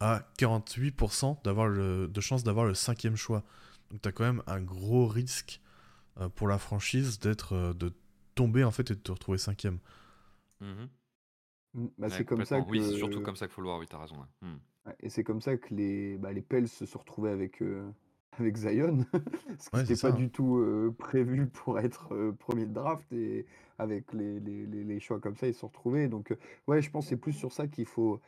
à 0.00 0.28
48% 0.38 1.42
d'avoir 1.44 1.68
le, 1.68 2.08
de 2.08 2.20
chance 2.20 2.42
d'avoir 2.42 2.66
le 2.66 2.74
cinquième 2.74 3.16
choix. 3.16 3.44
Donc 3.90 4.02
tu 4.02 4.08
as 4.08 4.12
quand 4.12 4.24
même 4.24 4.42
un 4.46 4.60
gros 4.60 5.06
risque 5.06 5.60
euh, 6.20 6.28
pour 6.28 6.48
la 6.48 6.58
franchise 6.58 7.20
d'être 7.20 7.54
euh, 7.54 7.72
de 7.72 7.92
tomber 8.34 8.64
en 8.64 8.72
fait 8.72 8.90
et 8.90 8.94
de 8.94 9.00
te 9.00 9.12
retrouver 9.12 9.38
cinquième. 9.38 9.78
Mhm. 10.60 10.88
Mm, 11.74 11.86
bah, 11.98 12.10
c'est 12.10 12.24
comme 12.24 12.44
ça 12.44 12.60
que... 12.60 12.68
Oui, 12.68 12.82
c'est 12.82 12.96
surtout 12.96 13.20
comme 13.20 13.36
ça 13.36 13.46
qu'il 13.46 13.54
faut 13.54 13.62
le 13.62 13.68
voir, 13.68 13.78
oui, 13.78 13.86
as 13.92 13.98
raison. 13.98 14.16
Mm. 14.42 14.54
Et 15.00 15.08
c'est 15.08 15.24
comme 15.24 15.40
ça 15.40 15.56
que 15.56 15.72
les, 15.74 16.18
bah, 16.18 16.32
les 16.32 16.42
Pels 16.42 16.68
se 16.68 16.84
sont 16.84 16.98
retrouvés 16.98 17.30
avec, 17.30 17.62
euh, 17.62 17.88
avec 18.40 18.56
Zion, 18.56 19.04
ce 19.58 19.70
qui 19.70 19.76
n'était 19.76 20.00
pas 20.00 20.12
du 20.12 20.30
tout 20.30 20.94
prévu 20.98 21.46
pour 21.52 21.78
être 21.78 22.32
premier 22.38 22.66
de 22.66 22.72
draft, 22.72 23.10
et 23.12 23.46
avec 23.78 24.12
les, 24.12 24.40
les, 24.40 24.66
les, 24.66 25.00
choix 25.00 25.20
comme 25.20 25.36
ça, 25.36 25.46
ils 25.46 25.54
se 25.54 25.60
sont 25.60 25.68
retrouvés. 25.68 26.08
Donc 26.08 26.34
ouais, 26.66 26.82
je 26.82 26.90
pense 26.90 27.04
que 27.06 27.10
c'est 27.10 27.16
plus 27.16 27.32
sur 27.32 27.52
ça 27.52 27.66
qu'il 27.66 27.86
faut, 27.86 28.20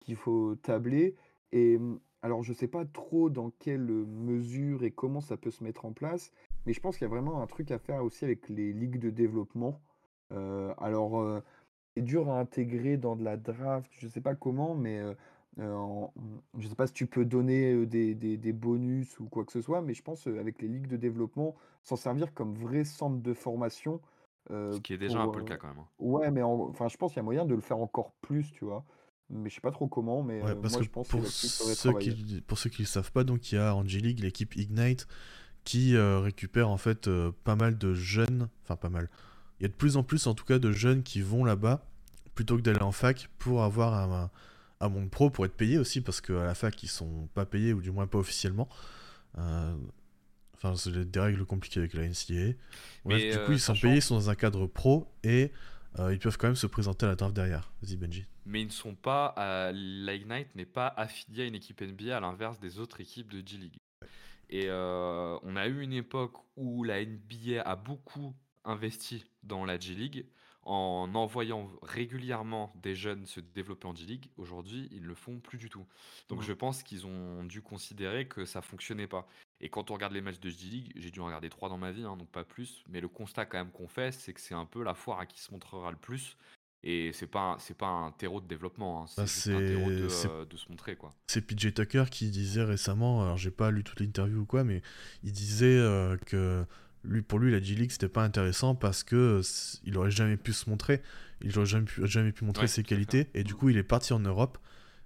qu'il 0.00 0.16
faut 0.16 0.54
tabler. 0.56 1.16
Et 1.52 1.78
mmh, 1.78 1.98
alors, 2.22 2.42
je 2.42 2.52
sais 2.52 2.68
pas 2.68 2.84
trop 2.84 3.30
dans 3.30 3.50
quelle 3.58 3.86
mesure 3.86 4.84
et 4.84 4.90
comment 4.90 5.20
ça 5.20 5.36
peut 5.36 5.50
se 5.50 5.64
mettre 5.64 5.84
en 5.84 5.92
place, 5.92 6.32
mais 6.66 6.72
je 6.72 6.80
pense 6.80 6.96
qu'il 6.96 7.04
y 7.04 7.10
a 7.10 7.14
vraiment 7.14 7.42
un 7.42 7.46
truc 7.46 7.70
à 7.72 7.78
faire 7.78 8.04
aussi 8.04 8.24
avec 8.24 8.48
les 8.48 8.72
ligues 8.72 8.98
de 8.98 9.10
développement. 9.10 9.80
alors, 10.78 11.42
c'est 11.94 12.02
dur 12.02 12.30
à 12.30 12.38
intégrer 12.38 12.96
dans 12.96 13.16
de 13.16 13.24
la 13.24 13.36
draft, 13.36 13.90
je 13.98 14.08
sais 14.08 14.20
pas 14.20 14.34
comment, 14.34 14.74
mais 14.74 15.02
mmh, 15.56 16.08
je 16.58 16.68
sais 16.68 16.74
pas 16.74 16.86
si 16.86 16.92
tu 16.92 17.06
peux 17.06 17.24
donner 17.24 17.86
des, 17.86 18.14
des, 18.14 18.52
bonus 18.52 19.18
ou 19.20 19.26
quoi 19.26 19.44
que 19.44 19.52
ce 19.52 19.60
soit, 19.60 19.82
mais 19.82 19.94
je 19.94 20.02
pense 20.02 20.26
avec 20.26 20.60
les 20.62 20.68
ligues 20.68 20.88
de 20.88 20.96
développement, 20.96 21.54
s'en 21.82 21.96
servir 21.96 22.32
comme 22.34 22.54
vrai 22.54 22.84
centre 22.84 23.20
de 23.20 23.34
formation. 23.34 24.00
Ce 24.50 24.78
qui 24.80 24.92
est 24.92 24.98
déjà 24.98 25.20
un 25.20 25.28
peu 25.28 25.38
le 25.38 25.44
cas 25.44 25.56
quand 25.56 25.68
même. 25.68 25.78
Hein. 25.78 25.88
Ouais, 25.98 26.30
mais 26.30 26.42
enfin, 26.42 26.88
je 26.88 26.96
pense 26.96 27.12
qu'il 27.12 27.18
y 27.18 27.20
a 27.20 27.24
moyen 27.24 27.44
de 27.44 27.54
le 27.54 27.60
faire 27.60 27.78
encore 27.78 28.12
plus, 28.20 28.52
tu 28.52 28.64
vois 28.64 28.84
mais 29.32 29.48
je 29.48 29.54
sais 29.56 29.60
pas 29.60 29.70
trop 29.70 29.88
comment, 29.88 30.22
mais 30.22 30.42
euh, 30.42 30.54
moi 30.54 30.82
je 30.82 30.88
pense 30.88 31.08
pour 31.08 31.26
ceux 31.26 31.92
qui, 31.98 32.42
pour 32.46 32.58
ceux 32.58 32.70
qui 32.70 32.82
ne 32.82 32.86
savent 32.86 33.12
pas, 33.12 33.24
donc 33.24 33.50
il 33.50 33.56
y 33.56 33.58
a 33.58 33.74
en 33.74 33.86
G-League 33.86 34.20
l'équipe 34.20 34.54
Ignite 34.56 35.06
qui 35.64 35.96
euh, 35.96 36.20
récupère 36.20 36.68
en 36.68 36.76
fait 36.76 37.08
euh, 37.08 37.32
pas 37.44 37.56
mal 37.56 37.78
de 37.78 37.94
jeunes, 37.94 38.48
enfin 38.62 38.76
pas 38.76 38.88
mal. 38.88 39.08
Il 39.58 39.62
y 39.62 39.66
a 39.66 39.68
de 39.68 39.74
plus 39.74 39.96
en 39.96 40.02
plus 40.02 40.26
en 40.26 40.34
tout 40.34 40.44
cas 40.44 40.58
de 40.58 40.72
jeunes 40.72 41.02
qui 41.02 41.22
vont 41.22 41.44
là-bas 41.44 41.84
plutôt 42.34 42.56
que 42.56 42.62
d'aller 42.62 42.82
en 42.82 42.92
fac 42.92 43.28
pour 43.38 43.62
avoir 43.62 43.94
un, 43.94 44.24
un, 44.24 44.30
monde 44.88 45.10
pro 45.10 45.30
pour 45.30 45.44
être 45.44 45.56
payés 45.56 45.78
aussi 45.78 46.00
parce 46.00 46.20
qu'à 46.20 46.44
la 46.44 46.54
fac 46.54 46.82
ils 46.82 46.88
sont 46.88 47.28
pas 47.34 47.46
payés 47.46 47.72
ou 47.72 47.80
du 47.80 47.90
moins 47.90 48.06
pas 48.06 48.18
officiellement. 48.18 48.68
Enfin, 49.34 50.76
c'est 50.76 51.10
des 51.10 51.20
règles 51.20 51.44
compliquées 51.44 51.80
avec 51.80 51.94
la 51.94 52.06
NCAA. 52.06 52.52
du 52.52 53.38
coup, 53.46 53.52
ils 53.52 53.60
sont 53.60 53.74
payés, 53.74 53.96
ils 53.96 54.02
sont 54.02 54.14
dans 54.14 54.30
un 54.30 54.34
cadre 54.34 54.66
pro 54.66 55.08
et 55.24 55.50
ils 55.98 56.18
peuvent 56.18 56.38
quand 56.38 56.48
même 56.48 56.56
se 56.56 56.66
présenter 56.66 57.06
à 57.06 57.10
la 57.10 57.14
draft 57.16 57.34
derrière. 57.34 57.72
Vas-y, 57.82 57.96
Benji 57.96 58.26
mais 58.44 58.62
ils 58.62 58.66
ne 58.66 58.70
sont 58.70 58.94
pas, 58.94 59.34
euh, 59.38 59.72
l'Ignite 59.72 60.54
n'est 60.54 60.66
pas 60.66 60.88
affilié 60.96 61.44
à 61.44 61.46
une 61.46 61.54
équipe 61.54 61.80
NBA 61.80 62.16
à 62.16 62.20
l'inverse 62.20 62.58
des 62.60 62.78
autres 62.78 63.00
équipes 63.00 63.30
de 63.30 63.46
G-League. 63.46 63.76
Et 64.50 64.66
euh, 64.68 65.38
on 65.42 65.56
a 65.56 65.66
eu 65.66 65.80
une 65.80 65.92
époque 65.92 66.34
où 66.56 66.84
la 66.84 67.04
NBA 67.04 67.62
a 67.64 67.76
beaucoup 67.76 68.34
investi 68.64 69.24
dans 69.42 69.64
la 69.64 69.78
G-League 69.78 70.26
en 70.64 71.12
envoyant 71.14 71.70
régulièrement 71.82 72.72
des 72.82 72.94
jeunes 72.94 73.26
se 73.26 73.40
développer 73.40 73.86
en 73.86 73.94
G-League. 73.94 74.28
Aujourd'hui, 74.36 74.88
ils 74.92 75.02
ne 75.02 75.08
le 75.08 75.14
font 75.14 75.40
plus 75.40 75.58
du 75.58 75.68
tout. 75.68 75.86
Donc 76.28 76.42
je 76.42 76.52
pense 76.52 76.82
qu'ils 76.82 77.06
ont 77.06 77.44
dû 77.44 77.62
considérer 77.62 78.26
que 78.28 78.44
ça 78.44 78.62
fonctionnait 78.62 79.08
pas. 79.08 79.26
Et 79.60 79.68
quand 79.68 79.90
on 79.90 79.94
regarde 79.94 80.12
les 80.12 80.20
matchs 80.20 80.40
de 80.40 80.50
G-League, 80.50 80.92
j'ai 80.96 81.10
dû 81.10 81.20
en 81.20 81.26
regarder 81.26 81.48
trois 81.48 81.68
dans 81.68 81.78
ma 81.78 81.92
vie, 81.92 82.04
hein, 82.04 82.16
donc 82.16 82.28
pas 82.28 82.44
plus, 82.44 82.82
mais 82.88 83.00
le 83.00 83.08
constat 83.08 83.46
quand 83.46 83.58
même 83.58 83.70
qu'on 83.70 83.88
fait, 83.88 84.12
c'est 84.12 84.32
que 84.32 84.40
c'est 84.40 84.54
un 84.54 84.66
peu 84.66 84.82
la 84.82 84.94
foire 84.94 85.20
à 85.20 85.26
qui 85.26 85.40
se 85.40 85.52
montrera 85.52 85.90
le 85.90 85.96
plus 85.96 86.36
Et 86.82 87.12
c'est 87.12 87.28
pas, 87.28 87.56
c'est 87.60 87.76
pas 87.76 87.86
un 87.86 88.10
terreau 88.10 88.40
de 88.40 88.46
développement, 88.48 89.02
hein, 89.02 89.06
Bah, 89.16 89.26
c'est 89.26 89.52
juste 89.52 89.62
un 89.62 89.66
terreau 89.66 89.90
euh, 89.90 90.44
de 90.44 90.56
se 90.56 90.68
montrer, 90.68 90.96
quoi. 90.96 91.14
C'est 91.28 91.46
PJ 91.46 91.74
Tucker 91.74 92.04
qui 92.10 92.30
disait 92.30 92.64
récemment, 92.64 93.22
alors 93.22 93.36
j'ai 93.36 93.52
pas 93.52 93.70
lu 93.70 93.84
toute 93.84 94.00
l'interview 94.00 94.40
ou 94.40 94.46
quoi, 94.46 94.64
mais 94.64 94.82
il 95.22 95.32
disait 95.32 95.78
euh, 95.78 96.16
que 96.26 96.66
lui, 97.04 97.22
pour 97.22 97.38
lui, 97.38 97.50
la 97.50 97.60
G-League, 97.60 97.90
c'était 97.90 98.08
pas 98.08 98.24
intéressant 98.24 98.74
parce 98.74 99.02
que 99.02 99.40
il 99.84 99.96
aurait 99.98 100.10
jamais 100.10 100.36
pu 100.36 100.52
se 100.52 100.70
montrer, 100.70 101.02
il 101.40 101.56
aurait 101.58 101.66
jamais 101.66 101.86
pu, 101.86 102.06
jamais 102.06 102.32
pu 102.32 102.44
montrer 102.44 102.66
Ouais, 102.66 102.68
ses 102.68 102.84
qualités, 102.84 103.28
et 103.34 103.44
du 103.44 103.54
coup, 103.54 103.68
il 103.68 103.76
est 103.76 103.82
parti 103.82 104.12
en 104.12 104.20
Europe, 104.20 104.58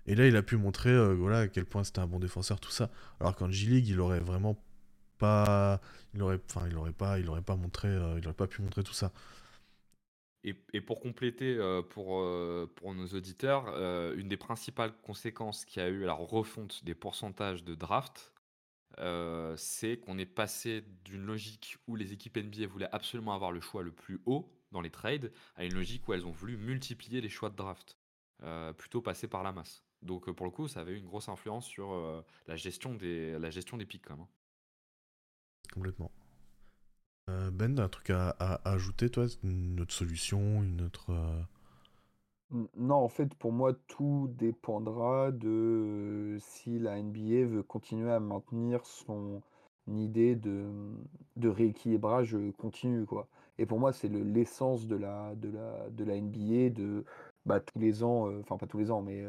et 0.06 0.14
là, 0.14 0.26
il 0.26 0.36
a 0.36 0.42
pu 0.42 0.56
montrer 0.56 0.90
euh, 0.90 1.14
voilà, 1.14 1.40
à 1.40 1.48
quel 1.48 1.64
point 1.66 1.84
c'était 1.84 2.00
un 2.00 2.06
bon 2.06 2.18
défenseur, 2.20 2.60
tout 2.60 2.70
ça. 2.70 2.90
Alors 3.20 3.34
qu'en 3.36 3.50
G-League, 3.50 3.88
il 3.88 4.00
aurait 4.00 4.20
vraiment 4.20 4.62
pas. 5.18 5.80
Il 6.14 6.22
aurait, 6.22 6.40
enfin, 6.50 6.66
il 6.68 6.76
aurait 6.76 6.92
pas, 6.92 7.18
il 7.18 7.28
aurait 7.28 7.42
pas 7.42 7.56
montré, 7.56 7.88
euh, 7.88 8.18
il 8.18 8.26
aurait 8.26 8.34
pas 8.34 8.46
pu 8.46 8.62
montrer 8.62 8.82
tout 8.84 8.94
ça. 8.94 9.12
Et, 10.44 10.54
et 10.72 10.80
pour 10.80 11.00
compléter 11.00 11.56
euh, 11.56 11.82
pour, 11.82 12.24
pour 12.76 12.94
nos 12.94 13.06
auditeurs, 13.08 13.68
une 14.14 14.28
des 14.28 14.36
principales 14.36 14.92
conséquences 15.02 15.64
qu'il 15.64 15.82
y 15.82 15.84
a 15.84 15.88
eu 15.88 16.04
à 16.04 16.06
la 16.06 16.12
refonte 16.12 16.84
des 16.84 16.94
pourcentages 16.94 17.64
de 17.64 17.74
draft, 17.74 18.32
euh, 18.98 19.56
c'est 19.56 19.98
qu'on 19.98 20.18
est 20.18 20.26
passé 20.26 20.84
d'une 21.04 21.24
logique 21.26 21.76
où 21.86 21.96
les 21.96 22.12
équipes 22.12 22.36
NBA 22.38 22.66
voulaient 22.66 22.88
absolument 22.92 23.34
avoir 23.34 23.52
le 23.52 23.60
choix 23.60 23.82
le 23.82 23.92
plus 23.92 24.20
haut 24.26 24.52
dans 24.72 24.80
les 24.80 24.90
trades 24.90 25.32
à 25.56 25.64
une 25.64 25.74
logique 25.74 26.06
où 26.08 26.12
elles 26.14 26.26
ont 26.26 26.30
voulu 26.32 26.56
multiplier 26.56 27.20
les 27.20 27.28
choix 27.28 27.50
de 27.50 27.56
draft, 27.56 27.98
euh, 28.42 28.72
plutôt 28.72 29.00
passer 29.02 29.28
par 29.28 29.42
la 29.42 29.52
masse. 29.52 29.84
Donc 30.02 30.28
euh, 30.28 30.32
pour 30.34 30.46
le 30.46 30.52
coup, 30.52 30.68
ça 30.68 30.80
avait 30.80 30.92
eu 30.92 30.98
une 30.98 31.06
grosse 31.06 31.28
influence 31.28 31.66
sur 31.66 32.24
la, 32.46 32.56
gestion 32.56 32.94
des, 32.94 33.38
la 33.38 33.50
gestion 33.50 33.76
des 33.76 33.86
pics 33.86 34.04
quand 34.06 34.16
même. 34.16 34.24
hein. 34.24 34.28
Complètement. 35.72 36.10
Ben, 37.52 37.78
un 37.78 37.88
truc 37.88 38.10
à, 38.10 38.30
à- 38.30 38.54
à 38.68 38.72
ajouter, 38.74 39.10
toi 39.10 39.26
Une 39.42 39.80
autre 39.80 39.94
solution, 39.94 40.62
une 40.62 40.82
autre. 40.82 41.12
Non, 42.76 42.94
en 42.96 43.08
fait, 43.08 43.34
pour 43.34 43.52
moi, 43.52 43.72
tout 43.88 44.28
dépendra 44.38 45.32
de 45.32 46.36
si 46.40 46.78
la 46.78 46.98
NBA 46.98 47.44
veut 47.44 47.62
continuer 47.64 48.10
à 48.12 48.20
maintenir 48.20 48.86
son 48.86 49.42
idée 49.88 50.36
de, 50.36 50.68
de 51.36 51.48
rééquilibrage 51.48 52.36
continu, 52.58 53.04
quoi. 53.04 53.28
Et 53.58 53.66
pour 53.66 53.80
moi, 53.80 53.92
c'est 53.92 54.08
le- 54.08 54.22
l'essence 54.22 54.86
de 54.86 54.96
la, 54.96 55.34
de 55.34 55.48
la, 55.50 55.90
de 55.90 56.04
la 56.04 56.14
NBA 56.16 56.70
de 56.70 57.04
bah, 57.46 57.58
tous 57.60 57.78
les 57.80 58.02
ans, 58.04 58.28
enfin 58.40 58.56
pas 58.58 58.66
tous 58.66 58.78
les 58.78 58.90
ans, 58.92 59.02
mais 59.02 59.24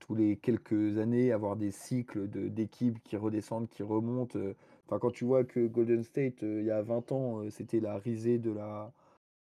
tous 0.00 0.14
les 0.14 0.36
quelques 0.36 0.98
années, 0.98 1.32
avoir 1.32 1.56
des 1.56 1.70
cycles 1.70 2.28
de, 2.28 2.48
d'équipes 2.48 2.98
qui 3.04 3.16
redescendent, 3.16 3.68
qui 3.68 3.82
remontent. 3.82 4.38
Enfin, 4.86 4.98
quand 4.98 5.10
tu 5.12 5.24
vois 5.24 5.44
que 5.44 5.66
Golden 5.68 6.02
State, 6.02 6.42
il 6.42 6.64
y 6.64 6.70
a 6.70 6.82
20 6.82 7.12
ans, 7.12 7.48
c'était 7.50 7.80
la 7.80 7.96
risée 7.98 8.38
de 8.38 8.50
la, 8.50 8.92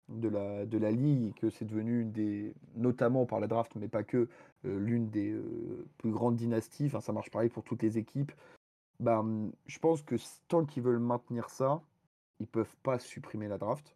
de 0.10 0.28
la, 0.28 0.66
de 0.66 0.78
la 0.78 0.92
ligue 0.92 1.34
que 1.36 1.50
c'est 1.50 1.66
devenu 1.66 2.02
une 2.02 2.12
des, 2.12 2.54
notamment 2.76 3.26
par 3.26 3.40
la 3.40 3.48
draft, 3.48 3.76
mais 3.76 3.88
pas 3.88 4.04
que, 4.04 4.28
euh, 4.66 4.80
l'une 4.80 5.10
des 5.10 5.32
euh, 5.32 5.86
plus 5.98 6.12
grandes 6.12 6.36
dynasties. 6.36 6.90
Ça 7.02 7.14
marche 7.14 7.32
pareil 7.32 7.50
pour 7.50 7.64
toutes 7.64 7.84
les 7.84 7.98
équipes. 7.98 8.32
Bah, 9.00 9.20
hum, 9.20 9.52
je 9.66 9.80
pense 9.80 10.02
que 10.02 10.16
tant 10.48 10.66
qu'ils 10.66 10.84
veulent 10.84 11.00
maintenir 11.00 11.50
ça, 11.50 11.82
ils 12.40 12.48
peuvent 12.48 12.76
pas 12.84 13.00
supprimer 13.00 13.48
la 13.48 13.58
draft. 13.58 13.96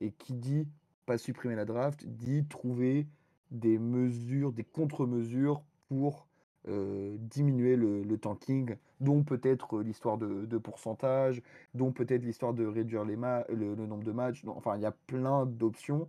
Et 0.00 0.10
qui 0.10 0.34
dit 0.34 0.66
pas 1.06 1.18
supprimer 1.18 1.54
la 1.54 1.64
draft, 1.64 2.04
dit 2.06 2.44
trouver 2.46 3.06
des 3.50 3.78
mesures, 3.78 4.52
des 4.52 4.64
contre-mesures 4.64 5.62
pour 5.88 6.26
euh, 6.66 7.16
diminuer 7.20 7.76
le 7.76 8.16
tanking, 8.16 8.76
dont 9.04 9.24
peut-être 9.24 9.78
euh, 9.78 9.82
l'histoire 9.84 10.18
de, 10.18 10.46
de 10.46 10.58
pourcentage, 10.58 11.42
dont 11.74 11.92
peut-être 11.92 12.24
l'histoire 12.24 12.54
de 12.54 12.66
réduire 12.66 13.04
les 13.04 13.16
ma- 13.16 13.44
le, 13.48 13.74
le 13.74 13.86
nombre 13.86 14.04
de 14.04 14.12
matchs. 14.12 14.44
Donc, 14.44 14.56
enfin, 14.56 14.76
il 14.76 14.82
y 14.82 14.86
a 14.86 14.92
plein 14.92 15.46
d'options, 15.46 16.08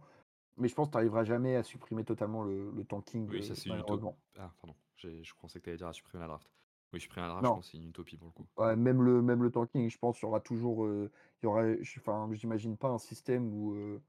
mais 0.57 0.67
je 0.69 0.75
pense 0.75 0.87
que 0.89 0.93
tu 0.93 0.97
n'arriveras 0.97 1.23
jamais 1.25 1.55
à 1.57 1.63
supprimer 1.63 2.03
totalement 2.05 2.43
le, 2.43 2.71
le 2.71 2.85
tanking, 2.85 3.29
Oui, 3.29 3.43
ça 3.43 3.53
euh, 3.53 3.55
c'est 3.55 3.69
une 3.69 3.77
utopie. 3.79 4.07
malheureusement. 4.07 4.17
Ah, 4.37 4.51
pardon, 4.59 4.75
je 4.97 5.33
pensais 5.39 5.59
que 5.59 5.65
tu 5.65 5.69
allais 5.69 5.77
dire 5.77 5.87
à 5.87 5.93
supprimer 5.93 6.21
la 6.21 6.27
draft. 6.27 6.49
Oui, 6.93 6.99
supprimer 6.99 7.27
la 7.27 7.33
draft, 7.33 7.47
je 7.47 7.51
Non, 7.51 7.55
pense 7.55 7.65
que 7.65 7.71
c'est 7.71 7.77
une 7.77 7.89
utopie 7.89 8.17
pour 8.17 8.27
le 8.27 8.31
coup. 8.33 8.47
Ouais, 8.57 8.75
même 8.75 9.01
le, 9.03 9.21
même 9.21 9.43
le 9.43 9.51
tanking, 9.51 9.89
je 9.89 9.97
pense, 9.97 10.19
il 10.21 10.23
y 10.23 10.25
aura 10.27 10.39
toujours. 10.41 10.85
euh, 10.85 11.11
il 11.41 11.45
y 11.45 11.47
aura, 11.47 11.63
je- 11.81 11.99
enfin, 11.99 12.29
j'imagine 12.33 12.77
pas 12.77 12.89
un 12.89 12.97
système 12.99 13.53
où, 13.53 13.73
euh, 13.75 14.01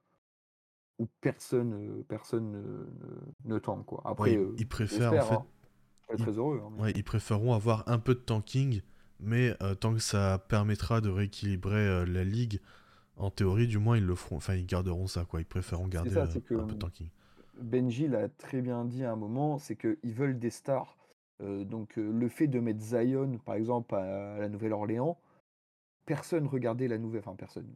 où 0.99 1.07
personne, 1.21 1.75
euh, 1.75 2.05
personne 2.09 2.51
ne, 2.53 2.59
ne, 2.61 3.55
ne 3.55 3.59
tank, 3.59 3.85
quoi. 3.87 4.03
Ouais, 4.19 4.33
Après, 4.33 4.35
ils, 4.35 4.39
euh, 4.39 4.57
ils 4.57 4.69
préfèrent 4.69 5.17
en 5.17 5.21
fait. 5.21 5.33
hein. 5.33 5.47
Ils, 6.13 6.17
très 6.19 6.33
heureux. 6.33 6.63
hein, 6.65 6.71
mais- 6.77 6.83
ouais, 6.83 6.93
ils 6.95 7.05
préféreront 7.05 7.53
avoir 7.55 7.89
un 7.89 7.99
peu 7.99 8.15
de 8.15 8.21
tanking, 8.21 8.81
mais 9.21 9.55
euh, 9.63 9.75
tant 9.75 9.93
que 9.93 10.01
ça 10.01 10.39
permettra 10.49 11.01
de 11.01 11.09
rééquilibrer 11.09 11.75
euh, 11.87 12.05
la 12.07 12.25
ligue, 12.25 12.61
en 13.17 13.31
théorie, 13.31 13.67
du 13.67 13.79
moins, 13.79 13.97
ils 13.97 14.05
le 14.05 14.15
feront. 14.15 14.37
Enfin, 14.37 14.55
ils 14.55 14.67
garderont 14.67 15.07
ça, 15.07 15.25
quoi. 15.25 15.41
Ils 15.41 15.47
préféreront 15.47 15.89
garder 15.89 16.11
ça, 16.11 16.25
euh, 16.25 16.41
que 16.41 16.55
un 16.55 16.67
peu 16.67 16.75
de 16.75 16.79
tanking. 16.79 17.09
Benji 17.61 18.09
l'a 18.09 18.29
très 18.29 18.61
bien 18.61 18.85
dit 18.85 19.05
à 19.05 19.13
un 19.13 19.17
moment, 19.17 19.59
c'est 19.59 19.77
qu'ils 19.77 20.13
veulent 20.13 20.39
des 20.39 20.51
stars. 20.51 20.97
Donc 21.41 21.97
le 21.97 22.29
fait 22.29 22.47
de 22.47 22.61
mettre 22.61 22.81
Zion, 22.81 23.39
par 23.45 23.57
exemple, 23.57 23.95
à 23.95 24.39
la 24.39 24.49
Nouvelle-Orléans, 24.49 25.19
personne 26.07 26.47
regardait 26.47 26.89
la 26.89 26.99
nouvelle, 26.99 27.21
enfin 27.21 27.35
personne, 27.37 27.67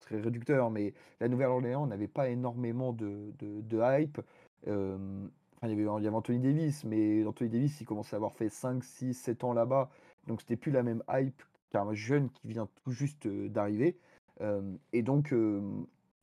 très 0.00 0.20
réducteur, 0.20 0.70
mais 0.70 0.92
la 1.20 1.28
Nouvelle-Orléans 1.28 1.86
n'avait 1.86 2.08
pas 2.08 2.28
énormément 2.28 2.92
de, 2.92 3.32
de, 3.38 3.62
de 3.62 3.80
hype. 4.00 4.20
Euh, 4.66 5.26
enfin, 5.58 5.68
il 5.68 5.78
y, 5.78 5.82
avait, 5.82 6.00
il 6.00 6.04
y 6.04 6.06
avait 6.06 6.16
Anthony 6.16 6.38
Davis, 6.38 6.84
mais 6.84 7.24
Anthony 7.24 7.50
Davis, 7.50 7.80
il 7.80 7.84
commençait 7.84 8.16
à 8.16 8.18
avoir 8.18 8.32
fait 8.32 8.48
5, 8.48 8.82
6, 8.82 9.14
7 9.14 9.44
ans 9.44 9.52
là-bas, 9.52 9.90
donc 10.26 10.40
c'était 10.40 10.56
plus 10.56 10.72
la 10.72 10.82
même 10.82 11.02
hype 11.10 11.42
qu'un 11.70 11.92
jeune 11.94 12.30
qui 12.30 12.48
vient 12.48 12.68
tout 12.84 12.90
juste 12.92 13.26
euh, 13.26 13.48
d'arriver. 13.48 13.96
Euh, 14.40 14.62
et 14.92 15.02
donc, 15.02 15.32
euh, 15.32 15.60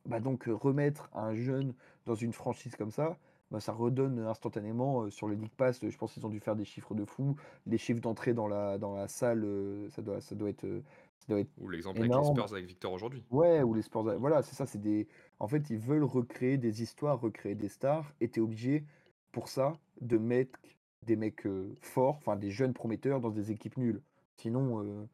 bah 0.06 0.20
donc, 0.20 0.44
remettre 0.46 1.10
un 1.14 1.34
jeune 1.34 1.74
dans 2.06 2.14
une 2.14 2.32
franchise 2.32 2.74
comme 2.76 2.90
ça, 2.90 3.16
bah, 3.50 3.60
ça 3.60 3.72
redonne 3.72 4.18
instantanément 4.20 5.08
sur 5.10 5.28
le 5.28 5.34
League 5.34 5.52
Pass. 5.56 5.80
Je 5.82 5.96
pense 5.96 6.14
qu'ils 6.14 6.26
ont 6.26 6.30
dû 6.30 6.40
faire 6.40 6.56
des 6.56 6.64
chiffres 6.64 6.94
de 6.94 7.04
fou. 7.04 7.36
Les 7.66 7.78
chiffres 7.78 8.00
d'entrée 8.00 8.32
dans 8.32 8.48
la, 8.48 8.78
dans 8.78 8.94
la 8.94 9.06
salle, 9.06 9.46
ça 9.90 10.02
doit, 10.02 10.20
ça 10.20 10.34
doit 10.34 10.48
être, 10.48 10.66
ça 11.18 11.26
doit 11.28 11.40
être 11.40 11.50
Ou 11.60 11.68
l'exemple 11.68 11.98
avec 11.98 12.12
les. 12.12 12.24
Spurs 12.24 12.52
avec 12.52 12.66
Victor 12.66 12.92
aujourd'hui. 12.92 13.24
Ouais, 13.30 13.62
ou 13.62 13.74
les 13.74 13.82
sports. 13.82 14.04
Voilà, 14.18 14.42
c'est 14.42 14.54
ça, 14.54 14.66
c'est 14.66 14.80
des. 14.80 15.06
En 15.38 15.48
fait, 15.48 15.70
ils 15.70 15.78
veulent 15.78 16.04
recréer 16.04 16.56
des 16.56 16.82
histoires, 16.82 17.20
recréer 17.20 17.54
des 17.54 17.68
stars, 17.68 18.12
et 18.20 18.28
t'es 18.28 18.40
obligé, 18.40 18.84
pour 19.36 19.48
ça, 19.50 19.78
de 20.00 20.16
mettre 20.16 20.58
des 21.02 21.14
mecs 21.14 21.44
euh, 21.46 21.74
forts, 21.82 22.16
enfin 22.16 22.36
des 22.36 22.50
jeunes 22.50 22.72
prometteurs 22.72 23.20
dans 23.20 23.28
des 23.28 23.50
équipes 23.50 23.76
nulles. 23.76 24.00
Sinon, 24.38 24.82
euh, 24.82 25.06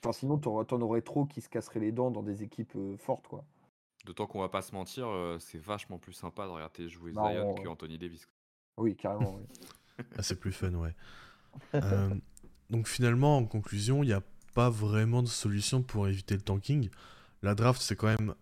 enfin, 0.00 0.10
sinon 0.12 0.36
t'en 0.36 0.80
aurais 0.80 1.00
trop 1.00 1.26
qui 1.26 1.40
se 1.40 1.48
casseraient 1.48 1.78
les 1.78 1.92
dents 1.92 2.10
dans 2.10 2.24
des 2.24 2.42
équipes 2.42 2.74
euh, 2.74 2.96
fortes, 2.96 3.28
quoi. 3.28 3.44
D'autant 4.04 4.26
qu'on 4.26 4.40
va 4.40 4.48
pas 4.48 4.62
se 4.62 4.74
mentir, 4.74 5.06
euh, 5.06 5.38
c'est 5.38 5.58
vachement 5.58 5.96
plus 5.96 6.12
sympa 6.12 6.46
de 6.46 6.50
regarder 6.50 6.88
jouer 6.88 7.12
Non, 7.12 7.30
Zion 7.30 7.54
que 7.54 7.68
Anthony 7.68 7.98
Davis. 7.98 8.26
Oui, 8.78 8.96
carrément. 8.96 9.36
ouais. 9.36 9.46
Ah, 10.16 10.22
c'est 10.24 10.40
plus 10.40 10.52
fun, 10.52 10.74
ouais. 10.74 10.94
Euh, 11.74 12.14
donc 12.70 12.88
finalement, 12.88 13.36
en 13.36 13.44
conclusion, 13.44 14.02
il 14.02 14.06
n'y 14.06 14.12
a 14.12 14.22
pas 14.54 14.70
vraiment 14.70 15.22
de 15.22 15.28
solution 15.28 15.82
pour 15.82 16.08
éviter 16.08 16.34
le 16.34 16.42
tanking. 16.42 16.90
La 17.42 17.54
draft, 17.54 17.80
c'est 17.80 17.94
quand 17.94 18.08
même 18.08 18.34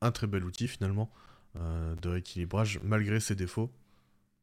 un 0.00 0.10
très 0.10 0.26
bel 0.26 0.44
outil 0.44 0.66
finalement 0.66 1.10
euh, 1.56 1.94
de 1.94 2.08
rééquilibrage, 2.08 2.80
malgré 2.82 3.20
ses 3.20 3.36
défauts. 3.36 3.70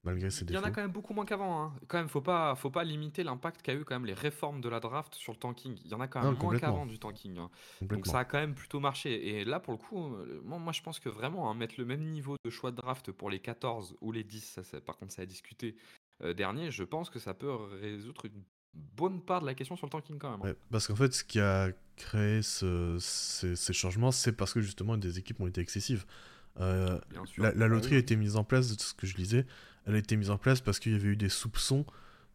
Malgré 0.08 0.30
ses 0.30 0.46
Il 0.46 0.54
y 0.54 0.58
en 0.58 0.64
a 0.64 0.72
quand 0.72 0.82
même 0.82 0.92
beaucoup 0.92 1.14
moins 1.14 1.26
qu'avant. 1.26 1.62
Hein. 1.64 1.74
Quand 1.88 1.98
même, 1.98 2.08
faut 2.08 2.22
pas, 2.22 2.56
faut 2.56 2.70
pas 2.70 2.84
limiter 2.84 3.24
l'impact 3.24 3.62
qu'a 3.62 3.74
eu 3.74 3.84
quand 3.84 3.96
même 3.96 4.06
les 4.06 4.14
réformes 4.14 4.62
de 4.62 4.70
la 4.70 4.80
draft 4.80 5.14
sur 5.16 5.34
le 5.34 5.38
tanking. 5.38 5.78
Il 5.84 5.92
y 5.92 5.94
en 5.94 6.00
a 6.00 6.08
quand 6.08 6.20
Non, 6.22 6.28
même 6.32 6.34
moins 6.36 6.42
complètement. 6.52 6.70
qu'avant 6.74 6.86
du 6.86 6.98
tanking. 6.98 7.38
hein. 7.38 7.50
Donc 7.82 8.08
ça 8.08 8.20
a 8.20 8.26
quand 8.26 8.38
même 8.40 8.56
plutôt 8.56 8.80
marché. 8.80 9.40
Et 9.40 9.46
là, 9.46 9.60
pour 9.60 9.74
le 9.74 9.78
coup, 9.78 10.16
euh, 10.16 10.42
moi, 10.46 10.58
moi, 10.60 10.72
je 10.74 10.82
pense 10.82 11.00
que 11.00 11.10
vraiment, 11.10 11.52
hein, 11.52 11.54
mettre 11.56 11.76
le 11.78 11.86
même 11.86 12.04
niveau 12.10 12.36
de 12.44 12.50
choix 12.50 12.72
de 12.72 12.78
draft 12.78 13.12
pour 13.12 13.30
les 13.30 13.40
14 13.40 13.96
ou 14.02 14.12
les 14.12 14.24
10, 14.24 14.40
ça, 14.46 14.64
c'est- 14.64 14.80
par 14.82 14.98
contre, 14.98 15.14
ça 15.14 15.22
a 15.22 15.26
discuté 15.26 15.76
euh, 16.24 16.34
dernier, 16.34 16.72
je 16.72 16.84
pense 16.84 17.10
que 17.12 17.20
ça 17.20 17.34
peut 17.36 17.54
résoudre 17.54 18.26
une 18.26 18.42
bonne 18.74 19.22
part 19.22 19.42
de 19.42 19.46
la 19.46 19.54
question 19.54 19.76
sur 19.76 19.86
le 19.86 19.92
tanking 19.92 20.18
quand 20.18 20.32
même. 20.32 20.40
hein. 20.42 20.46
Ouais, 20.50 20.56
parce 20.72 20.88
qu'en 20.88 20.96
fait, 20.96 21.14
ce 21.14 21.24
qui 21.24 21.40
a 21.40 21.70
créé 21.96 22.42
ce- 22.42 22.98
ces, 23.00 23.56
ces 23.56 23.74
changements, 23.74 24.12
c'est 24.12 24.32
parce 24.32 24.54
que 24.54 24.62
justement 24.62 24.98
des 24.98 25.20
équipes 25.20 25.40
ont 25.42 25.48
été 25.48 25.62
excessives. 25.62 26.06
Euh, 26.60 27.00
la, 27.38 27.54
la 27.54 27.66
Ah 27.66 27.68
loterie 27.68 27.96
a 27.96 27.98
été 28.00 28.16
mise 28.16 28.36
en 28.36 28.44
place, 28.44 28.76
de 28.76 28.82
ce 28.82 28.94
que 28.96 29.06
je 29.06 29.16
lisais, 29.18 29.46
elle 29.88 29.96
a 29.96 30.00
été 30.00 30.18
mise 30.18 30.32
en 30.32 30.40
place 30.40 30.62
parce 30.62 30.80
qu'il 30.80 30.94
y 30.94 30.96
avait 30.96 31.10
eu 31.10 31.18
des 31.18 31.30
soupçons 31.30 31.86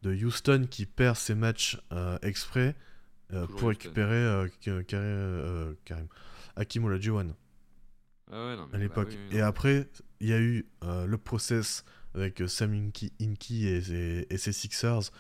de 0.02 0.14
Houston 0.14 0.66
qui 0.70 0.86
perd 0.86 1.16
ses 1.16 1.36
matchs 1.36 1.80
euh, 1.92 2.18
exprès 2.22 2.76
euh, 3.34 3.46
pour 3.56 3.68
Houston. 3.68 3.70
récupérer 3.70 4.48
Ka- 4.62 4.84
Karim, 4.84 5.76
Karim, 5.84 6.08
Hakim 6.56 6.84
Olajuwon 6.86 7.34
Ah 8.30 8.46
ouais, 8.46 8.56
non, 8.56 8.66
mais 8.66 8.78
à 8.78 8.78
bah 8.78 8.78
l'époque. 8.78 9.06
oui, 9.06 9.16
oui, 9.16 9.28
et 9.30 9.40
après, 9.40 9.88
il 10.20 10.28
y 10.28 10.32
a 10.32 10.40
eu 10.40 10.66
euh, 10.84 11.06
le 11.06 11.18
process 11.18 11.84
avec 12.14 12.42
Sam 12.46 12.72
Inky, 12.74 13.12
Inky 13.20 13.66
et, 13.68 13.80
ses- 13.82 14.26
et 14.30 14.38
ses 14.38 14.52
Sixers, 14.52 15.10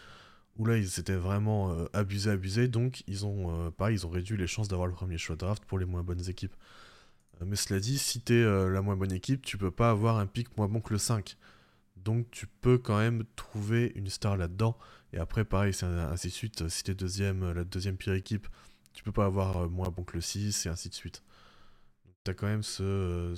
où 0.56 0.66
là, 0.66 0.76
ils 0.78 0.90
s'étaient 0.90 1.16
vraiment 1.16 1.72
euh, 1.72 1.86
abusés, 1.92 2.30
abusés. 2.30 2.68
Donc, 2.68 3.04
ils 3.08 3.26
ont, 3.26 3.66
euh, 3.68 3.70
pareil, 3.70 3.96
ils 3.96 4.06
ont 4.06 4.10
réduit 4.10 4.36
les 4.38 4.46
chances 4.48 4.68
d'avoir 4.68 4.88
le 4.88 4.94
premier 4.94 5.18
choix 5.18 5.36
de 5.36 5.40
draft 5.40 5.64
pour 5.66 5.78
les 5.78 5.86
moins 5.86 6.02
bonnes 6.04 6.28
équipes. 6.28 6.54
Euh, 7.42 7.46
mais 7.46 7.56
cela 7.56 7.80
dit, 7.80 7.98
si 7.98 8.20
t'es 8.20 8.42
la 8.44 8.82
moins 8.82 8.96
bonne 8.96 9.12
équipe, 9.12 9.44
tu 9.44 9.58
peux 9.58 9.70
pas 9.70 9.90
avoir 9.90 10.18
un 10.18 10.26
pic 10.26 10.56
moins 10.56 10.68
bon 10.68 10.80
que 10.80 10.92
le 10.94 10.98
5. 10.98 11.36
Donc, 12.04 12.30
tu 12.30 12.46
peux 12.46 12.78
quand 12.78 12.98
même 12.98 13.24
trouver 13.36 13.92
une 13.96 14.08
star 14.08 14.36
là-dedans. 14.36 14.76
Et 15.12 15.18
après, 15.18 15.44
pareil, 15.44 15.72
c'est 15.74 15.86
ainsi 15.86 16.28
de 16.28 16.32
suite. 16.32 16.68
Si 16.68 16.84
t'es 16.84 16.94
deuxième, 16.94 17.42
euh, 17.44 17.54
la 17.54 17.64
deuxième 17.64 17.96
pire 17.96 18.14
équipe, 18.14 18.48
tu 18.94 19.02
peux 19.04 19.12
pas 19.12 19.26
avoir 19.26 19.56
euh, 19.64 19.68
moins 19.68 19.88
bon 19.90 20.04
que 20.04 20.14
le 20.14 20.20
6, 20.22 20.66
et 20.66 20.68
ainsi 20.68 20.88
de 20.88 20.94
suite. 20.94 21.22
T'as 22.24 22.34
quand 22.34 22.46
même 22.46 22.62
ce, 22.62 23.34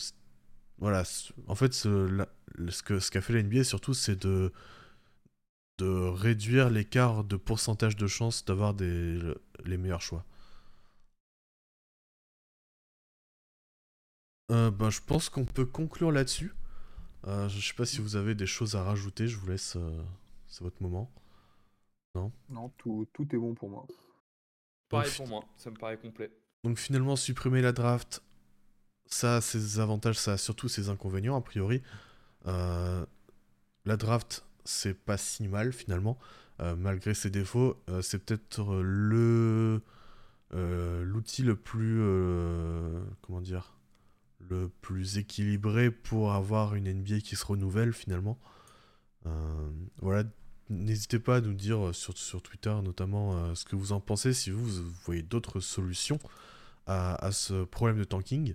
voilà, 0.78 1.04
en 1.48 1.54
fait, 1.54 1.74
ce- 1.74 2.26
ce 2.70 3.10
qu'a 3.10 3.20
fait 3.22 3.34
la 3.34 3.40
NBA 3.40 3.64
surtout, 3.64 3.94
c'est 3.94 4.16
de, 4.26 4.52
réduire 5.80 6.68
l'écart 6.68 7.22
de 7.22 7.36
pourcentage 7.36 7.94
de 7.96 8.08
chance 8.08 8.44
d'avoir 8.44 8.74
les 8.76 9.76
meilleurs 9.76 10.02
choix. 10.02 10.24
Euh, 14.50 14.70
bah, 14.70 14.88
je 14.90 15.00
pense 15.06 15.28
qu'on 15.28 15.44
peut 15.44 15.66
conclure 15.66 16.10
là-dessus. 16.10 16.52
Euh, 17.26 17.48
je 17.48 17.60
sais 17.66 17.74
pas 17.74 17.86
si 17.86 18.00
vous 18.00 18.16
avez 18.16 18.34
des 18.34 18.46
choses 18.46 18.76
à 18.76 18.82
rajouter, 18.82 19.28
je 19.28 19.36
vous 19.38 19.46
laisse. 19.46 19.76
euh, 19.76 20.02
c'est 20.46 20.62
votre 20.62 20.82
moment. 20.82 21.10
Non? 22.14 22.30
Non, 22.50 22.68
tout, 22.78 23.06
tout 23.12 23.26
est 23.34 23.38
bon 23.38 23.54
pour 23.54 23.68
moi. 23.70 23.86
Pareil 24.88 25.10
pour 25.16 25.26
moi, 25.28 25.44
ça 25.56 25.70
me 25.70 25.76
paraît 25.76 25.98
complet. 25.98 26.30
Donc 26.64 26.78
finalement, 26.78 27.16
supprimer 27.16 27.60
la 27.62 27.72
draft, 27.72 28.22
ça 29.06 29.36
a 29.36 29.40
ses 29.40 29.80
avantages, 29.80 30.16
ça 30.18 30.34
a 30.34 30.36
surtout 30.36 30.68
ses 30.68 30.88
inconvénients, 30.90 31.36
a 31.36 31.40
priori. 31.40 31.82
Euh, 32.46 33.04
la 33.84 33.96
draft, 33.96 34.46
c'est 34.64 34.94
pas 34.94 35.16
si 35.16 35.48
mal 35.48 35.72
finalement, 35.72 36.18
Euh, 36.60 36.76
malgré 36.76 37.14
ses 37.14 37.30
défauts. 37.30 37.82
euh, 37.88 38.00
c'est 38.00 38.20
peut-être 38.24 38.76
le 38.80 39.82
euh, 40.54 41.02
l'outil 41.02 41.42
le 41.42 41.56
plus 41.56 41.98
euh, 42.00 43.02
comment 43.22 43.40
dire 43.40 43.73
le 44.50 44.68
plus 44.80 45.18
équilibré 45.18 45.90
pour 45.90 46.32
avoir 46.32 46.74
une 46.74 46.92
NBA 46.92 47.20
qui 47.20 47.36
se 47.36 47.44
renouvelle 47.44 47.92
finalement. 47.92 48.38
Euh, 49.26 49.70
voilà, 50.00 50.24
n'hésitez 50.68 51.18
pas 51.18 51.36
à 51.36 51.40
nous 51.40 51.54
dire 51.54 51.94
sur, 51.94 52.16
sur 52.16 52.42
Twitter 52.42 52.74
notamment 52.82 53.36
euh, 53.36 53.54
ce 53.54 53.64
que 53.64 53.76
vous 53.76 53.92
en 53.92 54.00
pensez, 54.00 54.32
si 54.32 54.50
vous, 54.50 54.64
vous 54.64 54.90
voyez 55.04 55.22
d'autres 55.22 55.60
solutions 55.60 56.18
à, 56.86 57.14
à 57.24 57.32
ce 57.32 57.64
problème 57.64 57.98
de 57.98 58.04
tanking. 58.04 58.54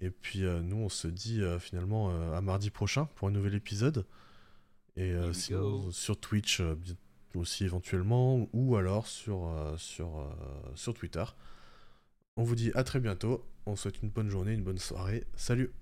Et 0.00 0.10
puis 0.10 0.44
euh, 0.44 0.60
nous, 0.62 0.76
on 0.76 0.88
se 0.88 1.08
dit 1.08 1.42
euh, 1.42 1.58
finalement 1.58 2.10
euh, 2.10 2.36
à 2.36 2.40
mardi 2.40 2.70
prochain 2.70 3.06
pour 3.16 3.28
un 3.28 3.32
nouvel 3.32 3.54
épisode. 3.54 4.06
Et 4.96 5.12
euh, 5.12 5.32
sinon, 5.32 5.90
sur 5.90 6.18
Twitch 6.18 6.60
euh, 6.60 6.74
aussi 7.34 7.64
éventuellement, 7.64 8.48
ou 8.52 8.76
alors 8.76 9.06
sur, 9.06 9.46
euh, 9.46 9.76
sur, 9.76 10.18
euh, 10.18 10.30
sur 10.74 10.94
Twitter. 10.94 11.24
On 12.38 12.44
vous 12.44 12.54
dit 12.54 12.70
à 12.76 12.84
très 12.84 13.00
bientôt. 13.00 13.44
On 13.66 13.74
souhaite 13.74 14.00
une 14.00 14.10
bonne 14.10 14.30
journée, 14.30 14.52
une 14.52 14.62
bonne 14.62 14.78
soirée. 14.78 15.24
Salut 15.34 15.72